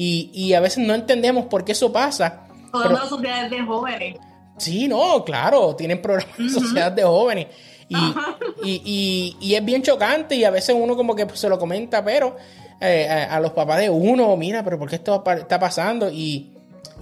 Y, 0.00 0.52
a 0.52 0.60
veces 0.60 0.86
no 0.86 0.94
entendemos 0.94 1.46
por 1.46 1.64
qué 1.64 1.72
eso 1.72 1.92
pasa. 1.92 2.46
Todas 2.70 2.92
las 2.92 3.08
sociedades 3.08 3.50
de 3.50 3.62
jóvenes. 3.62 4.16
Sí, 4.56 4.86
no, 4.86 5.24
claro, 5.24 5.74
tienen 5.74 6.00
programas 6.00 6.38
de 6.38 6.48
sociedad 6.50 6.92
de 6.92 7.02
jóvenes. 7.02 7.48
Y, 7.88 9.34
y, 9.40 9.54
es 9.54 9.64
bien 9.64 9.82
chocante 9.82 10.36
y 10.36 10.44
a 10.44 10.50
veces 10.50 10.76
uno 10.78 10.94
como 10.94 11.16
que 11.16 11.26
se 11.34 11.48
lo 11.48 11.58
comenta, 11.58 12.04
pero 12.04 12.36
eh, 12.80 13.08
a, 13.08 13.40
los 13.40 13.52
papás 13.52 13.80
de 13.80 13.90
uno, 13.90 14.36
mira, 14.36 14.62
pero 14.62 14.78
¿por 14.78 14.88
qué 14.88 14.96
esto 14.96 15.24
está 15.26 15.58
pasando? 15.58 16.10
Y, 16.10 16.52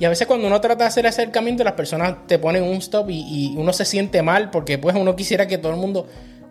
a 0.05 0.09
veces 0.09 0.27
cuando 0.27 0.47
uno 0.47 0.61
trata 0.61 0.85
de 0.85 0.89
hacer 0.89 1.07
acercamiento, 1.07 1.64
las 1.64 1.72
personas 1.72 2.27
te 2.27 2.39
ponen 2.39 2.62
un 2.62 2.77
stop 2.77 3.09
y, 3.11 3.55
uno 3.57 3.72
se 3.72 3.85
siente 3.85 4.22
mal 4.22 4.51
porque 4.51 4.79
pues 4.79 4.95
uno 4.97 5.16
quisiera 5.16 5.47
que 5.47 5.59
todo 5.59 5.72
el 5.72 5.79
mundo 5.79 6.07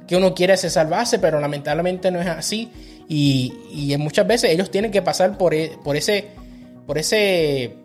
que 0.07 0.15
uno 0.15 0.33
quiere 0.35 0.55
se 0.57 0.69
salvase, 0.69 1.19
pero 1.19 1.39
lamentablemente 1.39 2.11
no 2.11 2.21
es 2.21 2.27
así. 2.27 2.71
Y, 3.07 3.53
y 3.71 3.97
muchas 3.97 4.27
veces 4.27 4.51
ellos 4.51 4.69
tienen 4.69 4.91
que 4.91 5.01
pasar 5.01 5.37
por, 5.37 5.53
e, 5.53 5.71
por 5.83 5.95
ese... 5.95 6.27
Por 6.85 6.99
ese 6.99 7.77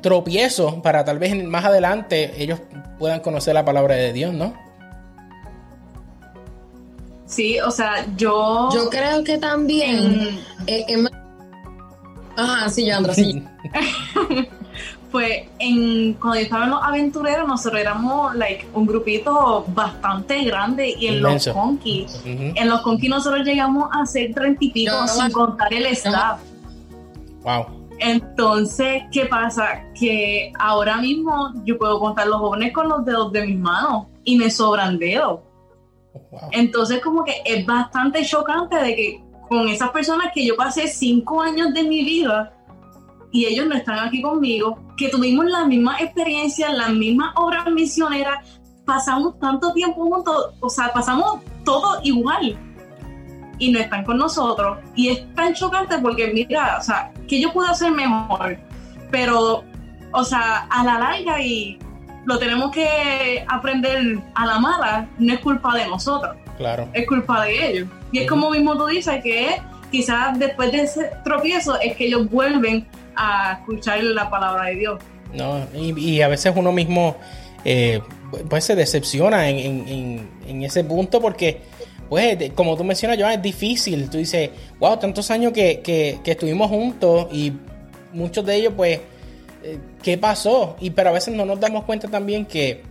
tropiezo 0.00 0.82
para 0.82 1.04
tal 1.04 1.18
vez 1.18 1.34
más 1.44 1.64
adelante 1.64 2.32
ellos 2.38 2.60
puedan 2.98 3.20
conocer 3.20 3.54
la 3.54 3.64
palabra 3.64 3.96
de 3.96 4.12
Dios, 4.12 4.32
¿no? 4.32 4.54
Sí, 7.26 7.58
o 7.60 7.70
sea, 7.70 8.06
yo... 8.16 8.70
Yo 8.72 8.88
creo 8.88 9.24
que 9.24 9.38
también... 9.38 10.40
Eh, 10.66 10.84
Ajá, 12.36 12.68
sí, 12.68 12.86
yo 12.86 13.12
sí. 13.14 13.42
pues 15.10 15.44
en, 15.58 16.12
cuando 16.14 16.36
yo 16.36 16.42
estaba 16.42 16.64
en 16.64 16.70
los 16.70 16.82
aventureros, 16.82 17.48
nosotros 17.48 17.80
éramos 17.80 18.34
like, 18.36 18.66
un 18.74 18.86
grupito 18.86 19.64
bastante 19.68 20.44
grande 20.44 20.94
y 20.98 21.06
en 21.06 21.22
los 21.22 21.48
conquis, 21.48 22.20
en 22.24 22.68
los 22.68 22.82
conquis 22.82 23.08
nosotros 23.08 23.44
llegamos 23.46 23.88
a 23.92 24.04
ser 24.04 24.34
treinta 24.34 24.64
y 24.64 24.70
pico 24.70 25.08
sin 25.08 25.30
contar 25.32 25.72
el 25.72 25.86
staff. 25.86 26.40
Wow. 27.42 27.88
Entonces, 27.98 29.04
¿qué 29.10 29.24
pasa? 29.24 29.84
Que 29.98 30.52
ahora 30.58 30.98
mismo 30.98 31.52
yo 31.64 31.78
puedo 31.78 31.98
contar 31.98 32.26
los 32.26 32.38
jóvenes 32.38 32.74
con 32.74 32.88
los 32.88 33.04
dedos 33.04 33.32
de 33.32 33.46
mis 33.46 33.58
manos 33.58 34.08
y 34.24 34.36
me 34.36 34.50
sobran 34.50 34.98
dedos. 34.98 35.40
Entonces, 36.52 37.00
como 37.00 37.24
que 37.24 37.42
es 37.44 37.64
bastante 37.66 38.24
chocante 38.24 38.76
de 38.76 38.94
que 38.94 39.24
con 39.48 39.68
esas 39.68 39.90
personas 39.90 40.32
que 40.34 40.44
yo 40.44 40.56
pasé 40.56 40.88
cinco 40.88 41.40
años 41.40 41.72
de 41.72 41.82
mi 41.84 42.04
vida 42.04 42.52
y 43.32 43.46
ellos 43.46 43.66
no 43.66 43.74
están 43.74 43.98
aquí 43.98 44.22
conmigo, 44.22 44.78
que 44.96 45.08
tuvimos 45.08 45.46
las 45.46 45.66
mismas 45.66 46.00
experiencias, 46.00 46.72
las 46.72 46.90
mismas 46.90 47.32
obras 47.36 47.70
misioneras, 47.70 48.60
pasamos 48.84 49.38
tanto 49.38 49.72
tiempo 49.72 50.06
juntos, 50.06 50.54
o 50.60 50.70
sea, 50.70 50.92
pasamos 50.92 51.40
todo 51.64 52.00
igual 52.02 52.58
y 53.58 53.72
no 53.72 53.78
están 53.78 54.04
con 54.04 54.18
nosotros. 54.18 54.78
Y 54.94 55.08
es 55.08 55.34
tan 55.34 55.52
chocante 55.54 55.98
porque, 55.98 56.28
mira, 56.32 56.78
o 56.78 56.82
sea, 56.82 57.12
que 57.28 57.40
yo 57.40 57.52
puedo 57.52 57.68
hacer 57.68 57.90
mejor, 57.90 58.58
pero, 59.10 59.64
o 60.12 60.24
sea, 60.24 60.66
a 60.70 60.84
la 60.84 60.98
larga 60.98 61.42
y 61.42 61.78
lo 62.26 62.38
tenemos 62.38 62.70
que 62.70 63.44
aprender 63.48 64.18
a 64.34 64.46
la 64.46 64.58
mala, 64.58 65.08
no 65.18 65.32
es 65.32 65.40
culpa 65.40 65.74
de 65.76 65.86
nosotros. 65.86 66.36
Claro. 66.58 66.88
Es 66.92 67.06
culpa 67.06 67.44
de 67.44 67.68
ellos. 67.68 67.88
Y 68.12 68.18
es 68.18 68.28
como 68.28 68.50
mismo 68.50 68.76
tú 68.76 68.86
dices, 68.86 69.22
que 69.22 69.60
quizás 69.90 70.38
después 70.38 70.72
de 70.72 70.82
ese 70.82 71.10
tropiezo 71.24 71.80
es 71.80 71.96
que 71.96 72.06
ellos 72.06 72.28
vuelven 72.30 72.86
a 73.14 73.54
escuchar 73.60 74.02
la 74.02 74.28
palabra 74.28 74.66
de 74.66 74.74
Dios. 74.74 75.02
No, 75.32 75.66
y, 75.74 76.20
a 76.20 76.28
veces 76.28 76.52
uno 76.54 76.72
mismo 76.72 77.16
eh, 77.64 78.00
pues 78.48 78.64
se 78.64 78.76
decepciona 78.76 79.48
en, 79.48 79.88
en, 79.88 80.30
en 80.46 80.62
ese 80.62 80.84
punto 80.84 81.20
porque 81.20 81.62
pues 82.08 82.52
como 82.54 82.76
tú 82.76 82.84
mencionas, 82.84 83.18
Joan, 83.18 83.32
es 83.32 83.42
difícil. 83.42 84.08
Tú 84.08 84.18
dices, 84.18 84.50
wow, 84.78 84.96
tantos 84.98 85.30
años 85.30 85.52
que, 85.52 86.20
estuvimos 86.24 86.68
juntos 86.68 87.28
y 87.32 87.52
muchos 88.12 88.44
de 88.46 88.56
ellos, 88.56 88.72
pues, 88.76 89.00
¿qué 90.02 90.18
pasó? 90.18 90.76
Y 90.80 90.90
pero 90.90 91.10
a 91.10 91.12
veces 91.12 91.34
no 91.34 91.44
nos 91.44 91.60
damos 91.60 91.84
cuenta 91.84 92.08
también 92.08 92.46
que, 92.46 92.82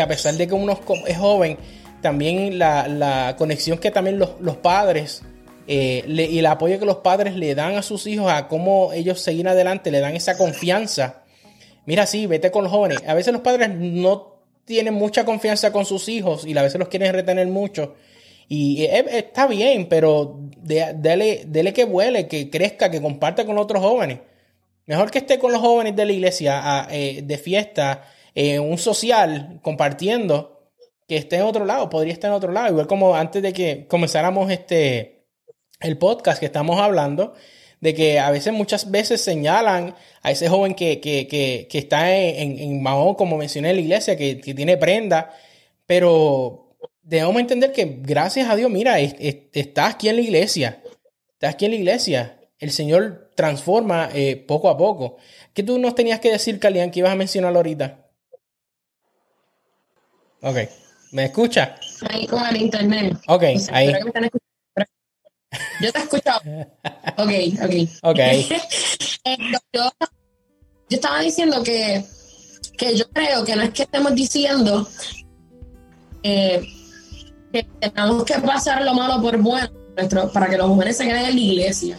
a 0.00 0.06
pesar 0.06 0.34
de 0.34 0.46
que 0.46 0.54
uno 0.54 0.78
es 1.06 1.16
joven, 1.16 1.58
también 2.00 2.58
la, 2.58 3.34
conexión 3.38 3.78
que 3.78 3.90
también 3.90 4.18
los, 4.18 4.56
padres 4.56 5.22
eh, 5.66 6.04
y 6.06 6.38
el 6.38 6.46
apoyo 6.46 6.78
que 6.78 6.86
los 6.86 6.98
padres 6.98 7.36
le 7.36 7.54
dan 7.54 7.76
a 7.76 7.82
sus 7.82 8.06
hijos 8.06 8.30
a 8.30 8.48
cómo 8.48 8.92
ellos 8.92 9.20
seguir 9.20 9.48
adelante, 9.48 9.90
le 9.90 10.00
dan 10.00 10.14
esa 10.14 10.36
confianza. 10.36 11.22
Mira, 11.86 12.06
sí, 12.06 12.26
vete 12.26 12.50
con 12.50 12.64
los 12.64 12.72
jóvenes. 12.72 12.98
A 13.06 13.14
veces 13.14 13.32
los 13.32 13.42
padres 13.42 13.70
no 13.74 14.34
tienen 14.64 14.94
mucha 14.94 15.24
confianza 15.24 15.72
con 15.72 15.84
sus 15.84 16.08
hijos 16.08 16.46
y 16.46 16.56
a 16.56 16.62
veces 16.62 16.78
los 16.78 16.88
quieren 16.88 17.12
retener 17.12 17.46
mucho. 17.48 17.94
Y 18.48 18.84
está 18.84 19.46
bien, 19.46 19.86
pero 19.88 20.38
dele, 20.62 21.72
que 21.74 21.84
vuele, 21.84 22.28
que 22.28 22.50
crezca, 22.50 22.90
que 22.90 23.00
comparta 23.00 23.46
con 23.46 23.58
otros 23.58 23.82
jóvenes. 23.82 24.18
Mejor 24.86 25.10
que 25.10 25.18
esté 25.18 25.38
con 25.38 25.52
los 25.52 25.60
jóvenes 25.60 25.96
de 25.96 26.04
la 26.04 26.12
iglesia 26.12 26.86
eh, 26.90 27.22
de 27.22 27.38
fiesta, 27.38 28.04
en 28.34 28.60
un 28.62 28.78
social, 28.78 29.60
compartiendo, 29.62 30.70
que 31.08 31.16
esté 31.16 31.36
en 31.36 31.42
otro 31.42 31.64
lado, 31.64 31.88
podría 31.90 32.12
estar 32.12 32.30
en 32.30 32.36
otro 32.36 32.52
lado, 32.52 32.68
igual 32.68 32.86
como 32.86 33.14
antes 33.14 33.42
de 33.42 33.52
que 33.52 33.86
comenzáramos 33.86 34.50
este 34.50 35.14
el 35.80 35.98
podcast 35.98 36.40
que 36.40 36.46
estamos 36.46 36.80
hablando, 36.80 37.34
de 37.80 37.94
que 37.94 38.18
a 38.18 38.30
veces, 38.30 38.52
muchas 38.52 38.90
veces 38.90 39.20
señalan 39.20 39.94
a 40.22 40.30
ese 40.30 40.48
joven 40.48 40.74
que, 40.74 41.00
que, 41.00 41.28
que, 41.28 41.66
que 41.68 41.78
está 41.78 42.16
en, 42.16 42.58
en, 42.58 42.82
Mahón, 42.82 43.14
como 43.14 43.36
mencioné 43.36 43.70
en 43.70 43.76
la 43.76 43.82
iglesia, 43.82 44.16
que, 44.16 44.36
tiene 44.36 44.78
prenda, 44.78 45.34
pero 45.84 46.76
debemos 47.02 47.38
entender 47.38 47.72
que 47.72 47.98
gracias 48.00 48.48
a 48.48 48.56
Dios, 48.56 48.70
mira, 48.70 48.98
estás 48.98 49.94
aquí 49.94 50.08
en 50.08 50.16
la 50.16 50.22
iglesia, 50.22 50.82
estás 51.34 51.54
aquí 51.54 51.66
en 51.66 51.72
la 51.72 51.76
iglesia, 51.76 52.40
el 52.58 52.70
Señor 52.70 53.23
transforma 53.34 54.10
eh, 54.12 54.36
poco 54.36 54.68
a 54.68 54.76
poco. 54.76 55.16
¿Qué 55.52 55.62
tú 55.62 55.78
nos 55.78 55.94
tenías 55.94 56.20
que 56.20 56.30
decir, 56.30 56.58
Calian, 56.58 56.90
que 56.90 57.00
ibas 57.00 57.12
a 57.12 57.16
mencionar 57.16 57.54
ahorita? 57.54 57.98
Ok. 60.42 60.56
¿Me 61.12 61.26
escucha? 61.26 61.76
Ahí 62.10 62.26
con 62.26 62.44
el 62.46 62.56
internet. 62.56 63.16
Ok, 63.28 63.42
ahí. 63.72 63.92
Yo 65.80 65.92
te 65.92 65.98
escucho. 65.98 66.30
Ok, 67.16 67.30
ok. 67.62 67.74
Ok. 68.02 68.18
Eh, 69.26 69.38
yo, 69.72 69.90
estaba 70.90 71.20
diciendo 71.20 71.62
que, 71.62 72.04
que 72.76 72.94
yo 72.94 73.08
creo 73.08 73.42
que 73.42 73.56
no 73.56 73.62
es 73.62 73.70
que 73.70 73.84
estemos 73.84 74.14
diciendo 74.14 74.86
eh, 76.22 76.62
que 77.50 77.62
tenemos 77.80 78.24
que 78.24 78.34
pasar 78.40 78.82
lo 78.82 78.92
malo 78.92 79.22
por 79.22 79.38
bueno 79.38 79.70
para 80.30 80.50
que 80.50 80.58
los 80.58 80.66
jóvenes 80.66 80.98
se 80.98 81.04
queden 81.04 81.24
en 81.24 81.34
la 81.34 81.40
iglesia. 81.40 81.98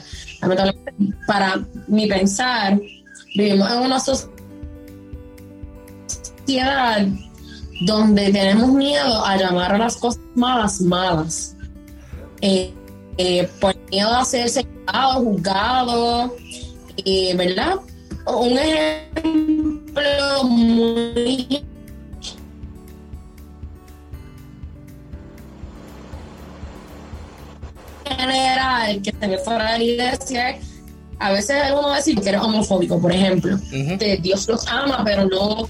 Para 1.27 1.65
mi 1.88 2.07
pensar, 2.07 2.79
vivimos 3.36 3.71
en 3.71 3.79
una 3.79 3.99
sociedad 3.99 4.36
donde 7.81 8.31
tenemos 8.31 8.71
miedo 8.71 9.25
a 9.25 9.38
llamar 9.38 9.73
a 9.75 9.77
las 9.77 9.97
cosas 9.97 10.21
malas 10.36 10.81
malas. 10.81 11.55
Eh, 12.41 12.73
eh, 13.17 13.49
por 13.59 13.75
miedo 13.89 14.13
a 14.13 14.25
ser 14.25 14.49
señalado, 14.49 15.23
juzgado, 15.23 16.36
eh, 17.05 17.36
¿verdad? 17.36 17.75
Un 18.27 18.57
ejemplo 18.57 20.43
muy 20.43 21.65
general 28.16 29.01
que 29.01 29.11
se 29.11 29.28
ve 29.28 29.38
fuera 29.38 29.74
de 29.74 29.78
la 29.78 29.84
iglesia 29.84 30.59
a 31.20 31.32
veces 31.32 31.55
uno 31.72 31.88
va 31.88 31.93
a 31.93 31.97
decir 31.97 32.20
que 32.20 32.30
eres 32.30 32.41
homofóbico, 32.41 32.99
por 32.99 33.11
ejemplo. 33.11 33.57
Dios 34.22 34.47
los 34.47 34.68
ama, 34.68 35.01
pero 35.05 35.26
no 35.26 35.70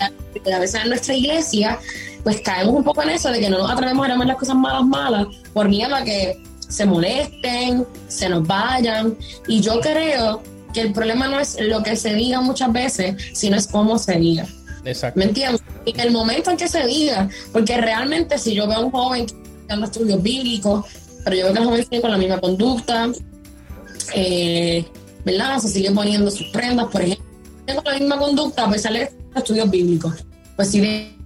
a 0.00 0.58
veces 0.58 0.82
en 0.82 0.88
nuestra 0.88 1.14
iglesia, 1.14 1.78
pues 2.24 2.40
caemos 2.40 2.74
un 2.74 2.82
poco 2.82 3.02
en 3.02 3.10
eso 3.10 3.30
de 3.30 3.38
que 3.38 3.50
no 3.50 3.58
nos 3.58 3.70
atrevemos 3.70 4.06
a 4.06 4.08
llamar 4.08 4.26
las 4.26 4.36
cosas 4.36 4.56
malas 4.56 4.84
malas 4.84 5.26
por 5.52 5.68
miedo 5.68 5.94
a 5.94 6.02
que 6.02 6.42
se 6.58 6.84
molesten, 6.86 7.86
se 8.08 8.28
nos 8.28 8.46
vayan. 8.46 9.16
Y 9.46 9.60
yo 9.60 9.80
creo 9.80 10.42
que 10.72 10.80
el 10.80 10.92
problema 10.92 11.28
no 11.28 11.38
es 11.38 11.58
lo 11.60 11.82
que 11.82 11.94
se 11.96 12.14
diga 12.14 12.40
muchas 12.40 12.72
veces, 12.72 13.14
sino 13.34 13.56
es 13.56 13.66
cómo 13.66 13.98
se 13.98 14.18
diga. 14.18 14.46
Exacto. 14.84 15.18
¿Me 15.18 15.26
entiendes? 15.26 15.62
En 15.84 16.00
el 16.00 16.10
momento 16.10 16.50
en 16.50 16.56
que 16.56 16.66
se 16.66 16.84
diga, 16.86 17.28
porque 17.52 17.76
realmente 17.76 18.38
si 18.38 18.54
yo 18.54 18.66
veo 18.66 18.78
a 18.78 18.80
un 18.80 18.90
joven 18.90 19.26
que 19.26 19.34
está 19.68 19.84
estudios 19.84 20.22
bíblicos, 20.22 20.86
pero 21.24 21.36
yo 21.36 21.44
veo 21.44 21.52
que 21.52 21.58
el 21.60 21.64
joven 21.64 21.84
sigue 21.84 22.00
con 22.00 22.10
la 22.10 22.18
misma 22.18 22.40
conducta, 22.40 23.10
eh, 24.14 24.84
¿verdad? 25.24 25.58
Se 25.58 25.68
sigue 25.68 25.90
poniendo 25.90 26.30
sus 26.30 26.48
prendas, 26.48 26.86
por 26.88 27.02
ejemplo, 27.02 27.24
tengo 27.64 27.82
la 27.84 27.98
misma 27.98 28.18
conducta, 28.18 28.66
pues 28.68 28.82
sale 28.82 29.10
estudios 29.34 29.70
bíblicos. 29.70 30.24
Pues 30.56 30.70
si 30.70 30.80
debe 30.80 31.16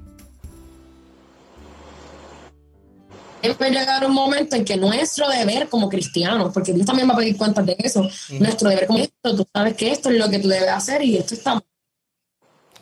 llegar 3.70 4.04
un 4.06 4.12
momento 4.12 4.56
en 4.56 4.64
que 4.64 4.76
nuestro 4.76 5.28
deber 5.28 5.68
como 5.68 5.88
cristianos, 5.88 6.52
porque 6.52 6.72
Dios 6.72 6.86
también 6.86 7.08
va 7.08 7.14
a 7.14 7.18
pedir 7.18 7.36
cuentas 7.36 7.64
de 7.64 7.76
eso, 7.78 8.08
nuestro 8.38 8.68
deber 8.68 8.86
como 8.86 8.98
esto, 8.98 9.36
tú 9.36 9.46
sabes 9.52 9.74
que 9.74 9.92
esto 9.92 10.10
es 10.10 10.18
lo 10.18 10.28
que 10.28 10.38
tú 10.38 10.48
debes 10.48 10.70
hacer 10.70 11.02
y 11.02 11.16
esto 11.16 11.34
está 11.34 11.62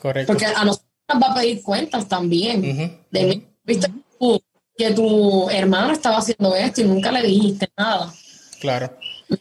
Correcto. 0.01 0.33
Porque 0.33 0.45
a 0.45 0.65
nosotros 0.65 0.89
va 1.11 1.29
a 1.29 1.35
pedir 1.35 1.63
cuentas 1.63 2.07
también. 2.07 2.61
de 3.11 3.43
Viste 3.65 3.91
que 4.77 4.91
tu 4.93 5.49
hermano 5.51 5.93
estaba 5.93 6.19
haciendo 6.19 6.55
esto 6.55 6.81
y 6.81 6.85
nunca 6.85 7.13
le 7.13 7.23
dijiste 7.23 7.71
nada. 7.77 8.13
Claro. 8.61 8.97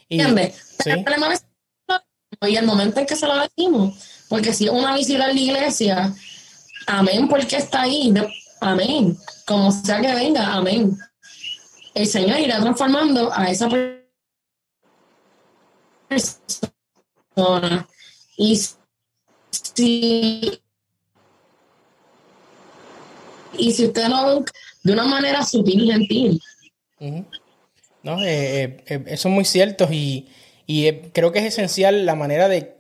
¿Entiendes? 0.10 0.56
Y 2.42 2.56
el 2.56 2.66
momento 2.66 3.00
en 3.00 3.06
que 3.06 3.16
se 3.16 3.28
lo 3.28 3.40
decimos, 3.40 4.26
porque 4.28 4.54
si 4.54 4.66
es 4.66 4.72
una 4.72 4.96
visita 4.96 5.26
a 5.26 5.28
la 5.28 5.34
iglesia, 5.34 6.14
amén, 6.88 7.28
porque 7.28 7.58
está 7.58 7.84
ahí, 7.84 8.14
amén, 8.60 9.18
como 9.46 9.72
sea 9.72 10.02
que 10.02 10.14
venga, 10.14 10.54
amén. 10.54 10.98
El 11.94 12.08
Señor 12.08 12.40
irá 12.40 12.60
transformando 12.60 13.32
a 13.34 13.50
esa 13.50 13.70
persona. 16.10 17.88
Y 18.36 18.60
si, 19.52 20.62
y 23.58 23.72
si 23.72 23.86
usted 23.86 24.10
no 24.10 24.44
de 24.84 24.94
una 24.94 25.06
manera 25.06 25.44
sutil 25.44 25.84
y 25.84 25.92
gentil. 25.92 26.42
No, 28.04 28.22
eh, 28.22 28.64
eh, 28.64 28.78
eh, 28.88 29.04
eso 29.08 29.30
es 29.30 29.34
muy 29.34 29.46
cierto 29.46 29.88
y, 29.90 30.28
y 30.68 30.92
creo 31.14 31.32
que 31.32 31.40
es 31.40 31.46
esencial 31.46 32.06
la 32.06 32.16
manera 32.16 32.50
de 32.50 32.76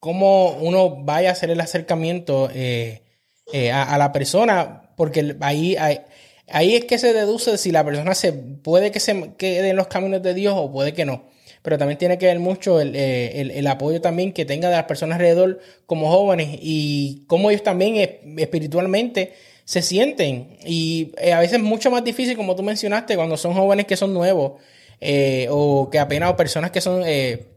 cómo 0.00 0.50
uno 0.50 1.04
vaya 1.04 1.30
a 1.30 1.32
hacer 1.32 1.50
el 1.50 1.60
acercamiento 1.60 2.48
a, 2.48 3.98
la 3.98 4.12
persona, 4.12 4.90
porque 4.96 5.36
ahí, 5.40 5.76
ahí, 5.76 6.74
es 6.74 6.84
que 6.84 6.98
se 6.98 7.12
deduce 7.12 7.58
si 7.58 7.70
la 7.70 7.84
persona 7.84 8.14
se 8.14 8.32
puede 8.32 8.90
que 8.90 9.00
se 9.00 9.34
quede 9.36 9.70
en 9.70 9.76
los 9.76 9.86
caminos 9.86 10.22
de 10.22 10.34
Dios 10.34 10.54
o 10.56 10.70
puede 10.70 10.92
que 10.92 11.04
no. 11.04 11.30
Pero 11.62 11.78
también 11.78 11.98
tiene 11.98 12.18
que 12.18 12.26
ver 12.26 12.38
mucho 12.38 12.80
el, 12.80 12.94
el 12.94 13.66
apoyo 13.66 14.00
también 14.00 14.32
que 14.32 14.44
tenga 14.44 14.68
de 14.68 14.76
las 14.76 14.84
personas 14.84 15.16
alrededor 15.16 15.60
como 15.86 16.08
jóvenes 16.10 16.58
y 16.62 17.24
cómo 17.26 17.50
ellos 17.50 17.64
también 17.64 17.96
espiritualmente 18.38 19.32
se 19.66 19.82
sienten. 19.82 20.56
Y 20.64 21.12
eh, 21.18 21.34
a 21.34 21.40
veces 21.40 21.58
es 21.58 21.62
mucho 21.62 21.90
más 21.90 22.02
difícil, 22.02 22.36
como 22.36 22.56
tú 22.56 22.62
mencionaste, 22.62 23.16
cuando 23.16 23.36
son 23.36 23.52
jóvenes 23.52 23.84
que 23.84 23.96
son 23.96 24.14
nuevos 24.14 24.62
eh, 25.00 25.48
o 25.50 25.90
que 25.90 25.98
apenas 25.98 26.30
o 26.30 26.36
personas 26.36 26.70
que 26.70 26.80
son 26.80 27.02
eh, 27.04 27.48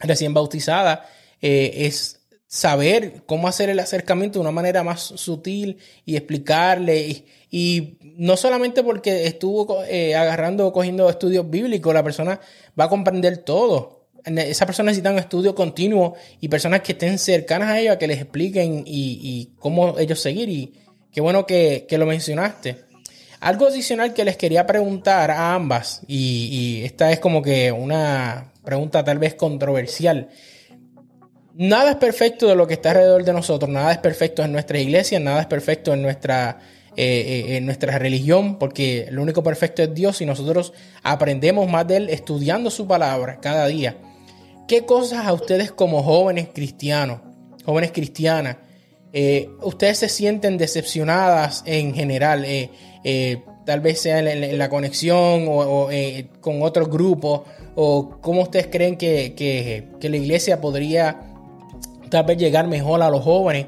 recién 0.00 0.34
bautizadas, 0.34 1.00
es 1.40 2.20
saber 2.46 3.24
cómo 3.26 3.48
hacer 3.48 3.68
el 3.68 3.80
acercamiento 3.80 4.38
de 4.38 4.42
una 4.42 4.52
manera 4.52 4.82
más 4.82 5.00
sutil 5.02 5.78
y 6.04 6.16
explicarle. 6.16 7.24
Y, 7.50 7.98
no 8.16 8.36
solamente 8.36 8.82
porque 8.82 9.26
estuvo 9.26 9.80
agarrando 9.80 10.66
o 10.66 10.72
cogiendo 10.72 11.10
estudios 11.10 11.48
bíblicos, 11.50 11.92
la 11.92 12.02
persona 12.02 12.40
va 12.78 12.84
a 12.84 12.88
comprender 12.88 13.38
todo. 13.38 14.06
Esa 14.24 14.66
persona 14.66 14.90
necesita 14.90 15.10
un 15.10 15.18
estudio 15.18 15.54
continuo 15.54 16.14
y 16.40 16.48
personas 16.48 16.82
que 16.82 16.92
estén 16.92 17.18
cercanas 17.18 17.70
a 17.70 17.80
ella 17.80 17.98
que 17.98 18.06
les 18.06 18.20
expliquen 18.20 18.84
y 18.86 19.50
cómo 19.58 19.98
ellos 19.98 20.20
seguir. 20.20 20.48
Y, 20.48 20.81
Qué 21.12 21.20
bueno 21.20 21.46
que, 21.46 21.86
lo 21.90 22.06
mencionaste. 22.06 22.84
Algo 23.40 23.66
adicional 23.66 24.14
que 24.14 24.24
les 24.24 24.36
quería 24.36 24.66
preguntar 24.66 25.30
a 25.30 25.54
ambas, 25.54 26.02
y, 26.06 26.82
esta 26.84 27.12
es 27.12 27.20
como 27.20 27.42
que 27.42 27.70
una 27.70 28.52
pregunta 28.64 29.04
tal 29.04 29.18
vez 29.18 29.34
controversial. 29.34 30.30
Nada 31.54 31.90
es 31.90 31.96
perfecto 31.96 32.46
de 32.46 32.56
lo 32.56 32.66
que 32.66 32.74
está 32.74 32.90
alrededor 32.90 33.24
de 33.24 33.32
nosotros, 33.34 33.70
nada 33.70 33.92
es 33.92 33.98
perfecto 33.98 34.42
en 34.42 34.52
nuestra 34.52 34.78
iglesia, 34.78 35.20
nada 35.20 35.42
es 35.42 35.46
perfecto 35.46 35.92
en 35.92 36.00
nuestra, 36.00 36.60
eh, 36.96 37.04
eh, 37.04 37.56
en 37.56 37.66
nuestra 37.66 37.98
religión, 37.98 38.58
porque 38.58 39.08
lo 39.10 39.20
único 39.20 39.42
perfecto 39.42 39.82
es 39.82 39.92
Dios 39.92 40.22
y 40.22 40.26
nosotros 40.26 40.72
aprendemos 41.02 41.68
más 41.68 41.86
de 41.86 41.96
Él 41.96 42.08
estudiando 42.08 42.70
su 42.70 42.86
palabra 42.86 43.38
cada 43.42 43.66
día. 43.66 43.96
¿Qué 44.66 44.86
cosas 44.86 45.26
a 45.26 45.32
ustedes 45.34 45.72
como 45.72 46.02
jóvenes 46.02 46.48
cristianos, 46.54 47.20
jóvenes 47.66 47.92
cristianas, 47.92 48.56
eh, 49.12 49.50
ustedes 49.60 49.98
se 49.98 50.08
sienten 50.08 50.56
decepcionadas 50.56 51.62
en 51.66 51.94
general, 51.94 52.44
eh, 52.46 52.70
eh, 53.04 53.42
tal 53.66 53.80
vez 53.80 54.00
sea 54.00 54.18
en, 54.20 54.58
la 54.58 54.70
conexión 54.70 55.46
o, 55.48 55.88
con 56.40 56.62
otro 56.62 56.86
grupo, 56.86 57.44
o 57.74 58.18
cómo 58.20 58.42
ustedes 58.42 58.68
creen 58.68 58.96
que, 58.96 59.86
la 60.00 60.16
iglesia 60.16 60.60
podría 60.60 61.20
tal 62.08 62.24
vez 62.24 62.38
llegar 62.38 62.66
mejor 62.68 63.02
a 63.02 63.10
los 63.10 63.22
jóvenes. 63.22 63.66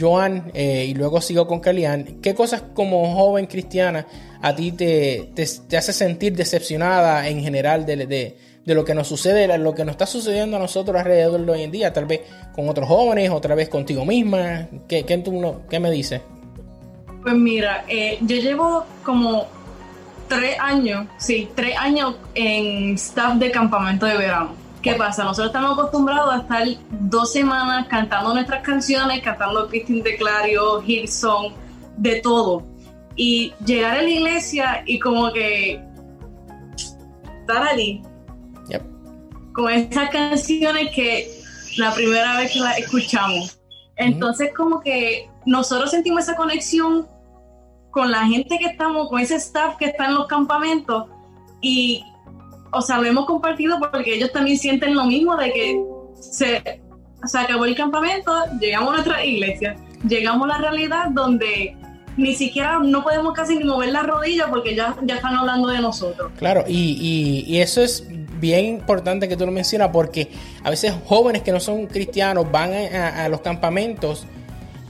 Joan, 0.00 0.52
y 0.54 0.94
luego 0.94 1.20
sigo 1.20 1.46
con 1.48 1.58
Kalian, 1.58 2.20
¿qué 2.22 2.34
cosas 2.34 2.62
como 2.74 3.14
joven 3.14 3.46
cristiana 3.46 4.06
a 4.40 4.54
ti 4.54 4.70
te, 4.70 5.30
te, 5.34 5.76
hace 5.76 5.92
sentir 5.92 6.36
decepcionada 6.36 7.26
en 7.28 7.42
general 7.42 7.84
de, 7.84 8.06
de 8.06 8.36
de 8.68 8.74
lo 8.74 8.84
que 8.84 8.94
nos 8.94 9.08
sucede, 9.08 9.56
lo 9.56 9.74
que 9.74 9.82
nos 9.82 9.92
está 9.92 10.04
sucediendo 10.04 10.58
a 10.58 10.60
nosotros 10.60 10.94
alrededor 10.94 11.40
de 11.40 11.52
hoy 11.52 11.62
en 11.62 11.70
día, 11.70 11.90
tal 11.90 12.04
vez 12.04 12.20
con 12.54 12.68
otros 12.68 12.86
jóvenes, 12.86 13.30
otra 13.30 13.54
vez 13.54 13.70
contigo 13.70 14.04
misma. 14.04 14.68
¿Qué, 14.86 15.06
qué, 15.06 15.16
tú, 15.16 15.62
qué 15.70 15.80
me 15.80 15.90
dices? 15.90 16.20
Pues 17.22 17.34
mira, 17.34 17.86
eh, 17.88 18.18
yo 18.20 18.36
llevo 18.36 18.84
como 19.02 19.46
tres 20.28 20.58
años, 20.60 21.06
sí, 21.16 21.48
tres 21.54 21.78
años 21.78 22.16
en 22.34 22.92
staff 22.96 23.36
de 23.36 23.50
campamento 23.50 24.04
de 24.04 24.18
verano. 24.18 24.52
¿Qué 24.82 24.92
pasa? 24.92 25.24
Nosotros 25.24 25.46
estamos 25.46 25.78
acostumbrados 25.78 26.34
a 26.34 26.38
estar 26.40 26.68
dos 26.90 27.32
semanas 27.32 27.86
cantando 27.88 28.34
nuestras 28.34 28.62
canciones, 28.62 29.22
cantando 29.22 29.66
Christine 29.68 30.02
de 30.02 30.16
Clario, 30.16 30.82
Hillsong, 30.86 31.54
de 31.96 32.20
todo. 32.20 32.66
Y 33.16 33.54
llegar 33.64 33.96
a 33.96 34.02
la 34.02 34.10
iglesia 34.10 34.82
y 34.84 34.98
como 34.98 35.32
que 35.32 35.80
estar 37.40 37.66
allí. 37.66 38.02
Con 39.58 39.72
esas 39.72 40.08
canciones 40.10 40.94
que 40.94 41.28
la 41.78 41.92
primera 41.92 42.38
vez 42.38 42.52
que 42.52 42.60
las 42.60 42.78
escuchamos. 42.78 43.58
Entonces 43.96 44.52
como 44.56 44.80
que 44.80 45.28
nosotros 45.46 45.90
sentimos 45.90 46.22
esa 46.22 46.36
conexión 46.36 47.08
con 47.90 48.12
la 48.12 48.24
gente 48.24 48.56
que 48.56 48.66
estamos, 48.66 49.08
con 49.08 49.18
ese 49.18 49.34
staff 49.34 49.76
que 49.76 49.86
está 49.86 50.06
en 50.06 50.14
los 50.14 50.28
campamentos 50.28 51.06
y, 51.60 52.04
o 52.70 52.80
sea, 52.80 52.98
lo 52.98 53.06
hemos 53.06 53.26
compartido 53.26 53.80
porque 53.80 54.14
ellos 54.14 54.30
también 54.30 54.58
sienten 54.58 54.94
lo 54.94 55.06
mismo 55.06 55.36
de 55.36 55.52
que 55.52 55.82
se, 56.20 56.80
se 57.24 57.38
acabó 57.38 57.64
el 57.64 57.74
campamento, 57.74 58.32
llegamos 58.60 58.90
a 58.90 58.92
nuestra 58.92 59.24
iglesia, 59.24 59.74
llegamos 60.06 60.48
a 60.48 60.52
la 60.52 60.58
realidad 60.58 61.10
donde 61.10 61.76
ni 62.16 62.36
siquiera 62.36 62.78
no 62.78 63.02
podemos 63.02 63.32
casi 63.32 63.56
ni 63.56 63.64
mover 63.64 63.90
la 63.90 64.04
rodilla 64.04 64.46
porque 64.48 64.76
ya, 64.76 64.96
ya 65.02 65.16
están 65.16 65.34
hablando 65.34 65.66
de 65.66 65.80
nosotros. 65.80 66.30
Claro, 66.36 66.62
y, 66.68 67.44
y, 67.46 67.60
eso 67.60 67.82
es 67.82 68.06
bien 68.40 68.64
importante 68.64 69.28
que 69.28 69.36
tú 69.36 69.46
lo 69.46 69.52
mencionas 69.52 69.90
porque 69.92 70.28
a 70.62 70.70
veces 70.70 70.94
jóvenes 71.06 71.42
que 71.42 71.52
no 71.52 71.60
son 71.60 71.86
cristianos 71.86 72.50
van 72.50 72.72
a, 72.72 73.28
los 73.28 73.40
campamentos 73.40 74.26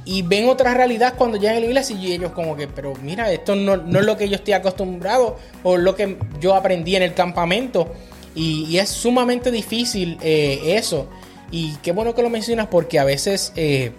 y 0.05 0.22
ven 0.22 0.49
otra 0.49 0.74
realidad 0.74 1.14
cuando 1.16 1.36
llegan 1.36 1.57
a 1.59 1.61
la 1.61 1.66
iglesia 1.66 1.96
y 1.96 2.12
ellos 2.12 2.32
como 2.32 2.57
que, 2.57 2.66
pero 2.66 2.94
mira, 3.03 3.30
esto 3.30 3.55
no, 3.55 3.76
no 3.76 4.01
es 4.01 4.07
lo 4.07 4.16
que 4.16 4.28
yo 4.28 4.36
estoy 4.36 4.55
acostumbrado 4.55 5.36
o 5.62 5.76
lo 5.76 5.94
que 5.94 6.16
yo 6.40 6.55
aprendí 6.55 6.96
en 6.96 7.03
el 7.03 7.14
campamento. 7.14 7.88
Y, 8.34 8.78
es 8.78 8.88
sumamente 8.88 9.51
difícil 9.51 10.16
eh, 10.22 10.76
eso. 10.76 11.09
Y 11.51 11.74
qué 11.82 11.92
bueno 11.92 12.14
que 12.14 12.22
lo 12.22 12.30
mencionas 12.30 12.68
porque 12.68 12.99
a 12.99 13.05
veces 13.05 13.53
eh, 13.57 13.92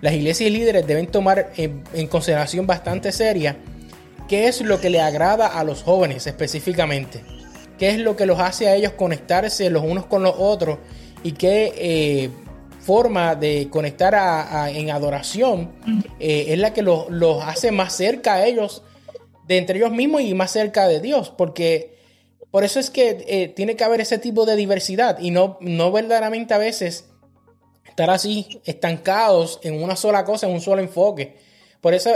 las 0.00 0.12
iglesias 0.12 0.50
y 0.50 0.52
líderes 0.52 0.86
deben 0.86 1.06
tomar 1.06 1.52
en, 1.56 2.06
consideración 2.08 2.66
bastante 2.66 3.10
seria 3.10 3.56
qué 4.28 4.48
es 4.48 4.60
lo 4.60 4.80
que 4.80 4.90
le 4.90 5.00
agrada 5.00 5.46
a 5.46 5.64
los 5.64 5.82
jóvenes 5.82 6.26
específicamente, 6.26 7.22
qué 7.78 7.90
es 7.90 7.98
lo 7.98 8.16
que 8.16 8.26
los 8.26 8.40
hace 8.40 8.68
a 8.68 8.74
ellos 8.74 8.92
conectarse 8.92 9.70
los 9.70 9.82
unos 9.82 10.06
con 10.06 10.22
los 10.22 10.34
otros 10.38 10.78
y 11.22 11.32
qué 11.32 11.72
eh, 11.76 12.30
forma 12.80 13.34
de 13.34 13.68
conectar 13.70 14.14
en 14.70 14.90
adoración 14.90 15.72
eh, 16.20 16.46
es 16.48 16.58
la 16.58 16.72
que 16.72 16.82
los, 16.82 17.08
hace 17.42 17.72
más 17.72 17.96
cerca 17.96 18.34
a 18.34 18.46
ellos, 18.46 18.82
de 19.46 19.56
entre 19.58 19.78
ellos 19.78 19.90
mismos 19.90 20.22
y 20.22 20.34
más 20.34 20.50
cerca 20.50 20.86
de 20.86 21.00
Dios, 21.00 21.30
porque 21.30 21.94
por 22.50 22.62
eso 22.62 22.78
es 22.78 22.90
que 22.90 23.24
eh, 23.26 23.48
tiene 23.48 23.74
que 23.74 23.84
haber 23.84 24.00
ese 24.00 24.18
tipo 24.18 24.44
de 24.44 24.54
diversidad 24.54 25.18
y 25.18 25.30
no, 25.30 25.58
no 25.60 25.90
verdaderamente 25.92 26.54
a 26.54 26.58
veces 26.58 27.06
estar 27.88 28.10
así 28.10 28.60
estancados 28.64 29.60
en 29.62 29.82
una 29.82 29.96
sola 29.96 30.24
cosa, 30.24 30.46
en 30.46 30.52
un 30.52 30.60
solo 30.60 30.82
enfoque. 30.82 31.36
Por 31.80 31.94
eso 31.94 32.10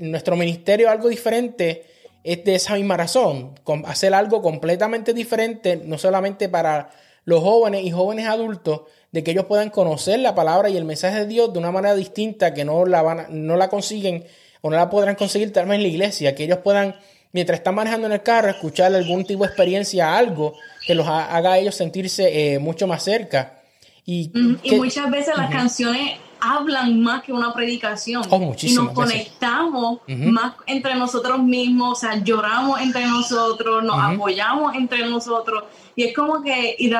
nuestro 0.00 0.36
ministerio 0.36 0.90
algo 0.90 1.08
diferente 1.08 1.84
es 2.28 2.44
de 2.44 2.54
esa 2.56 2.74
misma 2.74 2.98
razón, 2.98 3.54
hacer 3.86 4.12
algo 4.12 4.42
completamente 4.42 5.14
diferente, 5.14 5.80
no 5.82 5.96
solamente 5.96 6.50
para 6.50 6.90
los 7.24 7.42
jóvenes 7.42 7.84
y 7.84 7.90
jóvenes 7.90 8.26
adultos, 8.26 8.82
de 9.12 9.24
que 9.24 9.30
ellos 9.30 9.46
puedan 9.46 9.70
conocer 9.70 10.20
la 10.20 10.34
palabra 10.34 10.68
y 10.68 10.76
el 10.76 10.84
mensaje 10.84 11.20
de 11.20 11.26
Dios 11.26 11.50
de 11.52 11.58
una 11.58 11.70
manera 11.70 11.94
distinta 11.94 12.52
que 12.52 12.66
no 12.66 12.84
la, 12.84 13.00
van 13.00 13.26
no 13.30 13.56
la 13.56 13.68
consiguen 13.68 14.24
o 14.60 14.68
no 14.68 14.76
la 14.76 14.90
podrán 14.90 15.14
conseguir 15.14 15.54
tal 15.54 15.66
vez 15.66 15.76
en 15.76 15.82
la 15.82 15.88
iglesia, 15.88 16.34
que 16.34 16.44
ellos 16.44 16.58
puedan, 16.58 16.96
mientras 17.32 17.60
están 17.60 17.74
manejando 17.74 18.06
en 18.06 18.12
el 18.12 18.22
carro, 18.22 18.50
escuchar 18.50 18.94
algún 18.94 19.24
tipo 19.24 19.44
de 19.44 19.48
experiencia, 19.48 20.14
algo 20.14 20.54
que 20.86 20.94
los 20.94 21.06
haga 21.08 21.52
a 21.52 21.58
ellos 21.58 21.74
sentirse 21.74 22.54
eh, 22.54 22.58
mucho 22.58 22.86
más 22.86 23.02
cerca. 23.02 23.62
Y, 24.04 24.30
muchas 24.76 25.10
veces 25.10 25.34
las 25.34 25.50
canciones 25.50 26.18
hablan 26.40 27.00
más 27.00 27.22
que 27.22 27.32
una 27.32 27.52
predicación. 27.52 28.22
Oh, 28.30 28.54
y 28.60 28.74
nos 28.74 28.92
conectamos 28.92 30.00
más 30.06 30.54
entre 30.66 30.94
nosotros 30.94 31.42
mismos, 31.42 31.98
o 31.98 32.00
sea, 32.00 32.22
lloramos 32.22 32.80
entre 32.80 33.06
nosotros, 33.06 33.84
nos 33.84 33.98
apoyamos 33.98 34.74
entre 34.74 35.08
nosotros. 35.08 35.64
Y 35.94 36.04
es 36.04 36.14
como 36.14 36.42
que 36.42 36.76
ir 36.78 36.96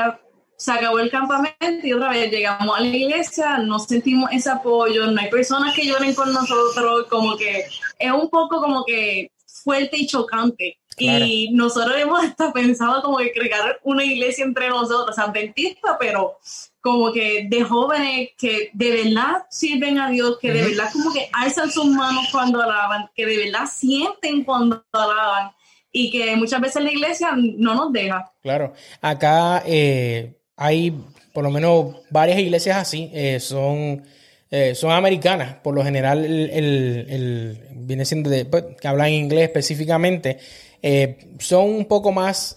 se 0.59 0.72
acabó 0.72 0.99
el 0.99 1.09
campamento 1.09 1.86
y 1.86 1.93
otra 1.93 2.11
vez 2.11 2.32
llegamos 2.32 2.76
a 2.76 2.80
la 2.80 2.89
iglesia, 2.89 3.59
no 3.59 3.78
sentimos 3.78 4.28
ese 4.32 4.51
apoyo, 4.51 5.07
no 5.07 5.20
hay 5.20 5.30
personas 5.30 5.72
que 5.72 5.86
lloren 5.86 6.14
con 6.14 6.32
nosotros, 6.32 7.07
como 7.09 7.36
que 7.36 7.64
es 7.97 8.12
un 8.12 8.28
poco 8.28 8.61
como 8.61 8.84
que 8.84 9.30
fuerte 9.47 9.97
y 9.99 10.07
chocante. 10.09 10.78
Y 10.99 11.51
nosotros 11.53 11.95
hemos 11.97 12.24
hasta 12.24 12.53
pensado 12.53 13.03
como 13.03 13.18
que 13.18 13.30
crear 13.30 13.78
una 13.84 14.05
iglesia 14.05 14.45
entre 14.45 14.68
nosotros, 14.68 15.16
adventista, 15.16 15.97
pero 15.97 16.39
como 16.81 17.12
que 17.12 17.47
de 17.49 17.64
jóvenes 17.64 18.31
que 18.39 18.70
de 18.72 19.03
verdad 19.05 19.47
sirven 19.51 19.99
a 19.99 20.11
Dios, 20.11 20.39
que 20.41 20.53
de 20.53 20.62
verdad 20.62 20.91
como 20.93 21.12
que 21.12 21.29
alzan 21.33 21.70
sus 21.70 21.87
manos 21.87 22.29
cuando 22.31 22.62
alaban, 22.62 23.11
que 23.14 23.26
de 23.26 23.37
verdad 23.37 23.66
sienten 23.70 24.45
cuando 24.45 24.85
alaban 24.93 25.51
y 25.91 26.11
que 26.11 26.37
muchas 26.37 26.61
veces 26.61 26.83
la 26.83 26.93
iglesia 26.93 27.31
no 27.37 27.74
nos 27.74 27.93
deja. 27.93 28.33
Claro, 28.43 28.72
acá 29.01 29.62
eh, 29.66 30.37
hay 30.57 30.95
por 31.33 31.45
lo 31.45 31.51
menos 31.51 31.97
varias 32.11 32.39
iglesias 32.39 32.76
así, 32.76 33.11
eh, 33.12 33.41
son, 33.41 34.05
eh, 34.51 34.74
son 34.74 34.93
americanas, 34.93 35.57
por 35.57 35.74
lo 35.74 35.85
general 35.85 36.24
el, 36.24 37.61
viene 37.72 38.05
siendo 38.05 38.31
de, 38.31 38.45
pues, 38.45 38.64
que 38.81 38.89
hablan 38.89 39.11
inglés 39.11 39.45
específicamente, 39.45 40.39
son 41.39 41.70
un 41.70 41.85
poco 41.87 42.12
más, 42.12 42.57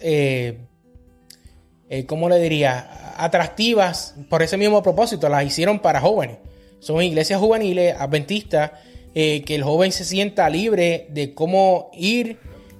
¿cómo 2.06 2.28
le 2.28 2.38
diría? 2.38 3.02
atractivas 3.16 4.14
por 4.28 4.42
ese 4.42 4.56
mismo 4.56 4.82
propósito, 4.82 5.28
las 5.28 5.44
hicieron 5.44 5.80
para 5.80 6.00
jóvenes. 6.00 6.38
Son 6.80 7.02
iglesias 7.02 7.38
juveniles, 7.38 7.94
adventistas, 7.98 8.72
eh, 9.14 9.42
que 9.42 9.54
el 9.54 9.62
joven 9.62 9.92
se 9.92 10.04
sienta 10.04 10.48
libre 10.48 11.06
de 11.10 11.34
cómo 11.34 11.90
ir, 11.94 12.38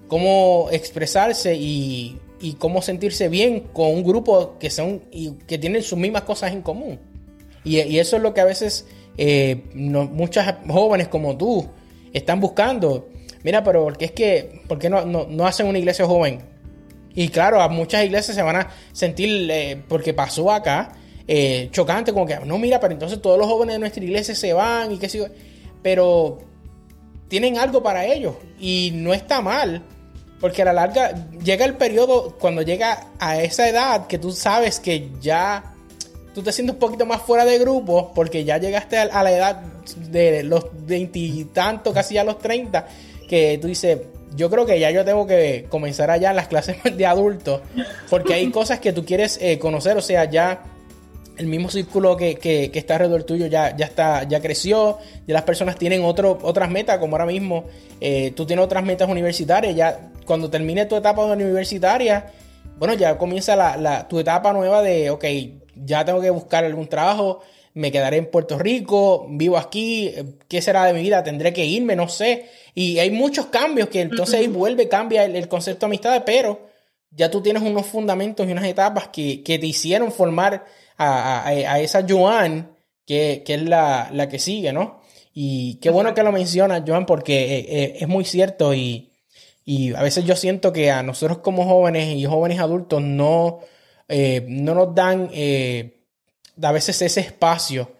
cómo 0.08 0.68
expresarse 0.72 1.54
y, 1.54 2.18
cómo 2.58 2.82
sentirse 2.82 3.28
bien 3.28 3.60
con 3.72 3.90
un 3.92 4.02
grupo 4.02 4.58
que, 4.58 4.68
son, 4.68 5.02
y 5.12 5.32
que 5.46 5.58
tienen 5.58 5.82
sus 5.82 5.98
mismas 5.98 6.22
cosas 6.22 6.52
en 6.52 6.62
común. 6.62 6.98
Y, 7.64 7.98
eso 7.98 8.16
es 8.16 8.22
lo 8.22 8.34
que 8.34 8.40
a 8.40 8.44
veces 8.44 8.86
eh, 9.16 9.62
muchas 9.74 10.56
jóvenes 10.66 11.06
como 11.06 11.36
tú 11.36 11.68
están 12.12 12.40
buscando. 12.40 13.08
Mira, 13.44 13.62
pero 13.62 13.84
porque 13.84 14.06
es 14.06 14.12
que, 14.12 14.62
¿por 14.66 14.80
qué 14.80 14.90
no, 14.90 15.04
no 15.04 15.46
hacen 15.46 15.66
una 15.66 15.78
iglesia 15.78 16.04
joven? 16.04 16.51
Y 17.14 17.28
claro, 17.28 17.60
a 17.60 17.68
muchas 17.68 18.04
iglesias 18.04 18.36
se 18.36 18.42
van 18.42 18.56
a 18.56 18.70
sentir, 18.92 19.50
eh, 19.50 19.82
porque 19.88 20.14
pasó 20.14 20.50
acá, 20.50 20.92
eh, 21.26 21.68
chocante, 21.70 22.12
como 22.12 22.26
que, 22.26 22.36
no, 22.44 22.58
mira, 22.58 22.80
pero 22.80 22.92
entonces 22.92 23.20
todos 23.20 23.38
los 23.38 23.46
jóvenes 23.46 23.74
de 23.74 23.80
nuestra 23.80 24.02
iglesia 24.02 24.34
se 24.34 24.52
van 24.52 24.92
y 24.92 24.98
qué 24.98 25.08
sé 25.08 25.18
yo. 25.18 25.26
Pero 25.82 26.38
tienen 27.28 27.58
algo 27.58 27.82
para 27.82 28.04
ellos 28.06 28.34
y 28.58 28.90
no 28.94 29.14
está 29.14 29.40
mal, 29.40 29.82
porque 30.40 30.62
a 30.62 30.66
la 30.66 30.72
larga 30.72 31.28
llega 31.42 31.64
el 31.64 31.74
periodo, 31.74 32.36
cuando 32.38 32.62
llega 32.62 33.08
a 33.18 33.40
esa 33.40 33.68
edad 33.68 34.06
que 34.06 34.18
tú 34.18 34.32
sabes 34.32 34.80
que 34.80 35.10
ya 35.20 35.72
tú 36.34 36.42
te 36.42 36.52
sientes 36.52 36.74
un 36.74 36.80
poquito 36.80 37.06
más 37.06 37.22
fuera 37.22 37.44
de 37.44 37.58
grupo, 37.58 38.12
porque 38.14 38.44
ya 38.44 38.58
llegaste 38.58 38.98
a, 38.98 39.22
la 39.22 39.32
edad 39.32 39.62
de 40.10 40.42
los 40.42 40.66
veintitantos, 40.86 41.92
casi 41.92 42.18
a 42.18 42.24
los 42.24 42.38
treinta, 42.38 42.88
que 43.28 43.58
tú 43.60 43.68
dices, 43.68 43.98
yo 44.34 44.50
creo 44.50 44.66
que 44.66 44.78
ya 44.78 44.90
yo 44.90 45.04
tengo 45.04 45.26
que 45.26 45.66
comenzar 45.68 46.10
allá 46.10 46.32
las 46.32 46.48
clases 46.48 46.76
de 46.96 47.06
adultos, 47.06 47.60
porque 48.10 48.34
hay 48.34 48.50
cosas 48.50 48.80
que 48.80 48.92
tú 48.92 49.04
quieres 49.04 49.38
eh, 49.40 49.58
conocer, 49.58 49.96
o 49.96 50.02
sea, 50.02 50.24
ya 50.24 50.62
el 51.36 51.46
mismo 51.46 51.70
círculo 51.70 52.16
que, 52.16 52.36
que, 52.36 52.70
está 52.74 52.94
alrededor 52.94 53.24
tuyo 53.24 53.46
ya, 53.46 53.74
ya, 53.76 53.86
está, 53.86 54.24
ya 54.24 54.40
creció, 54.40 54.98
ya 55.26 55.34
las 55.34 55.42
personas 55.42 55.76
tienen 55.76 56.04
otro, 56.04 56.38
otras 56.42 56.70
metas, 56.70 56.98
como 56.98 57.16
ahora 57.16 57.26
mismo 57.26 57.64
eh, 58.00 58.32
tú 58.36 58.46
tienes 58.46 58.64
otras 58.64 58.84
metas 58.84 59.08
universitarias, 59.08 59.74
ya 59.74 60.10
cuando 60.26 60.50
termine 60.50 60.86
tu 60.86 60.96
etapa 60.96 61.24
universitaria, 61.24 62.32
bueno, 62.78 62.94
ya 62.94 63.16
comienza 63.16 63.56
la, 63.56 64.08
tu 64.08 64.18
etapa 64.18 64.52
nueva 64.52 64.82
de, 64.82 65.10
ok, 65.10 65.24
ya 65.76 66.04
tengo 66.04 66.20
que 66.20 66.30
buscar 66.30 66.64
algún 66.64 66.86
trabajo, 66.86 67.40
me 67.74 67.90
quedaré 67.90 68.18
en 68.18 68.30
Puerto 68.30 68.58
Rico, 68.58 69.26
vivo 69.30 69.56
aquí, 69.56 70.12
¿qué 70.48 70.60
será 70.60 70.84
de 70.84 70.92
mi 70.92 71.02
vida? 71.02 71.22
Tendré 71.22 71.52
que 71.52 71.64
irme, 71.64 71.96
no 71.96 72.08
sé. 72.08 72.46
Y 72.74 72.98
hay 72.98 73.10
muchos 73.10 73.46
cambios 73.46 73.88
que 73.88 74.02
entonces 74.02 74.36
ahí 74.36 74.46
vuelve, 74.46 74.88
cambia 74.88 75.24
el, 75.24 75.48
concepto 75.48 75.86
de 75.86 75.90
amistad, 75.90 76.22
pero 76.24 76.68
ya 77.10 77.30
tú 77.30 77.40
tienes 77.42 77.62
unos 77.62 77.86
fundamentos 77.86 78.46
y 78.46 78.52
unas 78.52 78.64
etapas 78.64 79.08
que, 79.08 79.42
te 79.44 79.66
hicieron 79.66 80.12
formar 80.12 80.64
a, 80.98 81.78
esa 81.80 82.04
Joan, 82.08 82.76
que, 83.06 83.42
es 83.46 83.62
la, 83.62 84.28
que 84.30 84.38
sigue, 84.38 84.72
¿no? 84.72 85.00
Y 85.34 85.76
qué 85.76 85.88
bueno 85.88 86.12
que 86.14 86.22
lo 86.22 86.32
mencionas, 86.32 86.82
Joan, 86.86 87.06
porque 87.06 87.56
eh, 87.58 87.66
eh, 87.68 87.96
es 88.00 88.08
muy 88.08 88.24
cierto 88.24 88.74
y, 88.74 89.08
a 89.96 90.02
veces 90.02 90.24
yo 90.24 90.36
siento 90.36 90.72
que 90.72 90.90
a 90.90 91.02
nosotros 91.02 91.38
como 91.38 91.64
jóvenes 91.64 92.16
y 92.16 92.24
jóvenes 92.26 92.58
adultos 92.58 93.00
no, 93.00 93.60
eh, 94.08 94.44
no 94.48 94.74
nos 94.74 94.94
dan 94.94 95.30
a 96.62 96.72
veces 96.72 97.00
ese 97.02 97.20
espacio 97.20 97.92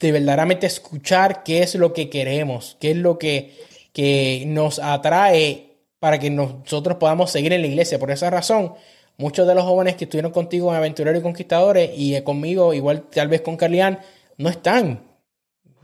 de 0.00 0.12
verdaderamente 0.12 0.66
escuchar 0.66 1.42
qué 1.42 1.62
es 1.62 1.74
lo 1.74 1.92
que 1.92 2.10
queremos, 2.10 2.76
qué 2.80 2.90
es 2.90 2.96
lo 2.96 3.18
que, 3.18 3.56
que 3.92 4.44
nos 4.46 4.78
atrae 4.78 5.78
para 5.98 6.18
que 6.18 6.30
nosotros 6.30 6.98
podamos 6.98 7.30
seguir 7.30 7.52
en 7.52 7.62
la 7.62 7.68
iglesia. 7.68 7.98
Por 7.98 8.10
esa 8.10 8.28
razón, 8.30 8.74
muchos 9.16 9.46
de 9.46 9.54
los 9.54 9.64
jóvenes 9.64 9.96
que 9.96 10.04
estuvieron 10.04 10.32
contigo 10.32 10.70
en 10.70 10.76
Aventureros 10.76 11.20
y 11.20 11.22
Conquistadores 11.22 11.90
y 11.94 12.20
conmigo, 12.22 12.74
igual 12.74 13.04
tal 13.10 13.28
vez 13.28 13.40
con 13.40 13.56
Carlián, 13.56 14.00
no 14.36 14.48
están. 14.48 15.02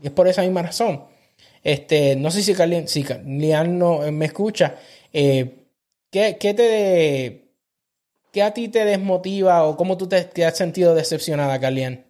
Y 0.01 0.07
es 0.07 0.13
por 0.13 0.27
esa 0.27 0.43
misma 0.43 0.61
razón. 0.61 1.05
Este, 1.63 2.15
no 2.15 2.29
sé 2.29 2.43
si 2.43 2.53
Carlian, 2.53 2.87
si 2.87 3.05
no 3.25 4.11
me 4.11 4.25
escucha. 4.25 4.75
Eh, 5.11 5.65
¿qué, 6.11 6.37
¿Qué 6.39 6.53
te 6.53 7.42
¿qué 8.33 8.41
a 8.41 8.51
ti 8.51 8.67
te 8.67 8.83
desmotiva 8.83 9.63
o 9.63 9.77
cómo 9.77 9.95
tú 9.95 10.09
te, 10.09 10.43
has 10.43 10.57
sentido 10.57 10.95
decepcionada, 10.95 11.57
Carlian? 11.59 12.03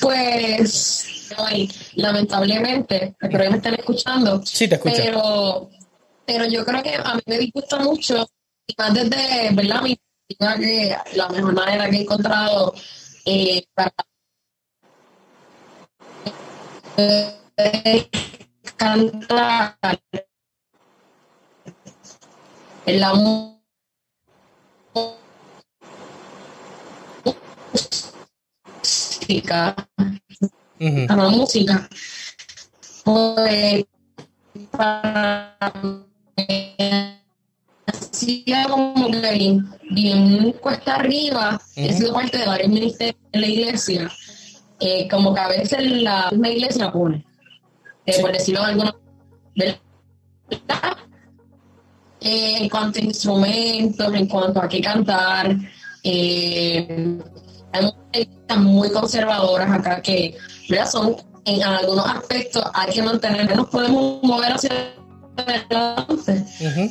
Pues, 0.00 1.28
lamentablemente, 1.96 3.16
espero 3.20 3.44
que 3.44 3.50
me 3.50 3.56
estén 3.56 3.74
escuchando. 3.74 4.40
Sí, 4.46 4.68
te 4.68 4.76
escucho. 4.76 4.94
Pero, 4.96 5.70
pero 6.24 6.46
yo 6.46 6.64
creo 6.64 6.82
que 6.82 6.94
a 6.94 7.14
mí 7.14 7.20
me 7.26 7.38
disgusta 7.38 7.78
mucho, 7.80 8.26
y 8.66 8.74
más 8.78 8.94
desde, 8.94 9.50
¿verdad? 9.52 9.82
Mi, 9.82 9.98
que 10.28 10.96
la 11.14 11.28
mejor 11.28 11.52
manera 11.52 11.90
que 11.90 11.96
he 11.98 12.00
encontrado 12.02 12.74
eh, 13.26 13.64
para 13.74 13.92
cantar 18.76 19.76
en 22.86 23.00
la 23.00 23.14
música, 23.14 23.56
a 31.08 31.16
la 31.16 31.28
música, 31.28 31.88
pues 33.04 33.84
para 34.70 35.58
hacía 37.86 38.66
como 38.68 39.10
que 39.10 39.20
bien, 39.90 40.52
cuesta 40.60 40.94
arriba, 40.94 41.60
he 41.74 41.92
sido 41.92 42.14
parte 42.14 42.38
de 42.38 42.46
varios 42.46 42.70
ministerios 42.70 43.20
de 43.32 43.38
la 43.38 43.46
iglesia 43.46 44.10
eh, 44.80 45.08
como 45.08 45.34
que 45.34 45.40
a 45.40 45.48
veces 45.48 45.90
la 46.02 46.28
misma 46.30 46.48
iglesia 46.48 46.92
pone, 46.92 47.24
eh, 48.04 48.20
por 48.20 48.32
decirlo 48.32 48.60
de 48.60 48.66
alguna 48.72 48.94
manera, 49.54 49.80
eh, 52.20 52.56
en 52.60 52.68
cuanto 52.68 52.98
a 52.98 53.02
instrumentos, 53.02 54.14
en 54.14 54.26
cuanto 54.26 54.60
a 54.60 54.68
qué 54.68 54.80
cantar, 54.80 55.56
hay 56.04 57.22
muchas 57.82 58.58
muy 58.58 58.90
conservadoras 58.90 59.70
acá 59.70 60.00
que 60.02 60.36
son 60.90 61.16
en 61.46 61.62
algunos 61.62 62.06
aspectos 62.06 62.64
hay 62.74 62.92
que 62.92 63.02
mantener, 63.02 63.56
nos 63.56 63.68
podemos 63.68 64.22
mover 64.22 64.52
hacia 64.52 64.70
adelante. 65.36 66.44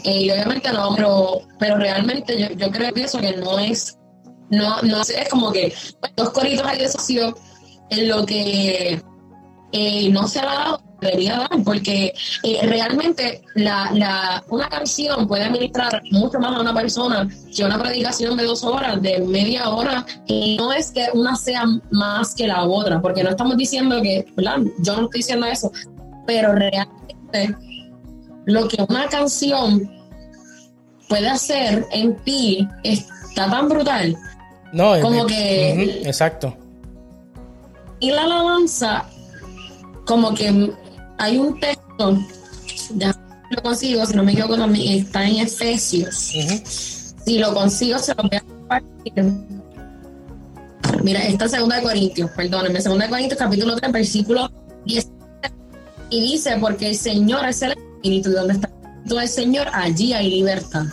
y 0.03 0.31
obviamente 0.31 0.71
no, 0.71 0.95
pero, 0.95 1.41
pero 1.59 1.77
realmente 1.77 2.39
yo, 2.39 2.49
yo 2.55 2.71
creo 2.71 2.87
que 2.87 2.93
pienso 2.93 3.19
que 3.19 3.35
no 3.37 3.59
es, 3.59 3.97
no, 4.49 4.81
no 4.81 5.01
es, 5.01 5.29
como 5.29 5.51
que 5.51 5.73
dos 6.15 6.29
coritos 6.31 6.65
hay 6.65 6.79
de 6.79 6.87
socio 6.87 7.35
en 7.89 8.07
lo 8.07 8.25
que 8.25 9.01
eh, 9.71 10.09
no 10.09 10.27
se 10.27 10.39
ha 10.39 10.45
dado 10.45 10.85
debería 11.01 11.37
dar, 11.39 11.63
porque 11.63 12.13
eh, 12.43 12.59
realmente 12.63 13.41
la, 13.55 13.91
la, 13.93 14.43
una 14.49 14.69
canción 14.69 15.27
puede 15.27 15.43
administrar 15.43 16.01
mucho 16.11 16.39
más 16.39 16.55
a 16.55 16.61
una 16.61 16.73
persona 16.73 17.27
que 17.55 17.63
una 17.63 17.81
predicación 17.81 18.37
de 18.37 18.45
dos 18.45 18.63
horas, 18.63 19.01
de 19.01 19.19
media 19.19 19.69
hora, 19.69 20.05
y 20.25 20.57
no 20.57 20.73
es 20.73 20.91
que 20.91 21.07
una 21.13 21.35
sea 21.35 21.65
más 21.91 22.33
que 22.33 22.47
la 22.47 22.63
otra, 22.63 23.01
porque 23.01 23.23
no 23.23 23.31
estamos 23.31 23.57
diciendo 23.57 24.01
que, 24.01 24.25
yo 24.35 24.95
no 24.95 25.03
estoy 25.03 25.19
diciendo 25.19 25.45
eso, 25.45 25.71
pero 26.25 26.53
realmente 26.53 27.55
lo 28.45 28.67
que 28.67 28.83
una 28.87 29.07
canción 29.07 29.91
puede 31.07 31.27
hacer 31.27 31.85
en 31.91 32.15
ti 32.23 32.67
está 32.83 33.49
tan 33.49 33.69
brutal. 33.69 34.15
No, 34.73 34.99
como 35.01 35.25
que... 35.25 36.01
exacto 36.05 36.57
y 37.99 38.11
la 38.11 38.23
alabanza, 38.23 39.05
como 40.05 40.33
que 40.33 40.73
hay 41.17 41.37
un 41.37 41.59
texto, 41.59 42.17
ya 42.95 43.15
lo 43.49 43.61
consigo, 43.61 44.05
si 44.05 44.15
no 44.15 44.23
me 44.23 44.33
equivoco 44.33 44.57
también, 44.57 44.99
está 44.99 45.25
en 45.25 45.37
Efesios. 45.37 46.15
Si 46.15 47.37
lo 47.39 47.53
consigo, 47.53 47.97
se 47.99 48.13
lo 48.15 48.23
voy 48.23 48.37
a 48.37 48.41
compartir. 48.41 49.13
Mira, 51.03 51.23
esta 51.23 51.47
segunda 51.47 51.77
de 51.77 51.83
Corintios, 51.83 52.31
perdónenme, 52.31 52.81
segunda 52.81 53.05
de 53.05 53.11
Corintios, 53.11 53.39
capítulo 53.39 53.75
3, 53.75 53.91
versículo 53.91 54.51
10. 54.85 55.11
Y 56.09 56.21
dice, 56.21 56.57
porque 56.59 56.89
el 56.89 56.95
Señor 56.95 57.45
es 57.45 57.61
el 57.61 57.71
Espíritu, 57.71 58.29
y 58.29 58.33
donde 58.33 58.53
está 58.53 58.69
el 59.07 59.27
Señor, 59.27 59.67
allí 59.71 60.13
hay 60.13 60.29
libertad. 60.29 60.85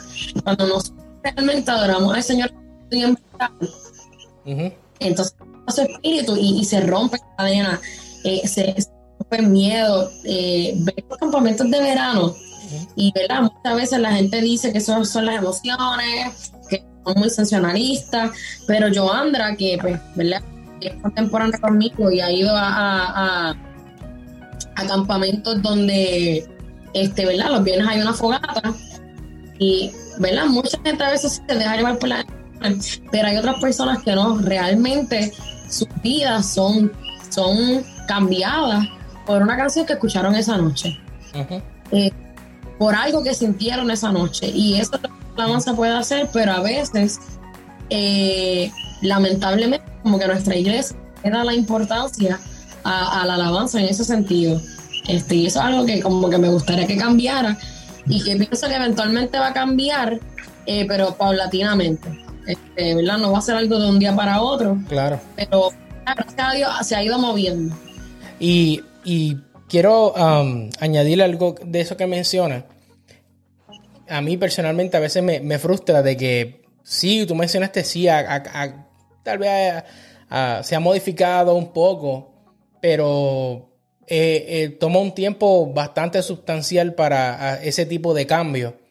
Cuando 0.44 0.66
nos 0.66 0.92
realmente 1.22 1.70
adoramos 1.70 2.14
al 2.14 2.22
Señor, 2.22 2.52
entonces 4.98 5.34
su 5.68 5.82
espíritu 5.82 6.36
y, 6.36 6.64
se 6.64 6.80
rompe 6.80 7.18
la 7.18 7.36
cadena, 7.36 7.80
eh, 8.24 8.46
se, 8.48 8.74
rompe 9.18 9.36
el 9.36 9.46
miedo. 9.48 10.10
Eh, 10.24 10.74
ver 10.78 11.04
los 11.08 11.18
campamentos 11.18 11.70
de 11.70 11.80
verano 11.80 12.34
y 12.96 13.12
¿verdad? 13.12 13.42
muchas 13.42 13.76
veces 13.76 13.98
la 14.00 14.12
gente 14.12 14.40
dice 14.40 14.72
que 14.72 14.78
eso 14.78 15.04
son 15.04 15.26
las 15.26 15.36
emociones, 15.36 16.52
que 16.68 16.82
son 17.04 17.14
muy 17.16 17.30
sensacionalistas, 17.30 18.30
pero 18.66 18.88
Joandra, 18.94 19.56
que 19.56 19.78
pues, 19.80 20.00
¿verdad? 20.14 20.42
es 20.80 20.94
contemporánea 21.00 21.58
conmigo 21.60 22.10
y 22.10 22.20
ha 22.20 22.30
ido 22.30 22.50
a, 22.54 23.50
a, 23.50 23.56
campamentos 24.88 25.62
donde 25.62 26.44
este, 26.92 27.24
¿verdad? 27.24 27.50
los 27.50 27.62
viernes 27.62 27.86
hay 27.86 28.00
una 28.00 28.12
fogata 28.12 28.74
y 29.58 29.92
¿verdad? 30.18 30.46
mucha 30.46 30.76
gente 30.82 31.04
a 31.04 31.10
veces 31.10 31.40
se 31.46 31.54
deja 31.54 31.76
llevar 31.76 31.98
por 31.98 32.08
la 32.08 32.26
pero 33.10 33.28
hay 33.28 33.36
otras 33.36 33.60
personas 33.60 34.02
que 34.02 34.14
no, 34.14 34.38
realmente 34.38 35.32
sus 35.72 35.88
vidas 36.02 36.52
son, 36.52 36.92
son 37.30 37.82
cambiadas 38.06 38.86
por 39.26 39.42
una 39.42 39.56
canción 39.56 39.86
que 39.86 39.94
escucharon 39.94 40.34
esa 40.34 40.56
noche. 40.56 40.98
Eh, 41.90 42.10
por 42.78 42.94
algo 42.94 43.22
que 43.22 43.34
sintieron 43.34 43.90
esa 43.90 44.12
noche. 44.12 44.48
Y 44.48 44.74
eso 44.74 44.96
es 44.96 45.02
lo 45.02 45.08
que 45.08 45.14
la 45.36 45.44
alabanza 45.44 45.74
puede 45.74 45.92
hacer, 45.92 46.28
pero 46.32 46.52
a 46.52 46.60
veces, 46.60 47.20
eh, 47.90 48.70
lamentablemente, 49.00 49.86
como 50.02 50.18
que 50.18 50.26
nuestra 50.26 50.56
iglesia 50.56 50.96
da 51.24 51.44
la 51.44 51.54
importancia 51.54 52.38
a, 52.84 53.24
la 53.26 53.34
alabanza 53.34 53.80
en 53.80 53.86
ese 53.86 54.04
sentido. 54.04 54.60
Este, 55.08 55.36
y 55.36 55.46
eso 55.46 55.60
es 55.60 55.64
algo 55.64 55.86
que 55.86 56.00
como 56.02 56.28
que 56.28 56.38
me 56.38 56.48
gustaría 56.48 56.86
que 56.86 56.96
cambiara 56.96 57.56
y 58.06 58.22
que 58.22 58.36
pienso 58.36 58.68
que 58.68 58.74
eventualmente 58.74 59.38
va 59.38 59.48
a 59.48 59.52
cambiar, 59.52 60.20
eh, 60.66 60.84
pero 60.86 61.14
paulatinamente. 61.14 62.31
Este, 62.46 62.94
¿verdad? 62.94 63.18
No 63.18 63.32
va 63.32 63.38
a 63.38 63.42
ser 63.42 63.56
algo 63.56 63.78
de 63.78 63.88
un 63.88 63.98
día 63.98 64.14
para 64.14 64.40
otro. 64.40 64.78
Claro. 64.88 65.20
Pero 65.36 65.70
gracias 66.04 66.34
a 66.38 66.52
Dios 66.52 66.70
se 66.82 66.96
ha 66.96 67.02
ido 67.02 67.18
moviendo. 67.18 67.74
Y, 68.38 68.82
quiero 69.68 70.12
um, 70.12 70.68
añadir 70.80 71.22
algo 71.22 71.54
de 71.64 71.80
eso 71.80 71.96
que 71.96 72.06
menciona. 72.06 72.66
A 74.08 74.20
mí 74.20 74.36
personalmente 74.36 74.96
a 74.96 75.00
veces 75.00 75.22
me, 75.22 75.58
frustra 75.58 76.02
de 76.02 76.16
que 76.16 76.62
sí, 76.82 77.24
tú 77.24 77.34
mencionaste 77.34 77.84
sí, 77.84 78.06
tal 79.22 79.38
vez 79.38 79.84
se 80.62 80.74
ha 80.74 80.80
modificado 80.80 81.54
un 81.54 81.72
poco, 81.72 82.32
pero 82.80 83.70
eh, 84.06 84.44
eh, 84.48 84.68
toma 84.78 84.98
un 84.98 85.14
tiempo 85.14 85.72
bastante 85.72 86.20
sustancial 86.22 86.94
para 86.94 87.62
ese 87.62 87.86
tipo 87.86 88.12
de 88.12 88.26
cambio. 88.26 88.81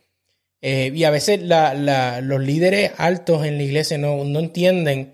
Eh, 0.61 0.91
y 0.93 1.03
a 1.05 1.09
veces 1.09 1.41
los 1.41 2.41
líderes 2.41 2.91
altos 2.97 3.45
en 3.45 3.57
la 3.57 3.63
iglesia 3.63 3.97
no, 3.97 4.21
entienden 4.39 5.13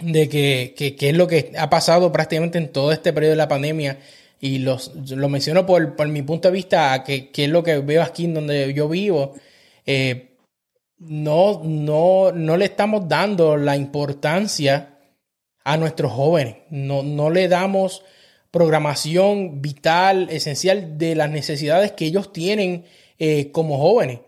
de 0.00 0.28
que, 0.28 0.96
es 0.98 1.16
lo 1.16 1.28
que 1.28 1.52
ha 1.56 1.70
pasado 1.70 2.10
prácticamente 2.10 2.58
en 2.58 2.72
todo 2.72 2.92
este 2.92 3.12
periodo 3.12 3.32
de 3.32 3.36
la 3.36 3.48
pandemia. 3.48 3.98
Y 4.40 4.58
los, 4.58 4.92
lo 5.10 5.28
menciono 5.28 5.66
por, 5.66 5.96
por 5.96 6.08
mi 6.08 6.22
punto 6.22 6.48
de 6.48 6.54
vista, 6.54 7.04
que, 7.04 7.30
es 7.32 7.48
lo 7.48 7.62
que 7.62 7.78
veo 7.78 8.02
aquí 8.02 8.24
en 8.24 8.34
donde 8.34 8.72
yo 8.74 8.88
vivo. 8.88 9.34
Eh, 9.86 10.36
no, 10.98 11.62
no, 11.64 12.32
no 12.32 12.56
le 12.56 12.64
estamos 12.64 13.08
dando 13.08 13.56
la 13.56 13.76
importancia 13.76 14.98
a 15.64 15.76
nuestros 15.76 16.12
jóvenes. 16.12 16.56
No, 16.70 17.02
no 17.02 17.30
le 17.30 17.48
damos 17.48 18.02
programación 18.50 19.62
vital, 19.62 20.28
esencial 20.30 20.98
de 20.98 21.14
las 21.14 21.30
necesidades 21.30 21.92
que 21.92 22.06
ellos 22.06 22.32
tienen 22.32 22.84
eh, 23.18 23.50
como 23.52 23.78
jóvenes. 23.78 24.20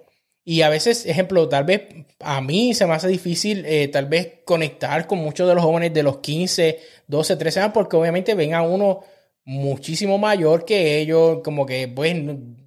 Y 0.45 0.63
a 0.63 0.69
veces, 0.69 1.07
ejemplo, 1.07 1.49
tal 1.49 1.65
vez 1.65 1.83
a 2.19 2.41
mí 2.41 2.75
se 2.75 2.87
me 2.87 2.95
hace 2.95 3.09
difícil 3.09 3.65
eh, 3.65 3.89
tal 3.89 4.07
vez 4.07 4.41
conectar 4.45 5.07
con 5.07 5.19
muchos 5.19 5.49
de 5.49 5.55
los 5.55 5.63
jóvenes 5.63 5.95
de 5.95 6.03
los 6.03 6.19
15, 6.19 6.81
12, 7.07 7.37
13 7.37 7.61
años, 7.61 7.73
porque 7.73 7.97
obviamente 7.97 8.35
ven 8.35 8.55
a 8.55 8.63
uno 8.63 9.01
muchísimo 9.45 10.19
mayor 10.19 10.65
que 10.65 10.99
ellos, 10.99 11.41
como 11.45 11.65
que 11.65 11.87
pues 11.89 12.17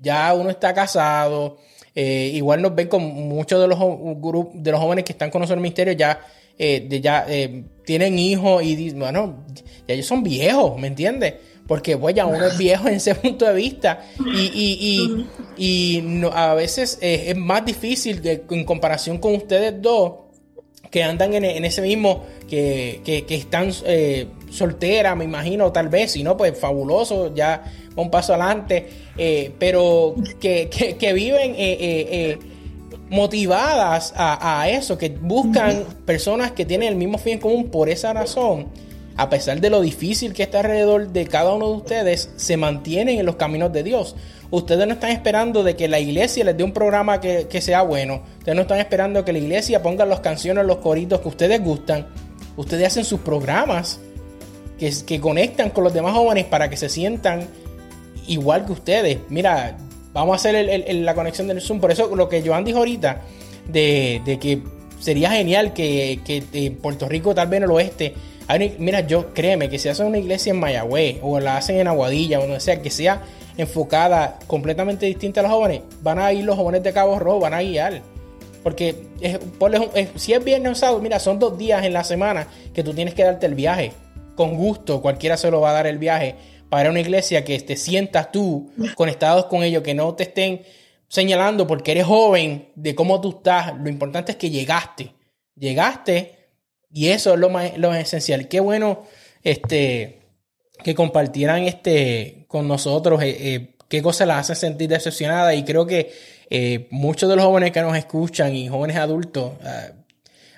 ya 0.01 0.34
uno 0.34 0.49
está 0.49 0.73
casado, 0.73 1.57
eh, 1.93 2.32
igual 2.34 2.61
nos 2.61 2.76
ven 2.76 2.88
con 2.88 3.03
muchos 3.03 3.61
de 3.61 3.67
los 3.67 3.80
de 4.53 4.71
los 4.71 4.80
jóvenes 4.80 5.03
que 5.03 5.11
están 5.13 5.30
con 5.30 5.41
nosotros 5.41 5.57
en 5.57 5.59
el 5.59 5.63
ministerio 5.63 5.93
ya, 5.93 6.21
eh, 6.57 6.88
ya 7.01 7.26
tienen 7.86 8.19
hijos 8.19 8.63
y 8.63 8.91
bueno, 8.91 9.45
ya 9.88 9.93
ellos 9.93 10.05
son 10.05 10.23
viejos, 10.23 10.80
¿me 10.80 10.88
entiendes? 10.88 11.36
Porque 11.68 11.97
pues 11.97 12.16
ya 12.16 12.26
uno 12.26 12.45
es 12.45 12.57
viejo 12.57 12.88
en 12.88 12.95
ese 12.95 13.16
punto 13.16 13.45
de 13.45 13.53
vista. 13.53 14.05
Y, 14.26 15.26
y, 15.57 16.26
a 16.32 16.53
veces 16.53 16.97
es, 17.01 17.36
más 17.36 17.66
difícil 17.66 18.22
en 18.24 18.63
comparación 18.66 19.18
con 19.18 19.36
ustedes 19.36 19.82
dos 19.82 20.13
que 20.91 21.03
andan 21.03 21.34
en, 21.34 21.66
ese 21.66 21.82
mismo, 21.82 22.24
que, 22.47 23.01
que, 23.03 23.36
están 23.36 23.72
eh, 23.86 24.28
solteras, 24.49 25.18
me 25.18 25.26
imagino, 25.26 25.72
tal 25.72 25.89
vez, 25.89 26.11
si 26.11 26.24
no, 26.24 26.38
pues 26.38 26.57
fabuloso, 26.57 27.34
ya 27.34 27.63
un 27.95 28.09
paso 28.09 28.34
adelante, 28.34 28.88
eh, 29.18 29.51
pero 29.59 30.16
que, 30.39 30.70
que, 30.70 31.13
viven 31.13 31.51
eh, 31.51 31.78
eh, 31.80 32.39
motivadas 33.09 34.13
a, 34.16 34.61
a, 34.61 34.70
eso, 34.70 34.97
que 34.97 35.09
buscan 35.09 35.84
personas 36.05 36.51
que 36.51 36.66
tienen 36.66 36.89
el 36.89 36.95
mismo 36.95 37.18
fin 37.18 37.34
en 37.34 37.39
común 37.39 37.70
por 37.70 37.89
esa 37.89 38.13
razón 38.13 38.68
a 39.18 39.30
pesar 39.30 39.61
de 39.61 39.70
lo 39.70 39.82
difícil 39.82 40.34
que 40.34 40.43
está 40.43 40.59
alrededor 40.59 41.09
de 41.09 41.26
cada 41.28 41.53
uno 41.53 41.70
de 41.70 41.78
ustedes, 41.78 42.32
se 42.36 42.57
mantienen 42.57 43.20
en 43.20 43.26
los 43.26 43.38
caminos 43.38 43.72
de 43.72 43.84
Dios. 43.84 44.16
Ustedes 44.51 44.86
no 44.88 44.93
están 44.93 45.11
esperando 45.11 45.63
de 45.63 45.76
que 45.76 45.88
la 45.88 45.99
iglesia 45.99 46.43
les 46.43 46.57
dé 46.57 46.63
un 46.63 46.74
programa 46.74 47.22
que, 47.22 47.61
sea 47.61 47.82
bueno. 47.82 48.22
Ustedes 48.39 48.55
no 48.55 48.63
están 48.63 48.80
esperando 48.80 49.24
que 49.24 49.32
la 49.32 49.39
iglesia 49.39 49.82
ponga 49.82 50.05
las 50.05 50.20
canciones, 50.20 50.66
los 50.66 50.78
coritos 50.78 51.22
que 51.22 51.28
ustedes 51.30 51.63
gustan. 51.63 52.07
Ustedes 52.57 52.88
hacen 52.88 53.05
sus 53.05 53.22
programas 53.22 53.99
que, 54.78 54.93
que 55.05 55.20
conectan 55.20 55.70
con 55.70 55.84
los 55.84 55.93
demás 55.93 56.13
jóvenes 56.13 56.45
para 56.45 56.70
que 56.70 56.78
se 56.78 56.89
sientan 56.89 57.47
igual 58.28 58.66
que 58.66 58.74
ustedes. 58.74 59.20
Mira, 59.30 59.78
vamos 60.13 60.34
a 60.34 60.36
hacer 60.36 60.84
la 60.93 61.16
conexión 61.16 61.47
del 61.47 61.61
Zoom. 61.61 61.80
Por 61.80 61.91
eso 61.91 62.13
lo 62.16 62.28
que 62.28 62.41
Joan 62.45 62.66
dijo 62.66 62.80
ahorita, 62.80 63.22
de, 63.68 64.22
que 64.41 64.61
sería 64.99 65.32
genial 65.32 65.74
que, 65.74 66.20
que 66.26 66.43
en 66.53 66.76
Puerto 66.76 67.07
Rico, 67.07 67.34
tal 67.34 67.47
vez 67.47 67.57
en 67.57 67.63
el 67.63 67.72
oeste, 67.72 68.13
mira, 68.78 69.02
yo 69.02 69.34
créeme 69.34 69.70
que 69.70 69.80
si 69.80 69.89
hacen 69.89 70.08
una 70.08 70.18
iglesia 70.18 70.52
en 70.52 70.60
Mayagüez 70.60 71.18
o 71.22 71.39
la 71.39 71.58
hacen 71.58 71.80
en 71.80 71.88
Aguadilla 71.88 72.39
o 72.39 72.43
donde 72.43 72.60
sea, 72.60 72.82
que 72.82 72.91
sea 72.91 73.24
enfocada 73.58 74.39
completamente 74.48 75.06
distinta 75.06 75.39
a 75.39 75.43
los 75.43 75.52
jóvenes, 75.52 75.82
van 76.02 76.20
a 76.20 76.32
ir 76.34 76.43
los 76.43 76.56
jóvenes 76.56 76.84
de 76.84 76.93
Cabo 76.93 77.18
Rojo, 77.20 77.39
van 77.39 77.54
a 77.54 77.62
guiar. 77.62 78.02
Porque 78.64 78.96
si 80.16 80.34
es 80.34 80.43
viernes 80.43 80.72
o 80.72 80.76
sábado, 80.76 81.00
mira, 81.00 81.20
son 81.20 81.38
dos 81.38 81.58
días 81.58 81.86
en 81.86 81.93
la 81.93 82.04
semana 82.04 82.48
que 82.74 82.84
tú 82.84 82.93
tienes 82.93 83.14
que 83.14 83.24
darte 83.24 83.46
el 83.46 83.56
viaje. 83.56 83.91
Con 84.36 84.56
gusto, 84.56 85.02
cualquiera 85.02 85.38
se 85.38 85.50
lo 85.52 85.62
va 85.62 85.70
a 85.70 85.74
dar 85.74 85.88
el 85.88 85.98
viaje 85.98 86.36
para 86.70 86.89
una 86.89 87.00
iglesia 87.00 87.46
que 87.46 87.60
te 87.60 87.78
sientas 87.78 88.32
tú 88.32 88.72
conectados 88.96 89.46
con 89.46 89.64
ellos, 89.64 89.84
que 89.84 89.93
no 89.93 90.14
te 90.16 90.24
estén 90.24 90.64
señalando 91.08 91.68
porque 91.68 91.91
eres 91.91 92.06
joven 92.06 92.70
de 92.76 92.96
cómo 92.96 93.22
tú 93.22 93.38
estás. 93.38 93.74
Lo 93.78 93.89
importante 93.89 94.32
es 94.32 94.38
que 94.38 94.50
llegaste. 94.50 95.14
Llegaste 95.56 96.35
y 96.92 97.10
eso 97.10 97.34
es 97.34 97.40
lo 97.40 97.50
más, 97.50 97.78
lo 97.78 97.94
esencial. 97.94 98.48
Qué 98.48 98.60
bueno 98.60 99.04
este, 99.44 100.20
que 100.84 100.96
compartieran 100.96 101.64
este, 101.64 102.46
con 102.48 102.68
nosotros 102.68 103.22
eh, 103.24 103.38
eh, 103.40 103.76
qué 103.88 104.02
cosas 104.02 104.28
las 104.28 104.40
hacen 104.40 104.56
sentir 104.56 104.90
decepcionadas. 104.90 105.56
Y 105.56 105.64
creo 105.64 105.86
que 105.86 106.12
eh, 106.50 106.88
muchos 106.92 107.30
de 107.30 107.36
los 107.36 107.46
jóvenes 107.46 107.72
que 107.72 107.82
nos 107.82 107.98
escuchan 107.98 108.56
y 108.56 108.68
jóvenes 108.68 108.98
adultos, 108.98 109.54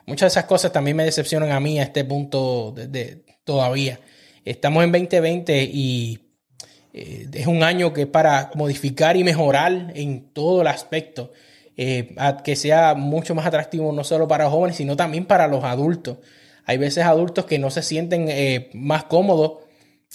muchas 0.05 0.33
de 0.33 0.39
esas 0.39 0.45
cosas 0.45 0.71
también 0.71 0.97
me 0.97 1.05
decepcionan 1.05 1.51
a 1.51 1.59
mí 1.59 1.79
a 1.79 1.83
este 1.83 2.03
punto 2.03 2.73
de, 2.75 3.23
todavía. 3.43 3.99
Estamos 4.43 4.83
en 4.83 4.91
2020 4.91 5.63
y 5.63 6.19
es 6.93 7.47
un 7.47 7.63
año 7.63 7.93
que 7.93 8.07
para 8.07 8.49
modificar 8.55 9.17
y 9.17 9.23
mejorar 9.23 9.91
en 9.93 10.33
todo 10.33 10.61
el 10.61 10.67
aspecto. 10.67 11.31
Eh, 11.79 12.15
que 12.43 12.55
sea 12.55 12.95
mucho 12.95 13.35
más 13.35 13.45
atractivo 13.45 13.91
no 13.91 14.03
solo 14.03 14.27
para 14.27 14.49
jóvenes, 14.49 14.77
sino 14.77 14.95
también 14.95 15.25
para 15.25 15.47
los 15.47 15.63
adultos. 15.63 16.17
Hay 16.65 16.79
veces 16.79 17.05
adultos 17.05 17.45
que 17.45 17.59
no 17.59 17.69
se 17.69 17.83
sienten 17.83 18.27
eh, 18.29 18.71
más 18.73 19.03
cómodos. 19.03 19.59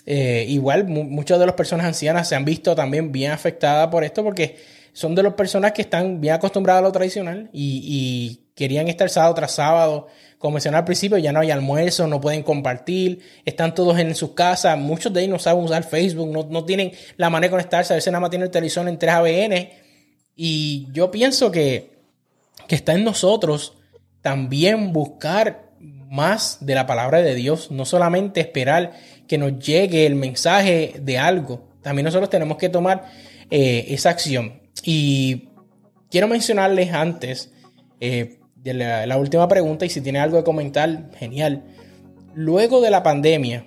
Eh, 0.05 0.45
igual, 0.49 0.89
muchas 0.89 1.39
de 1.39 1.47
las 1.47 1.55
personas 1.55 1.87
ancianas 1.87 2.29
se 2.29 2.35
han 2.35 2.45
visto 2.45 2.75
también 2.75 3.13
bien 3.13 3.31
afectadas 3.31 3.89
por 3.89 4.03
esto 4.03 4.25
porque 4.25 4.57
son 4.93 5.15
de 5.15 5.23
las 5.23 5.35
personas 5.35 5.71
que 5.73 5.83
están 5.83 6.21
bien 6.21 6.35
acostumbradas 6.35 6.81
a 6.81 6.83
lo 6.83 6.93
tradicional 6.93 7.49
y, 7.53 8.41
querían 8.55 8.87
estar 8.89 9.09
sábado 9.09 9.33
tras 9.35 9.53
sábado. 9.53 10.09
Como 10.39 10.55
mencioné 10.55 10.77
al 10.77 10.85
principio, 10.85 11.17
ya 11.17 11.33
no 11.33 11.41
hay 11.41 11.51
almuerzo, 11.51 12.07
no 12.07 12.21
pueden 12.21 12.43
compartir, 12.43 13.21
están 13.47 13.75
todos 13.75 13.99
en 13.99 14.15
sus 14.15 14.33
casas. 14.33 14.77
Muchos 14.77 15.11
de 15.13 15.23
ellos 15.23 15.33
no 15.33 15.39
saben 15.39 15.65
usar 15.65 15.85
Facebook, 15.85 16.29
no, 16.29 16.47
no 16.51 16.65
tienen 16.65 16.93
la 17.17 17.31
manera 17.31 17.49
de 17.49 17.53
conectarse. 17.53 17.95
A 17.95 17.97
veces 17.97 18.13
nada 18.13 18.21
más 18.21 18.31
tienen 18.31 18.47
el 18.47 18.51
televisor 18.51 18.87
en 18.89 18.99
3 18.99 19.13
ABN 19.15 19.82
y 20.45 20.88
yo 20.90 21.12
pienso 21.12 21.53
que, 21.53 21.93
está 22.66 22.95
en 22.95 23.05
nosotros 23.05 23.78
también 24.22 24.93
buscar 24.93 25.70
más 25.78 26.59
de 26.61 26.74
la 26.74 26.84
palabra 26.84 27.22
de 27.22 27.36
Dios, 27.36 27.70
no 27.70 27.84
solamente 27.84 28.40
esperar 28.40 28.90
que 29.28 29.38
nos 29.38 29.57
llegue 29.61 30.05
el 30.05 30.16
mensaje 30.16 30.95
de 31.01 31.16
algo, 31.16 31.68
también 31.80 32.07
nosotros 32.07 32.28
tenemos 32.28 32.57
que 32.57 32.68
tomar 32.68 33.09
eh, 33.53 33.84
esa 33.90 34.11
acción. 34.11 34.62
Y 34.82 35.51
quiero 36.11 36.26
mencionarles 36.26 36.93
antes 36.93 37.53
eh, 38.01 38.40
de 38.57 38.74
la, 38.74 39.16
última 39.18 39.47
pregunta, 39.47 39.84
y 39.84 39.90
si 39.90 40.01
tiene 40.01 40.18
algo 40.18 40.38
que 40.38 40.45
comentar, 40.45 41.12
genial. 41.20 41.62
Luego 42.34 42.80
de 42.80 42.90
la 42.90 43.05
pandemia, 43.05 43.66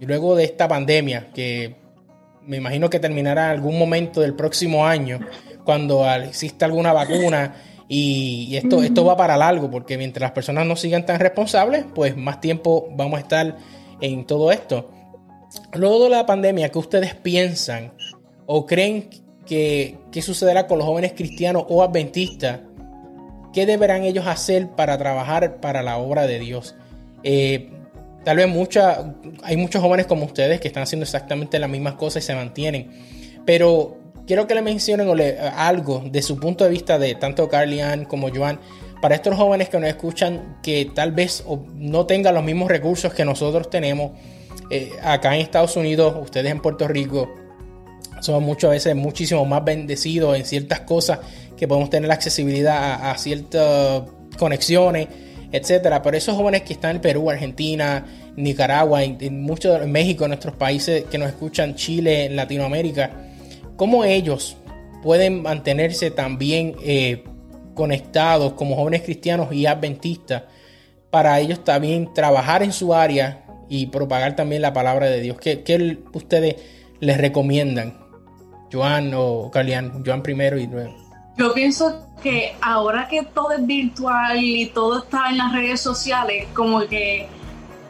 luego 0.00 0.36
de 0.36 0.44
esta 0.44 0.68
pandemia, 0.68 1.26
que 1.34 1.76
me 2.46 2.56
imagino 2.56 2.88
que 2.88 2.98
terminará 2.98 3.52
en 3.52 3.58
algún 3.58 3.78
momento 3.78 4.22
del 4.22 4.32
próximo 4.32 4.86
año, 4.86 5.20
cuando 5.68 6.10
exista 6.10 6.64
alguna 6.64 6.94
vacuna 6.94 7.56
y, 7.88 8.56
esto, 8.56 8.82
esto 8.82 9.04
va 9.04 9.18
para 9.18 9.36
largo, 9.36 9.70
porque 9.70 9.98
mientras 9.98 10.22
las 10.22 10.30
personas 10.30 10.64
no 10.64 10.76
sigan 10.76 11.04
tan 11.04 11.20
responsables, 11.20 11.84
pues 11.94 12.16
más 12.16 12.40
tiempo 12.40 12.88
vamos 12.92 13.18
a 13.18 13.20
estar 13.20 13.58
en 14.00 14.24
todo 14.24 14.50
esto. 14.50 14.90
Luego 15.74 16.04
de 16.04 16.08
la 16.08 16.24
pandemia, 16.24 16.70
¿qué 16.70 16.78
ustedes 16.78 17.14
piensan 17.14 17.92
o 18.46 18.64
creen 18.64 19.10
que, 19.44 19.98
sucederá 20.22 20.66
con 20.66 20.78
los 20.78 20.86
jóvenes 20.86 21.12
cristianos 21.14 21.66
o 21.68 21.82
adventistas? 21.82 22.60
¿Qué 23.52 23.66
deberán 23.66 24.04
ellos 24.04 24.26
hacer 24.26 24.70
para 24.70 24.96
trabajar 24.96 25.60
para 25.60 25.82
la 25.82 25.98
obra 25.98 26.26
de 26.26 26.38
Dios? 26.38 26.76
Eh, 27.24 27.68
tal 28.24 28.38
vez 28.38 28.48
mucha, 28.48 29.14
hay 29.42 29.58
muchos 29.58 29.82
jóvenes 29.82 30.06
como 30.06 30.24
ustedes 30.24 30.62
que 30.62 30.68
están 30.68 30.84
haciendo 30.84 31.04
exactamente 31.04 31.58
las 31.58 31.68
mismas 31.68 31.96
cosas 31.96 32.24
y 32.24 32.26
se 32.26 32.34
mantienen. 32.34 32.90
Pero 33.44 33.98
quiero 34.28 34.46
que 34.46 34.54
le 34.54 34.62
mencionen 34.62 35.08
algo 35.56 36.04
de 36.04 36.22
su 36.22 36.38
punto 36.38 36.62
de 36.62 36.70
vista 36.70 36.98
de 36.98 37.14
tanto 37.16 37.48
Carlian 37.48 38.04
como 38.04 38.28
Joan 38.28 38.60
para 39.00 39.14
estos 39.14 39.34
jóvenes 39.34 39.70
que 39.70 39.80
nos 39.80 39.88
escuchan 39.88 40.58
que 40.62 40.90
tal 40.94 41.12
vez 41.12 41.44
no 41.74 42.04
tengan 42.04 42.34
los 42.34 42.44
mismos 42.44 42.68
recursos 42.68 43.12
que 43.14 43.24
nosotros 43.24 43.70
tenemos 43.70 44.12
eh, 44.70 44.92
acá 45.02 45.34
en 45.34 45.40
Estados 45.40 45.76
Unidos, 45.76 46.14
ustedes 46.20 46.52
en 46.52 46.60
Puerto 46.60 46.86
Rico 46.86 47.34
somos 48.20 48.42
muchas 48.42 48.70
veces 48.70 48.94
muchísimo 48.94 49.44
más 49.46 49.64
bendecidos 49.64 50.36
en 50.36 50.44
ciertas 50.44 50.80
cosas 50.80 51.20
que 51.56 51.66
podemos 51.66 51.88
tener 51.88 52.08
la 52.08 52.14
accesibilidad 52.14 53.10
a, 53.10 53.16
ciertas 53.16 54.02
conexiones, 54.38 55.08
etcétera. 55.52 56.02
Pero 56.02 56.16
esos 56.16 56.36
jóvenes 56.36 56.62
que 56.62 56.72
están 56.72 56.96
en 56.96 57.00
Perú, 57.02 57.30
Argentina, 57.30 58.04
Nicaragua, 58.36 59.04
en, 59.04 59.18
en 59.20 59.40
muchos 59.42 59.86
México, 59.86 60.24
en 60.24 60.30
nuestros 60.30 60.54
países 60.56 61.04
que 61.04 61.16
nos 61.16 61.28
escuchan, 61.28 61.76
Chile, 61.76 62.28
Latinoamérica, 62.30 63.27
cómo 63.78 64.04
ellos 64.04 64.58
pueden 65.02 65.40
mantenerse 65.42 66.10
también 66.10 66.74
eh, 66.82 67.24
conectados 67.74 68.52
como 68.54 68.74
jóvenes 68.74 69.02
cristianos 69.02 69.52
y 69.52 69.64
adventistas 69.64 70.42
para 71.10 71.38
ellos 71.40 71.64
también 71.64 72.12
trabajar 72.12 72.62
en 72.62 72.72
su 72.72 72.92
área 72.92 73.46
y 73.68 73.86
propagar 73.86 74.36
también 74.36 74.62
la 74.62 74.72
palabra 74.72 75.06
de 75.06 75.20
Dios. 75.20 75.38
¿Qué, 75.38 75.98
ustedes 76.12 76.56
les 77.00 77.16
recomiendan? 77.18 77.96
Joan 78.70 79.12
o 79.14 79.50
Calian, 79.50 80.04
Joan 80.04 80.22
primero 80.22 80.58
y 80.58 80.66
luego. 80.66 80.94
Yo 81.38 81.54
pienso 81.54 82.04
que 82.20 82.56
ahora 82.60 83.06
que 83.08 83.22
todo 83.22 83.52
es 83.52 83.64
virtual 83.64 84.42
y 84.42 84.66
todo 84.66 84.98
está 84.98 85.30
en 85.30 85.38
las 85.38 85.52
redes 85.52 85.80
sociales, 85.80 86.48
como 86.52 86.80
que 86.80 87.28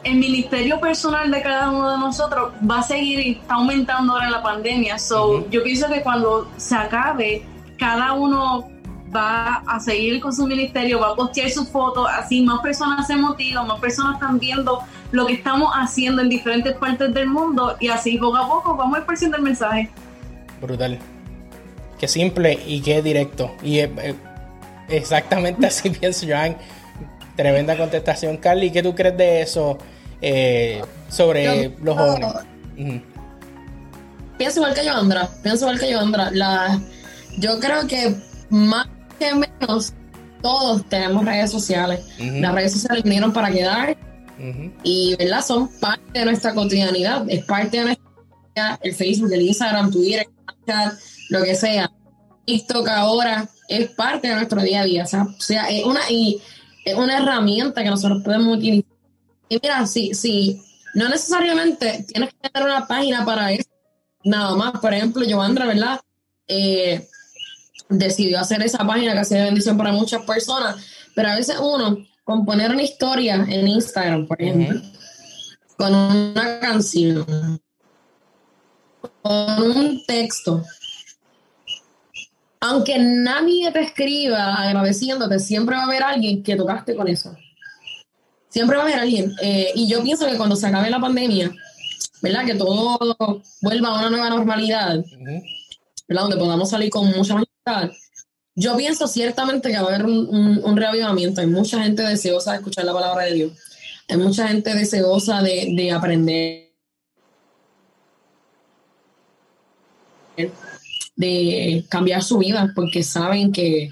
el 0.03 0.15
ministerio 0.15 0.79
personal 0.79 1.29
de 1.29 1.41
cada 1.41 1.71
uno 1.71 1.91
de 1.91 1.97
nosotros 1.97 2.53
va 2.69 2.79
a 2.79 2.83
seguir 2.83 3.19
y 3.19 3.31
está 3.31 3.55
aumentando 3.55 4.13
ahora 4.13 4.25
en 4.25 4.31
la 4.31 4.43
pandemia. 4.43 4.97
So, 4.97 5.49
Yo 5.49 5.63
pienso 5.63 5.87
que 5.89 6.01
cuando 6.01 6.49
se 6.57 6.75
acabe, 6.75 7.43
cada 7.77 8.13
uno 8.13 8.69
va 9.15 9.63
a 9.65 9.79
seguir 9.79 10.19
con 10.21 10.33
su 10.33 10.45
ministerio, 10.45 10.99
va 10.99 11.09
a 11.09 11.15
postear 11.15 11.49
sus 11.49 11.67
fotos, 11.69 12.07
así 12.09 12.41
más 12.41 12.61
personas 12.61 13.07
se 13.07 13.15
motivan, 13.15 13.67
más 13.67 13.79
personas 13.79 14.15
están 14.15 14.39
viendo 14.39 14.81
lo 15.11 15.25
que 15.25 15.33
estamos 15.33 15.71
haciendo 15.73 16.21
en 16.21 16.29
diferentes 16.29 16.75
partes 16.75 17.13
del 17.13 17.27
mundo 17.27 17.75
y 17.79 17.87
así 17.87 18.17
poco 18.17 18.37
a 18.37 18.47
poco 18.47 18.75
vamos 18.75 18.99
esparciendo 18.99 19.37
el 19.37 19.43
mensaje. 19.43 19.89
Brutal. 20.61 20.99
Qué 21.99 22.07
simple 22.07 22.59
y 22.65 22.81
qué 22.81 23.01
directo. 23.01 23.51
Y 23.63 23.79
eh, 23.79 24.15
exactamente 24.87 25.65
así 25.67 25.89
pienso, 25.89 26.27
Joan 26.27 26.55
Tremenda 27.35 27.77
contestación, 27.77 28.37
Carly. 28.37 28.71
¿Qué 28.71 28.83
tú 28.83 28.93
crees 28.93 29.17
de 29.17 29.41
eso 29.41 29.77
eh, 30.21 30.81
sobre 31.09 31.73
los 31.81 31.97
jóvenes? 31.97 32.33
Pienso 34.37 34.59
igual 34.59 34.73
que 34.73 34.85
yo, 34.85 34.93
Andra. 34.93 35.29
Pienso 35.43 35.65
igual 35.65 35.79
que 35.79 35.91
yo, 35.91 35.99
Andra. 35.99 36.31
La, 36.31 36.81
yo 37.37 37.59
creo 37.59 37.87
que 37.87 38.15
más 38.49 38.87
que 39.17 39.33
menos 39.33 39.93
todos 40.41 40.87
tenemos 40.89 41.25
redes 41.25 41.51
sociales. 41.51 42.01
Las 42.17 42.53
redes 42.53 42.73
sociales 42.73 43.03
vinieron 43.03 43.33
para 43.33 43.51
quedar 43.51 43.97
y 44.83 45.15
¿verdad? 45.17 45.43
son 45.45 45.67
parte 45.79 46.19
de 46.19 46.25
nuestra 46.25 46.53
cotidianidad, 46.53 47.25
es 47.27 47.43
parte 47.43 47.77
de 47.77 47.83
nuestra 47.83 48.79
el 48.81 48.93
Facebook, 48.93 49.31
el 49.31 49.41
Instagram, 49.41 49.91
Twitter, 49.91 50.27
lo 51.29 51.43
que 51.43 51.55
sea. 51.55 51.91
TikTok 52.45 52.87
ahora 52.89 53.47
es 53.67 53.89
parte 53.91 54.27
de 54.27 54.35
nuestro 54.35 54.61
día 54.61 54.81
a 54.81 54.85
día. 54.85 55.03
O 55.03 55.07
sea, 55.39 55.69
es 55.69 55.85
una, 55.85 55.99
y 56.09 56.41
es 56.91 56.97
una 56.97 57.17
herramienta 57.17 57.83
que 57.83 57.89
nosotros 57.89 58.21
podemos 58.23 58.57
utilizar. 58.57 58.91
Y 59.49 59.59
mira, 59.61 59.85
si, 59.87 60.13
si 60.13 60.61
no 60.93 61.09
necesariamente 61.09 62.05
tienes 62.07 62.33
que 62.33 62.49
tener 62.49 62.67
una 62.67 62.87
página 62.87 63.25
para 63.25 63.51
eso, 63.51 63.69
nada 64.23 64.55
más. 64.55 64.79
Por 64.79 64.93
ejemplo, 64.93 65.25
Joandra, 65.27 65.65
¿verdad? 65.65 65.99
Eh, 66.47 67.07
decidió 67.89 68.39
hacer 68.39 68.61
esa 68.61 68.85
página 68.85 69.13
que 69.13 69.19
ha 69.19 69.25
sido 69.25 69.45
bendición 69.45 69.77
para 69.77 69.91
muchas 69.91 70.21
personas, 70.23 70.75
pero 71.15 71.29
a 71.29 71.35
veces 71.35 71.57
uno, 71.59 71.97
con 72.23 72.45
poner 72.45 72.71
una 72.71 72.83
historia 72.83 73.35
en 73.47 73.67
Instagram, 73.67 74.27
por 74.27 74.41
ejemplo, 74.41 74.81
con 75.77 75.95
una 75.95 76.59
canción, 76.59 77.59
con 79.21 79.61
un 79.63 80.03
texto, 80.05 80.63
aunque 82.61 82.99
nadie 82.99 83.71
te 83.71 83.81
escriba 83.81 84.55
agradeciéndote, 84.55 85.39
siempre 85.39 85.75
va 85.75 85.83
a 85.83 85.85
haber 85.85 86.03
alguien 86.03 86.43
que 86.43 86.55
tocaste 86.55 86.95
con 86.95 87.07
eso. 87.07 87.35
Siempre 88.49 88.77
va 88.77 88.83
a 88.83 88.85
haber 88.85 88.99
alguien. 88.99 89.33
Eh, 89.41 89.71
y 89.75 89.87
yo 89.87 90.01
pienso 90.01 90.25
que 90.25 90.35
cuando 90.35 90.55
se 90.55 90.67
acabe 90.67 90.89
la 90.89 90.99
pandemia, 90.99 91.51
¿verdad? 92.21 92.45
Que 92.45 92.55
todo 92.55 93.41
vuelva 93.61 93.89
a 93.89 93.99
una 93.99 94.09
nueva 94.09 94.29
normalidad, 94.29 95.03
¿verdad? 96.07 96.23
Donde 96.23 96.37
podamos 96.37 96.69
salir 96.69 96.89
con 96.89 97.09
mucha 97.11 97.35
más 97.35 97.45
Yo 98.55 98.75
pienso 98.75 99.07
ciertamente 99.07 99.69
que 99.69 99.79
va 99.79 99.91
a 99.91 99.95
haber 99.95 100.05
un, 100.05 100.75
reavivamiento. 100.75 101.41
Hay 101.41 101.47
mucha 101.47 101.81
gente 101.81 102.03
deseosa 102.03 102.51
de 102.51 102.57
escuchar 102.57 102.85
la 102.85 102.93
palabra 102.93 103.25
de 103.25 103.33
Dios. 103.33 103.53
Hay 104.09 104.17
mucha 104.17 104.47
gente 104.47 104.73
deseosa 104.73 105.41
de, 105.41 105.73
de 105.75 105.91
aprender 105.91 106.69
de 111.19 111.83
cambiar 111.89 112.23
su 112.23 112.37
vida 112.37 112.71
porque 112.73 113.03
saben 113.03 113.51
que, 113.51 113.89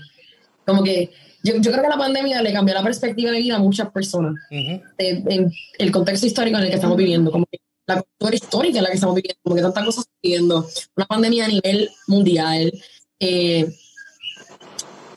como 0.65 0.82
que, 0.82 1.11
yo, 1.43 1.55
yo, 1.57 1.71
creo 1.71 1.84
que 1.84 1.89
la 1.89 1.97
pandemia 1.97 2.41
le 2.41 2.53
cambió 2.53 2.73
la 2.73 2.84
perspectiva 2.84 3.32
de 3.32 3.39
vida 3.39 3.57
a 3.57 3.59
muchas 3.59 3.91
personas 3.91 4.36
en, 4.49 5.51
el 5.78 5.91
contexto 5.91 6.25
histórico 6.25 6.57
en 6.57 6.63
el 6.63 6.69
que 6.69 6.75
estamos 6.75 6.95
viviendo, 6.95 7.30
como 7.30 7.45
que 7.45 7.59
la 7.86 8.01
cultura 8.01 8.36
histórica 8.36 8.78
en 8.78 8.84
la 8.84 8.89
que 8.89 8.95
estamos 8.95 9.15
viviendo, 9.15 9.39
como 9.43 9.55
que 9.57 9.61
tantas 9.61 9.86
cosas 9.86 10.05
viviendo, 10.23 10.65
una 10.95 11.05
pandemia 11.05 11.45
a 11.45 11.49
nivel 11.49 11.89
mundial. 12.07 12.71
Eh, 13.19 13.75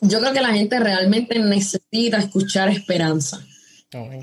yo 0.01 0.19
creo 0.19 0.33
que 0.33 0.41
la 0.41 0.53
gente 0.53 0.81
realmente 0.81 1.39
necesita 1.39 2.19
escuchar 2.19 2.71
esperanza. 2.71 3.41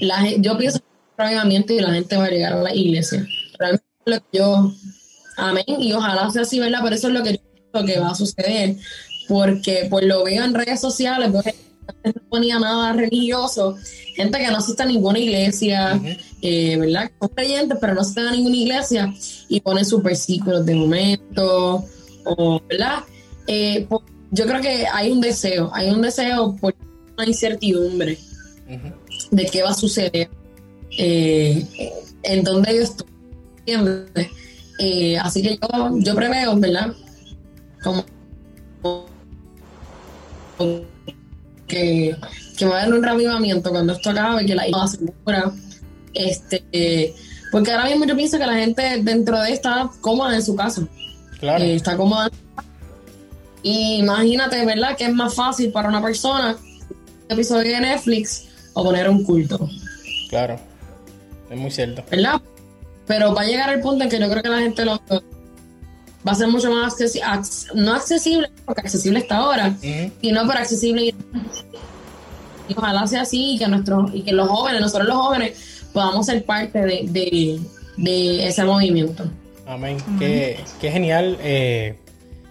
La, 0.02 0.30
yo 0.38 0.58
pienso 0.58 0.82
en 1.18 1.54
un 1.54 1.66
y 1.70 1.80
la 1.80 1.94
gente 1.94 2.18
va 2.18 2.26
a 2.26 2.30
llegar 2.30 2.54
a 2.54 2.64
la 2.64 2.76
iglesia. 2.76 3.26
Realmente 3.58 3.86
lo 4.06 4.18
que 4.20 4.38
yo, 4.38 4.74
amén, 5.38 5.66
y 5.68 5.94
ojalá 5.94 6.30
sea 6.32 6.42
así, 6.42 6.60
¿verdad? 6.60 6.80
Pero 6.84 6.96
eso 6.96 7.08
es 7.08 7.14
lo 7.14 7.24
que 7.24 7.34
yo 7.34 7.47
que 7.86 8.00
va 8.00 8.12
a 8.12 8.16
suceder, 8.16 8.76
porque 9.28 9.88
pues 9.90 10.06
lo 10.06 10.24
veo 10.24 10.44
en 10.44 10.54
redes 10.54 10.80
sociales, 10.80 11.30
porque 11.32 11.56
no 12.04 12.14
ponía 12.30 12.60
nada 12.60 12.94
religioso, 12.94 13.78
gente 14.16 14.40
que 14.40 14.48
no 14.48 14.58
asiste 14.58 14.84
a 14.84 14.86
ninguna 14.86 15.20
iglesia, 15.20 16.00
eh, 16.42 16.78
¿verdad? 16.78 17.12
Son 17.20 17.30
creyentes, 17.30 17.78
pero 17.80 17.94
no 17.94 18.02
asisten 18.02 18.28
a 18.28 18.32
ninguna 18.32 18.56
iglesia 18.56 19.14
y 19.50 19.60
ponen 19.62 19.86
sus 19.86 20.02
versículos 20.02 20.66
de 20.66 20.76
momento, 20.76 21.86
o, 22.26 22.62
¿verdad? 22.68 23.04
Eh, 23.48 23.86
pues, 23.88 24.02
yo 24.32 24.46
creo 24.46 24.62
que 24.62 24.86
hay 24.92 25.12
un 25.12 25.22
deseo, 25.22 25.72
hay 25.74 25.90
un 25.90 26.02
deseo 26.02 26.56
por 26.60 26.76
una 27.16 27.26
incertidumbre 27.26 28.18
de 29.32 29.46
qué 29.46 29.64
va 29.64 29.70
a 29.70 29.74
suceder, 29.74 30.30
eh, 30.98 31.66
en 32.24 32.44
donde 32.44 32.76
yo 32.76 32.82
estoy. 32.82 33.08
así 35.22 35.42
que 35.42 35.58
yo, 35.62 35.98
yo 36.00 36.16
preveo, 36.16 36.56
¿verdad? 36.58 36.94
Como 37.88 38.06
que, 41.68 42.16
que 42.58 42.66
va 42.66 42.80
a 42.80 42.82
haber 42.84 42.94
un 42.96 43.04
reavivamiento 43.04 43.70
cuando 43.70 43.94
esto 43.94 44.10
acabe, 44.10 44.46
que 44.46 44.56
la 44.56 44.68
isla 44.68 44.88
segura. 44.88 45.52
Este, 46.14 47.14
porque 47.52 47.72
ahora 47.72 47.86
mismo 47.86 48.06
yo 48.06 48.16
pienso 48.16 48.38
que 48.38 48.46
la 48.46 48.56
gente 48.56 49.02
dentro 49.04 49.40
de 49.42 49.52
está 49.52 49.90
cómoda 50.02 50.36
en 50.36 50.44
su 50.44 50.56
casa. 50.56 50.88
Claro. 51.40 51.64
Eh, 51.64 51.76
está 51.76 51.96
cómoda. 51.96 52.30
Y 53.64 53.98
imagínate, 53.98 54.66
¿verdad? 54.66 54.96
Que 54.98 55.06
es 55.06 55.14
más 55.14 55.34
fácil 55.34 55.72
para 55.72 55.90
una 55.90 56.02
persona 56.02 56.58
un 57.30 57.34
episodio 57.34 57.74
de 57.74 57.82
Netflix 57.82 58.48
o 58.74 58.84
poner 58.84 59.10
un 59.10 59.24
culto. 59.24 59.70
Claro. 60.30 60.60
Es 61.50 61.58
muy 61.58 61.72
cierto. 61.72 62.04
¿Verdad? 62.10 62.42
Pero 63.06 63.34
va 63.34 63.42
a 63.42 63.46
llegar 63.46 63.74
el 63.74 63.82
punto 63.82 64.04
en 64.04 64.10
que 64.10 64.20
yo 64.20 64.30
creo 64.30 64.44
que 64.44 64.50
la 64.50 64.60
gente 64.60 64.86
lo 64.86 65.02
va 66.26 66.32
a 66.32 66.36
ser 66.36 66.48
mucho 66.48 66.72
más 66.72 66.94
accesible, 66.94 67.28
no 67.74 67.94
accesible, 67.94 68.50
porque 68.66 68.82
accesible 68.82 69.20
está 69.20 69.38
ahora, 69.38 69.76
sino 70.22 70.46
por 70.46 70.58
accesible. 70.58 71.14
Y 72.70 72.74
ojalá 72.76 73.08
sea 73.08 73.22
así 73.22 73.54
y 73.54 73.58
que, 73.60 73.68
nuestros, 73.68 74.14
y 74.14 74.24
que 74.24 74.34
los 74.34 74.50
jóvenes, 74.50 74.82
nosotros 74.82 75.08
los 75.08 75.18
jóvenes, 75.18 75.84
podamos 75.94 76.26
ser 76.26 76.44
parte 76.44 76.80
de, 76.80 77.60
ese 78.46 78.64
movimiento. 78.64 79.30
Amén. 79.66 79.98
Qué, 80.20 80.58
genial 80.82 81.38
eh, 81.42 81.98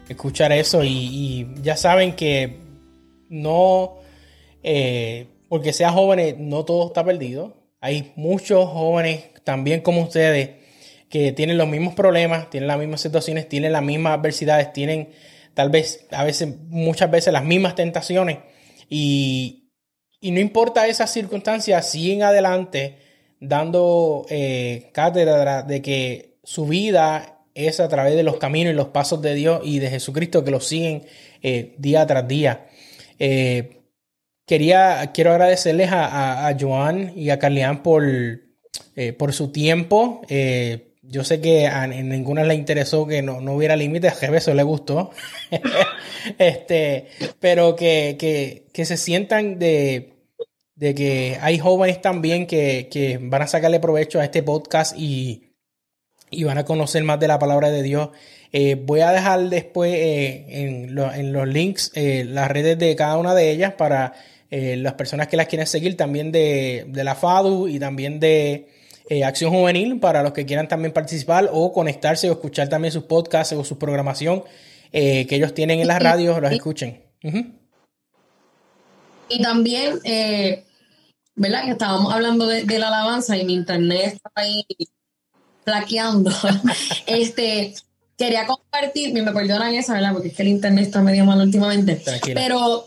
escuchar 0.08 0.52
eso 0.52 0.82
y, 0.84 1.48
ya 1.62 1.76
saben 1.76 2.14
que 2.14 2.58
no, 3.28 3.96
eh, 4.62 5.26
porque 5.48 5.72
sean 5.72 5.92
jóvenes, 5.92 6.36
no 6.38 6.64
todo 6.64 6.86
está 6.86 7.04
perdido. 7.04 7.56
Hay 7.80 8.12
muchos 8.16 8.68
jóvenes 8.68 9.24
también 9.44 9.80
como 9.80 10.02
ustedes 10.02 10.65
que 11.08 11.32
tienen 11.32 11.58
los 11.58 11.68
mismos 11.68 11.94
problemas, 11.94 12.50
tienen 12.50 12.68
las 12.68 12.78
mismas 12.78 13.00
situaciones, 13.00 13.48
tienen 13.48 13.72
las 13.72 13.82
mismas 13.82 14.18
adversidades, 14.18 14.72
tienen 14.72 15.10
tal 15.56 15.70
vez, 15.70 16.06
a 16.10 16.22
veces, 16.22 16.54
muchas 16.68 17.10
veces 17.10 17.32
las 17.32 17.42
mismas 17.42 17.74
tentaciones. 17.74 18.38
Y, 18.90 19.62
no 20.20 20.38
importa 20.38 20.86
esas 20.86 21.10
circunstancias, 21.10 21.90
siguen 21.90 22.22
adelante 22.22 22.98
dando 23.40 24.26
eh, 24.28 24.90
cátedra 24.92 25.62
de 25.62 25.80
que 25.80 26.40
su 26.42 26.66
vida 26.66 27.44
es 27.54 27.80
a 27.80 27.88
través 27.88 28.16
de 28.16 28.22
los 28.22 28.36
caminos 28.36 28.72
y 28.72 28.76
los 28.76 28.88
pasos 28.88 29.22
de 29.22 29.34
Dios 29.34 29.62
y 29.64 29.78
de 29.78 29.88
Jesucristo 29.88 30.44
que 30.44 30.50
los 30.50 30.66
siguen 30.66 31.04
eh, 31.42 31.74
día 31.78 32.06
tras 32.06 32.28
día. 32.28 32.66
Eh, 33.18 33.82
quería, 34.46 35.12
quiero 35.14 35.30
agradecerles 35.30 35.90
a, 35.90 36.48
a, 36.48 36.56
Joan 36.58 37.12
y 37.16 37.30
a 37.30 37.38
Carlián 37.38 37.82
por, 37.82 38.04
por 39.16 39.32
su 39.32 39.52
tiempo. 39.52 40.20
Yo 41.08 41.22
sé 41.22 41.40
que 41.40 41.66
a 41.68 41.86
ninguna 41.86 42.42
le 42.42 42.54
interesó 42.54 43.06
que 43.06 43.22
no, 43.22 43.38
hubiera 43.54 43.76
límites, 43.76 44.22
a 44.22 44.36
eso 44.36 44.54
le 44.54 44.62
gustó. 44.62 45.10
este, 46.38 47.06
pero 47.38 47.76
que, 47.76 48.64
se 48.72 48.96
sientan 48.96 49.58
de, 49.58 50.14
que 50.78 51.38
hay 51.40 51.58
jóvenes 51.58 52.00
también 52.00 52.46
que, 52.46 53.18
van 53.22 53.42
a 53.42 53.46
sacarle 53.46 53.78
provecho 53.78 54.18
a 54.18 54.24
este 54.24 54.42
podcast 54.42 54.96
y, 54.98 55.52
van 56.44 56.58
a 56.58 56.64
conocer 56.64 57.04
más 57.04 57.20
de 57.20 57.28
la 57.28 57.38
palabra 57.38 57.70
de 57.70 57.82
Dios. 57.82 58.10
Eh, 58.52 58.74
voy 58.74 59.00
a 59.00 59.12
dejar 59.12 59.48
después 59.48 59.92
eh, 59.94 60.46
en, 60.48 60.94
los 60.94 61.48
links 61.48 61.92
eh, 61.94 62.24
las 62.24 62.50
redes 62.50 62.78
de 62.78 62.96
cada 62.96 63.16
una 63.16 63.34
de 63.34 63.50
ellas 63.50 63.74
para 63.74 64.14
las 64.48 64.94
personas 64.94 65.28
que 65.28 65.36
las 65.36 65.48
quieren 65.48 65.66
seguir, 65.66 65.96
también 65.96 66.32
de, 66.32 66.86
de 66.88 67.04
la 67.04 67.14
FADU 67.14 67.68
y 67.68 67.78
también 67.78 68.18
de 68.18 68.75
eh, 69.08 69.22
Acción 69.22 69.52
Juvenil 69.52 70.00
para 70.00 70.22
los 70.22 70.32
que 70.32 70.44
quieran 70.46 70.66
también 70.66 70.92
participar 70.92 71.48
o 71.52 71.72
conectarse 71.72 72.28
o 72.28 72.32
escuchar 72.32 72.68
también 72.68 72.90
sus 72.90 73.04
podcasts 73.04 73.54
o 73.54 73.62
su 73.62 73.78
programación 73.78 74.42
eh, 74.92 75.26
que 75.28 75.36
ellos 75.36 75.54
tienen 75.54 75.78
en 75.78 75.86
las 75.86 76.02
radios, 76.02 76.40
los 76.40 76.50
escuchen. 76.50 77.02
Y 79.28 79.42
también, 79.42 80.00
eh, 80.04 80.64
¿verdad? 81.36 81.64
Que 81.64 81.70
estábamos 81.72 82.12
hablando 82.12 82.46
de, 82.48 82.64
la 82.78 82.88
alabanza 82.88 83.36
y 83.36 83.44
mi 83.44 83.54
internet 83.54 84.14
está 84.14 84.30
ahí 84.34 84.64
flaqueando. 85.64 86.32
este, 87.06 87.74
quería 88.18 88.46
compartir, 88.46 89.12
me 89.12 89.22
perdonan 89.22 89.74
esa, 89.74 89.94
¿verdad? 89.94 90.14
Porque 90.14 90.28
es 90.28 90.34
que 90.34 90.42
el 90.42 90.48
internet 90.48 90.86
está 90.86 91.00
medio 91.00 91.24
mal 91.24 91.40
últimamente. 91.40 92.02
Pero, 92.34 92.86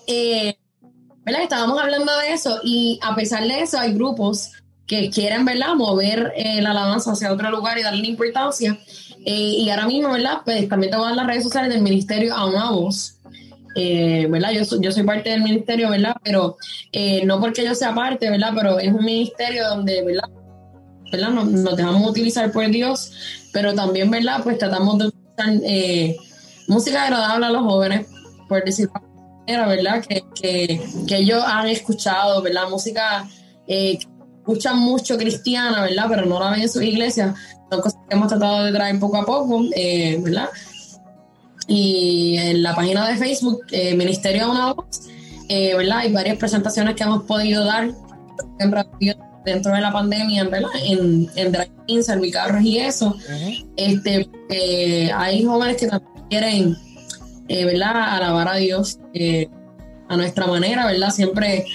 ¿verdad? 1.25 1.43
Estábamos 1.43 1.81
hablando 1.81 2.17
de 2.17 2.33
eso 2.33 2.59
y 2.63 2.99
a 3.03 3.15
pesar 3.15 3.47
de 3.47 3.61
eso 3.61 3.79
hay 3.79 3.93
grupos 3.93 4.51
que 4.89 5.11
quieren, 5.11 5.45
¿verdad?, 5.45 5.75
mover 5.75 6.33
eh, 6.35 6.61
la 6.63 6.71
alabanza 6.71 7.11
hacia 7.11 7.31
otro 7.31 7.51
lugar 7.51 7.77
y 7.77 7.83
darle 7.83 8.07
importancia. 8.07 8.77
Eh, 9.23 9.57
y 9.59 9.69
ahora 9.69 9.85
mismo, 9.85 10.11
¿verdad?, 10.11 10.39
pues 10.43 10.67
también 10.67 10.91
tengo 10.91 11.07
las 11.07 11.27
redes 11.27 11.43
sociales 11.43 11.71
del 11.71 11.83
ministerio 11.83 12.35
a 12.35 12.47
una 12.47 12.71
voz. 12.71 13.15
Eh, 13.75 14.25
¿verdad? 14.29 14.49
Yo, 14.51 14.63
yo 14.81 14.91
soy 14.91 15.03
parte 15.03 15.29
del 15.29 15.43
ministerio, 15.43 15.91
¿verdad? 15.91 16.15
Pero 16.23 16.57
no 17.23 17.39
porque 17.39 17.63
yo 17.63 17.75
sea 17.75 17.93
parte, 17.93 18.29
¿verdad? 18.31 18.51
Pero 18.55 18.79
es 18.79 18.91
un 18.91 19.05
ministerio 19.05 19.69
donde, 19.69 20.03
¿verdad? 20.03 20.27
¿verdad? 21.11 21.29
Nos, 21.29 21.77
dejamos 21.77 22.09
utilizar 22.09 22.51
por 22.51 22.67
Dios, 22.67 23.11
pero 23.53 23.75
también, 23.75 24.09
¿verdad? 24.09 24.41
Pues 24.43 24.57
tratamos 24.57 24.97
de 24.97 25.07
usar 25.07 25.53
música 26.67 27.03
agradable 27.03 27.45
a 27.45 27.49
los 27.51 27.61
jóvenes, 27.61 28.07
por 28.49 28.65
decir 28.65 28.89
¿verdad? 29.45 30.03
Que, 30.03 30.23
que, 30.39 30.81
que 31.07 31.17
ellos 31.17 31.43
han 31.45 31.67
escuchado, 31.67 32.41
¿verdad? 32.41 32.69
Música 32.69 33.27
escuchan 34.49 34.79
mucho 34.79 35.17
cristiana, 35.17 35.83
¿verdad? 35.83 36.05
Pero 36.09 36.25
no 36.25 36.39
la 36.39 36.51
ven 36.51 36.61
en 36.61 36.69
sus 36.69 36.81
iglesias. 36.81 37.35
Son 37.71 37.81
cosas 37.81 37.99
que 38.07 38.15
hemos 38.15 38.27
tratado 38.27 38.65
de 38.65 38.71
traer 38.71 38.99
poco 38.99 39.17
a 39.17 39.25
poco, 39.25 39.63
eh, 39.75 40.19
¿verdad? 40.21 40.49
Y 41.67 42.37
en 42.37 42.63
la 42.63 42.75
página 42.75 43.07
de 43.07 43.17
Facebook, 43.17 43.61
eh, 43.71 43.95
Ministerio 43.95 44.45
a 44.45 44.51
una 44.51 44.73
voz, 44.73 45.01
eh, 45.49 45.75
¿verdad? 45.75 45.99
Hay 45.99 46.11
varias 46.11 46.37
presentaciones 46.37 46.95
que 46.95 47.03
hemos 47.03 47.23
podido 47.23 47.63
dar 47.63 47.91
dentro 49.45 49.71
de 49.71 49.81
la 49.81 49.91
pandemia, 49.91 50.45
¿verdad? 50.45 50.69
En, 50.83 51.29
en 51.35 51.51
drive-in, 51.51 52.03
servicarros 52.03 52.63
y 52.63 52.79
eso. 52.79 53.15
este, 53.75 55.11
hay 55.13 55.43
jóvenes 55.45 55.77
que 55.77 55.87
también 55.87 56.27
quieren, 56.29 56.77
¿verdad? 57.47 58.15
Alabar 58.15 58.47
a 58.47 58.55
Dios 58.55 58.97
a 60.09 60.17
nuestra 60.17 60.47
manera, 60.47 60.87
¿verdad? 60.87 61.11
Siempre 61.11 61.65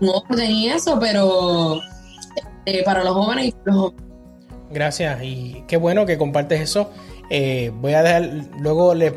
un 0.00 0.08
orden 0.10 0.50
eso, 0.50 0.98
pero 1.00 1.80
eh, 2.64 2.82
para 2.84 3.04
los 3.04 3.14
jóvenes 3.14 3.46
y 3.46 3.54
los. 3.64 3.92
Gracias 4.70 5.22
y 5.22 5.62
qué 5.68 5.76
bueno 5.76 6.06
que 6.06 6.18
compartes 6.18 6.60
eso. 6.60 6.90
Eh, 7.30 7.72
voy 7.74 7.94
a 7.94 8.02
dejar, 8.02 8.30
luego 8.60 8.94
le, 8.94 9.10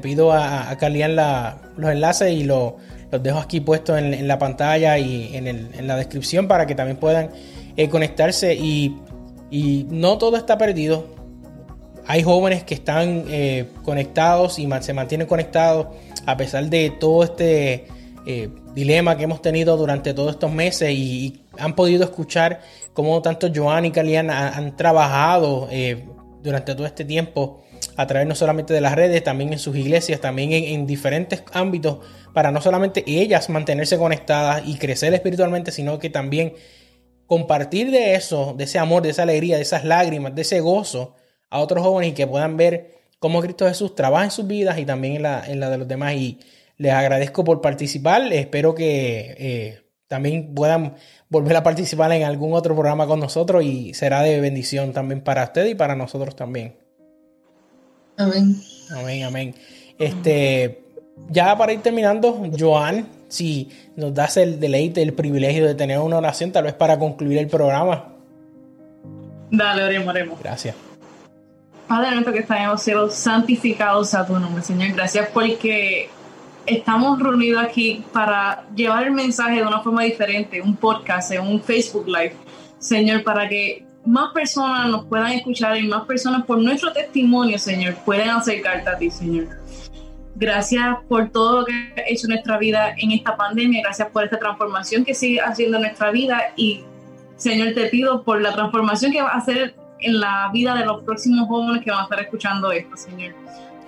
pido 0.00 0.32
a, 0.32 0.70
a 0.70 1.58
los 1.76 1.90
enlaces 1.90 2.32
y 2.32 2.44
los 2.44 2.74
dejo 3.20 3.38
aquí 3.38 3.60
puestos 3.60 3.98
en, 3.98 4.26
la 4.26 4.38
pantalla 4.38 4.98
y 4.98 5.36
en, 5.36 5.86
la 5.86 5.96
descripción 5.96 6.48
para 6.48 6.66
que 6.66 6.74
también 6.74 6.96
puedan 6.96 7.30
eh, 7.76 7.88
conectarse 7.88 8.54
y, 8.54 8.96
y, 9.50 9.86
no 9.90 10.18
todo 10.18 10.36
está 10.36 10.58
perdido. 10.58 11.06
Hay 12.06 12.22
jóvenes 12.22 12.64
que 12.64 12.74
están 12.74 13.24
conectados 13.84 14.58
y 14.58 14.66
se 14.80 14.94
mantienen 14.94 15.26
conectados 15.26 15.88
a 16.24 16.36
pesar 16.38 16.64
de 16.70 16.90
todo 16.98 17.22
este 17.24 17.86
eh, 18.30 18.50
dilema 18.74 19.16
que 19.16 19.24
hemos 19.24 19.40
tenido 19.40 19.74
durante 19.78 20.12
todos 20.12 20.32
estos 20.32 20.52
meses 20.52 20.90
y, 20.90 21.46
han 21.56 21.74
podido 21.74 22.04
escuchar 22.04 22.60
cómo 22.92 23.22
tanto 23.22 23.48
Joan 23.52 23.86
y 23.86 23.90
Calian 23.90 24.28
han, 24.28 24.76
trabajado 24.76 25.66
eh, 25.70 26.06
durante 26.42 26.74
todo 26.74 26.86
este 26.86 27.06
tiempo 27.06 27.62
a 27.96 28.06
través 28.06 28.28
no 28.28 28.34
solamente 28.34 28.74
de 28.74 28.82
las 28.82 28.94
redes, 28.94 29.24
también 29.24 29.54
en 29.54 29.58
sus 29.58 29.74
iglesias, 29.74 30.20
también 30.20 30.52
en, 30.52 30.86
diferentes 30.86 31.42
ámbitos, 31.54 32.00
para 32.34 32.50
no 32.52 32.60
solamente 32.60 33.02
ellas 33.06 33.48
mantenerse 33.48 33.96
conectadas 33.96 34.62
y 34.66 34.76
crecer 34.76 35.14
espiritualmente, 35.14 35.72
sino 35.72 35.98
que 35.98 36.10
también 36.10 36.52
compartir 37.26 37.90
de 37.90 38.14
eso, 38.14 38.54
de 38.58 38.64
ese 38.64 38.78
amor, 38.78 39.02
de 39.02 39.08
esa 39.08 39.22
alegría, 39.22 39.56
de 39.56 39.62
esas 39.62 39.84
lágrimas, 39.84 40.34
de 40.34 40.42
ese 40.42 40.60
gozo 40.60 41.16
a 41.48 41.60
otros 41.60 41.82
jóvenes 41.82 42.10
y 42.10 42.14
que 42.14 42.26
puedan 42.26 42.58
ver 42.58 42.90
cómo 43.20 43.40
Cristo 43.40 43.66
Jesús 43.66 43.94
trabaja 43.94 44.24
en 44.26 44.30
sus 44.32 44.46
vidas 44.46 44.78
y 44.78 44.84
también 44.84 45.16
en 45.16 45.22
la, 45.22 45.44
en 45.46 45.60
la 45.60 45.70
de 45.70 45.78
los 45.78 45.88
demás. 45.88 46.12
Y 46.12 46.38
les 46.78 46.92
agradezco 46.92 47.44
por 47.44 47.60
participar. 47.60 48.32
Espero 48.32 48.74
que 48.74 49.34
eh, 49.38 49.82
también 50.06 50.54
puedan 50.54 50.94
volver 51.28 51.56
a 51.56 51.62
participar 51.62 52.10
en 52.12 52.22
algún 52.22 52.54
otro 52.54 52.74
programa 52.74 53.06
con 53.06 53.20
nosotros 53.20 53.62
y 53.62 53.92
será 53.94 54.22
de 54.22 54.40
bendición 54.40 54.92
también 54.92 55.20
para 55.20 55.44
ustedes 55.44 55.72
y 55.72 55.74
para 55.74 55.94
nosotros 55.94 56.34
también. 56.34 56.76
Amén. 58.16 58.56
Amén, 58.90 59.24
amén. 59.24 59.54
Este, 59.98 60.82
ya 61.28 61.56
para 61.56 61.72
ir 61.72 61.82
terminando, 61.82 62.42
Joan, 62.58 63.06
si 63.28 63.68
nos 63.96 64.14
das 64.14 64.36
el 64.38 64.58
deleite, 64.58 65.02
el 65.02 65.12
privilegio 65.12 65.66
de 65.66 65.74
tener 65.74 65.98
una 65.98 66.18
oración, 66.18 66.52
tal 66.52 66.64
vez 66.64 66.74
para 66.74 66.98
concluir 66.98 67.38
el 67.38 67.48
programa. 67.48 68.14
Dale, 69.50 69.82
oremos, 69.82 70.08
oremos. 70.08 70.40
Gracias. 70.40 70.74
Padre 71.86 72.10
nuestro 72.10 72.34
que 72.34 72.40
está 72.40 72.62
en 72.62 72.68
los 72.68 72.82
cielos, 72.82 73.14
santificado 73.14 74.04
sea 74.04 74.26
tu 74.26 74.38
nombre, 74.38 74.62
Señor. 74.62 74.92
Gracias 74.94 75.28
porque 75.32 76.10
estamos 76.68 77.18
reunidos 77.18 77.62
aquí 77.62 78.04
para 78.12 78.64
llevar 78.74 79.04
el 79.04 79.12
mensaje 79.12 79.56
de 79.56 79.62
una 79.62 79.80
forma 79.80 80.02
diferente, 80.02 80.60
un 80.60 80.76
podcast, 80.76 81.32
un 81.40 81.60
Facebook 81.62 82.06
Live, 82.06 82.34
Señor, 82.78 83.24
para 83.24 83.48
que 83.48 83.84
más 84.04 84.32
personas 84.32 84.88
nos 84.88 85.06
puedan 85.06 85.32
escuchar 85.32 85.76
y 85.76 85.86
más 85.86 86.04
personas 86.06 86.44
por 86.44 86.58
nuestro 86.58 86.92
testimonio, 86.92 87.58
Señor, 87.58 87.96
puedan 88.04 88.30
acercarte 88.30 88.88
a 88.88 88.98
ti, 88.98 89.10
Señor. 89.10 89.48
Gracias 90.36 90.96
por 91.08 91.30
todo 91.30 91.60
lo 91.60 91.66
que 91.66 91.72
ha 91.72 92.08
hecho 92.08 92.26
en 92.26 92.34
nuestra 92.34 92.58
vida 92.58 92.94
en 92.98 93.12
esta 93.12 93.36
pandemia, 93.36 93.82
gracias 93.82 94.08
por 94.10 94.24
esta 94.24 94.38
transformación 94.38 95.04
que 95.04 95.14
sigue 95.14 95.40
haciendo 95.40 95.78
en 95.78 95.84
nuestra 95.84 96.10
vida 96.10 96.52
y, 96.56 96.82
Señor, 97.36 97.74
te 97.74 97.86
pido 97.86 98.22
por 98.22 98.40
la 98.40 98.54
transformación 98.54 99.10
que 99.10 99.22
va 99.22 99.30
a 99.30 99.38
hacer 99.38 99.74
en 100.00 100.20
la 100.20 100.48
vida 100.52 100.76
de 100.76 100.84
los 100.84 101.02
próximos 101.02 101.48
jóvenes 101.48 101.82
que 101.82 101.90
van 101.90 102.00
a 102.00 102.02
estar 102.04 102.20
escuchando 102.20 102.70
esto, 102.70 102.96
Señor. 102.96 103.34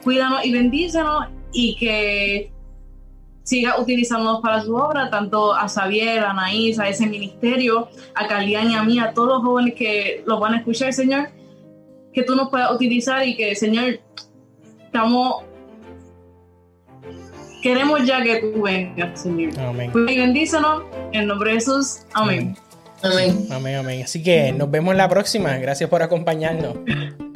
Cuídanos 0.02 0.44
y 0.44 0.52
bendícenos 0.52 1.26
y 1.52 1.76
que 1.76 2.50
siga 3.42 3.80
utilizándonos 3.80 4.40
para 4.40 4.62
su 4.62 4.74
obra, 4.74 5.10
tanto 5.10 5.54
a 5.54 5.68
Xavier, 5.68 6.20
a 6.20 6.30
Anaís, 6.30 6.78
a 6.78 6.88
ese 6.88 7.06
ministerio, 7.06 7.88
a 8.14 8.26
Calián 8.26 8.70
y 8.70 8.74
a 8.74 8.82
mí, 8.82 8.98
a 8.98 9.12
todos 9.12 9.28
los 9.28 9.42
jóvenes 9.42 9.74
que 9.74 10.22
los 10.26 10.38
van 10.38 10.54
a 10.54 10.58
escuchar, 10.58 10.92
Señor, 10.92 11.28
que 12.12 12.22
tú 12.22 12.34
nos 12.34 12.48
puedas 12.48 12.72
utilizar 12.72 13.26
y 13.26 13.36
que, 13.36 13.54
Señor, 13.54 14.00
estamos 14.84 15.44
queremos 17.62 18.04
ya 18.06 18.22
que 18.22 18.36
tú 18.36 18.62
vengas, 18.62 19.20
Señor. 19.20 19.58
Amén. 19.58 19.92
Y 19.94 20.18
bendícenos 20.18 20.82
en 21.12 21.26
nombre 21.26 21.50
de 21.50 21.56
Jesús. 21.56 22.00
Amén. 22.14 22.56
Amén. 23.02 23.46
Amén, 23.50 23.76
amén. 23.76 24.02
Así 24.02 24.22
que 24.22 24.52
nos 24.52 24.70
vemos 24.70 24.94
la 24.94 25.08
próxima. 25.08 25.56
Gracias 25.56 25.88
por 25.88 26.02
acompañarnos. 26.02 26.76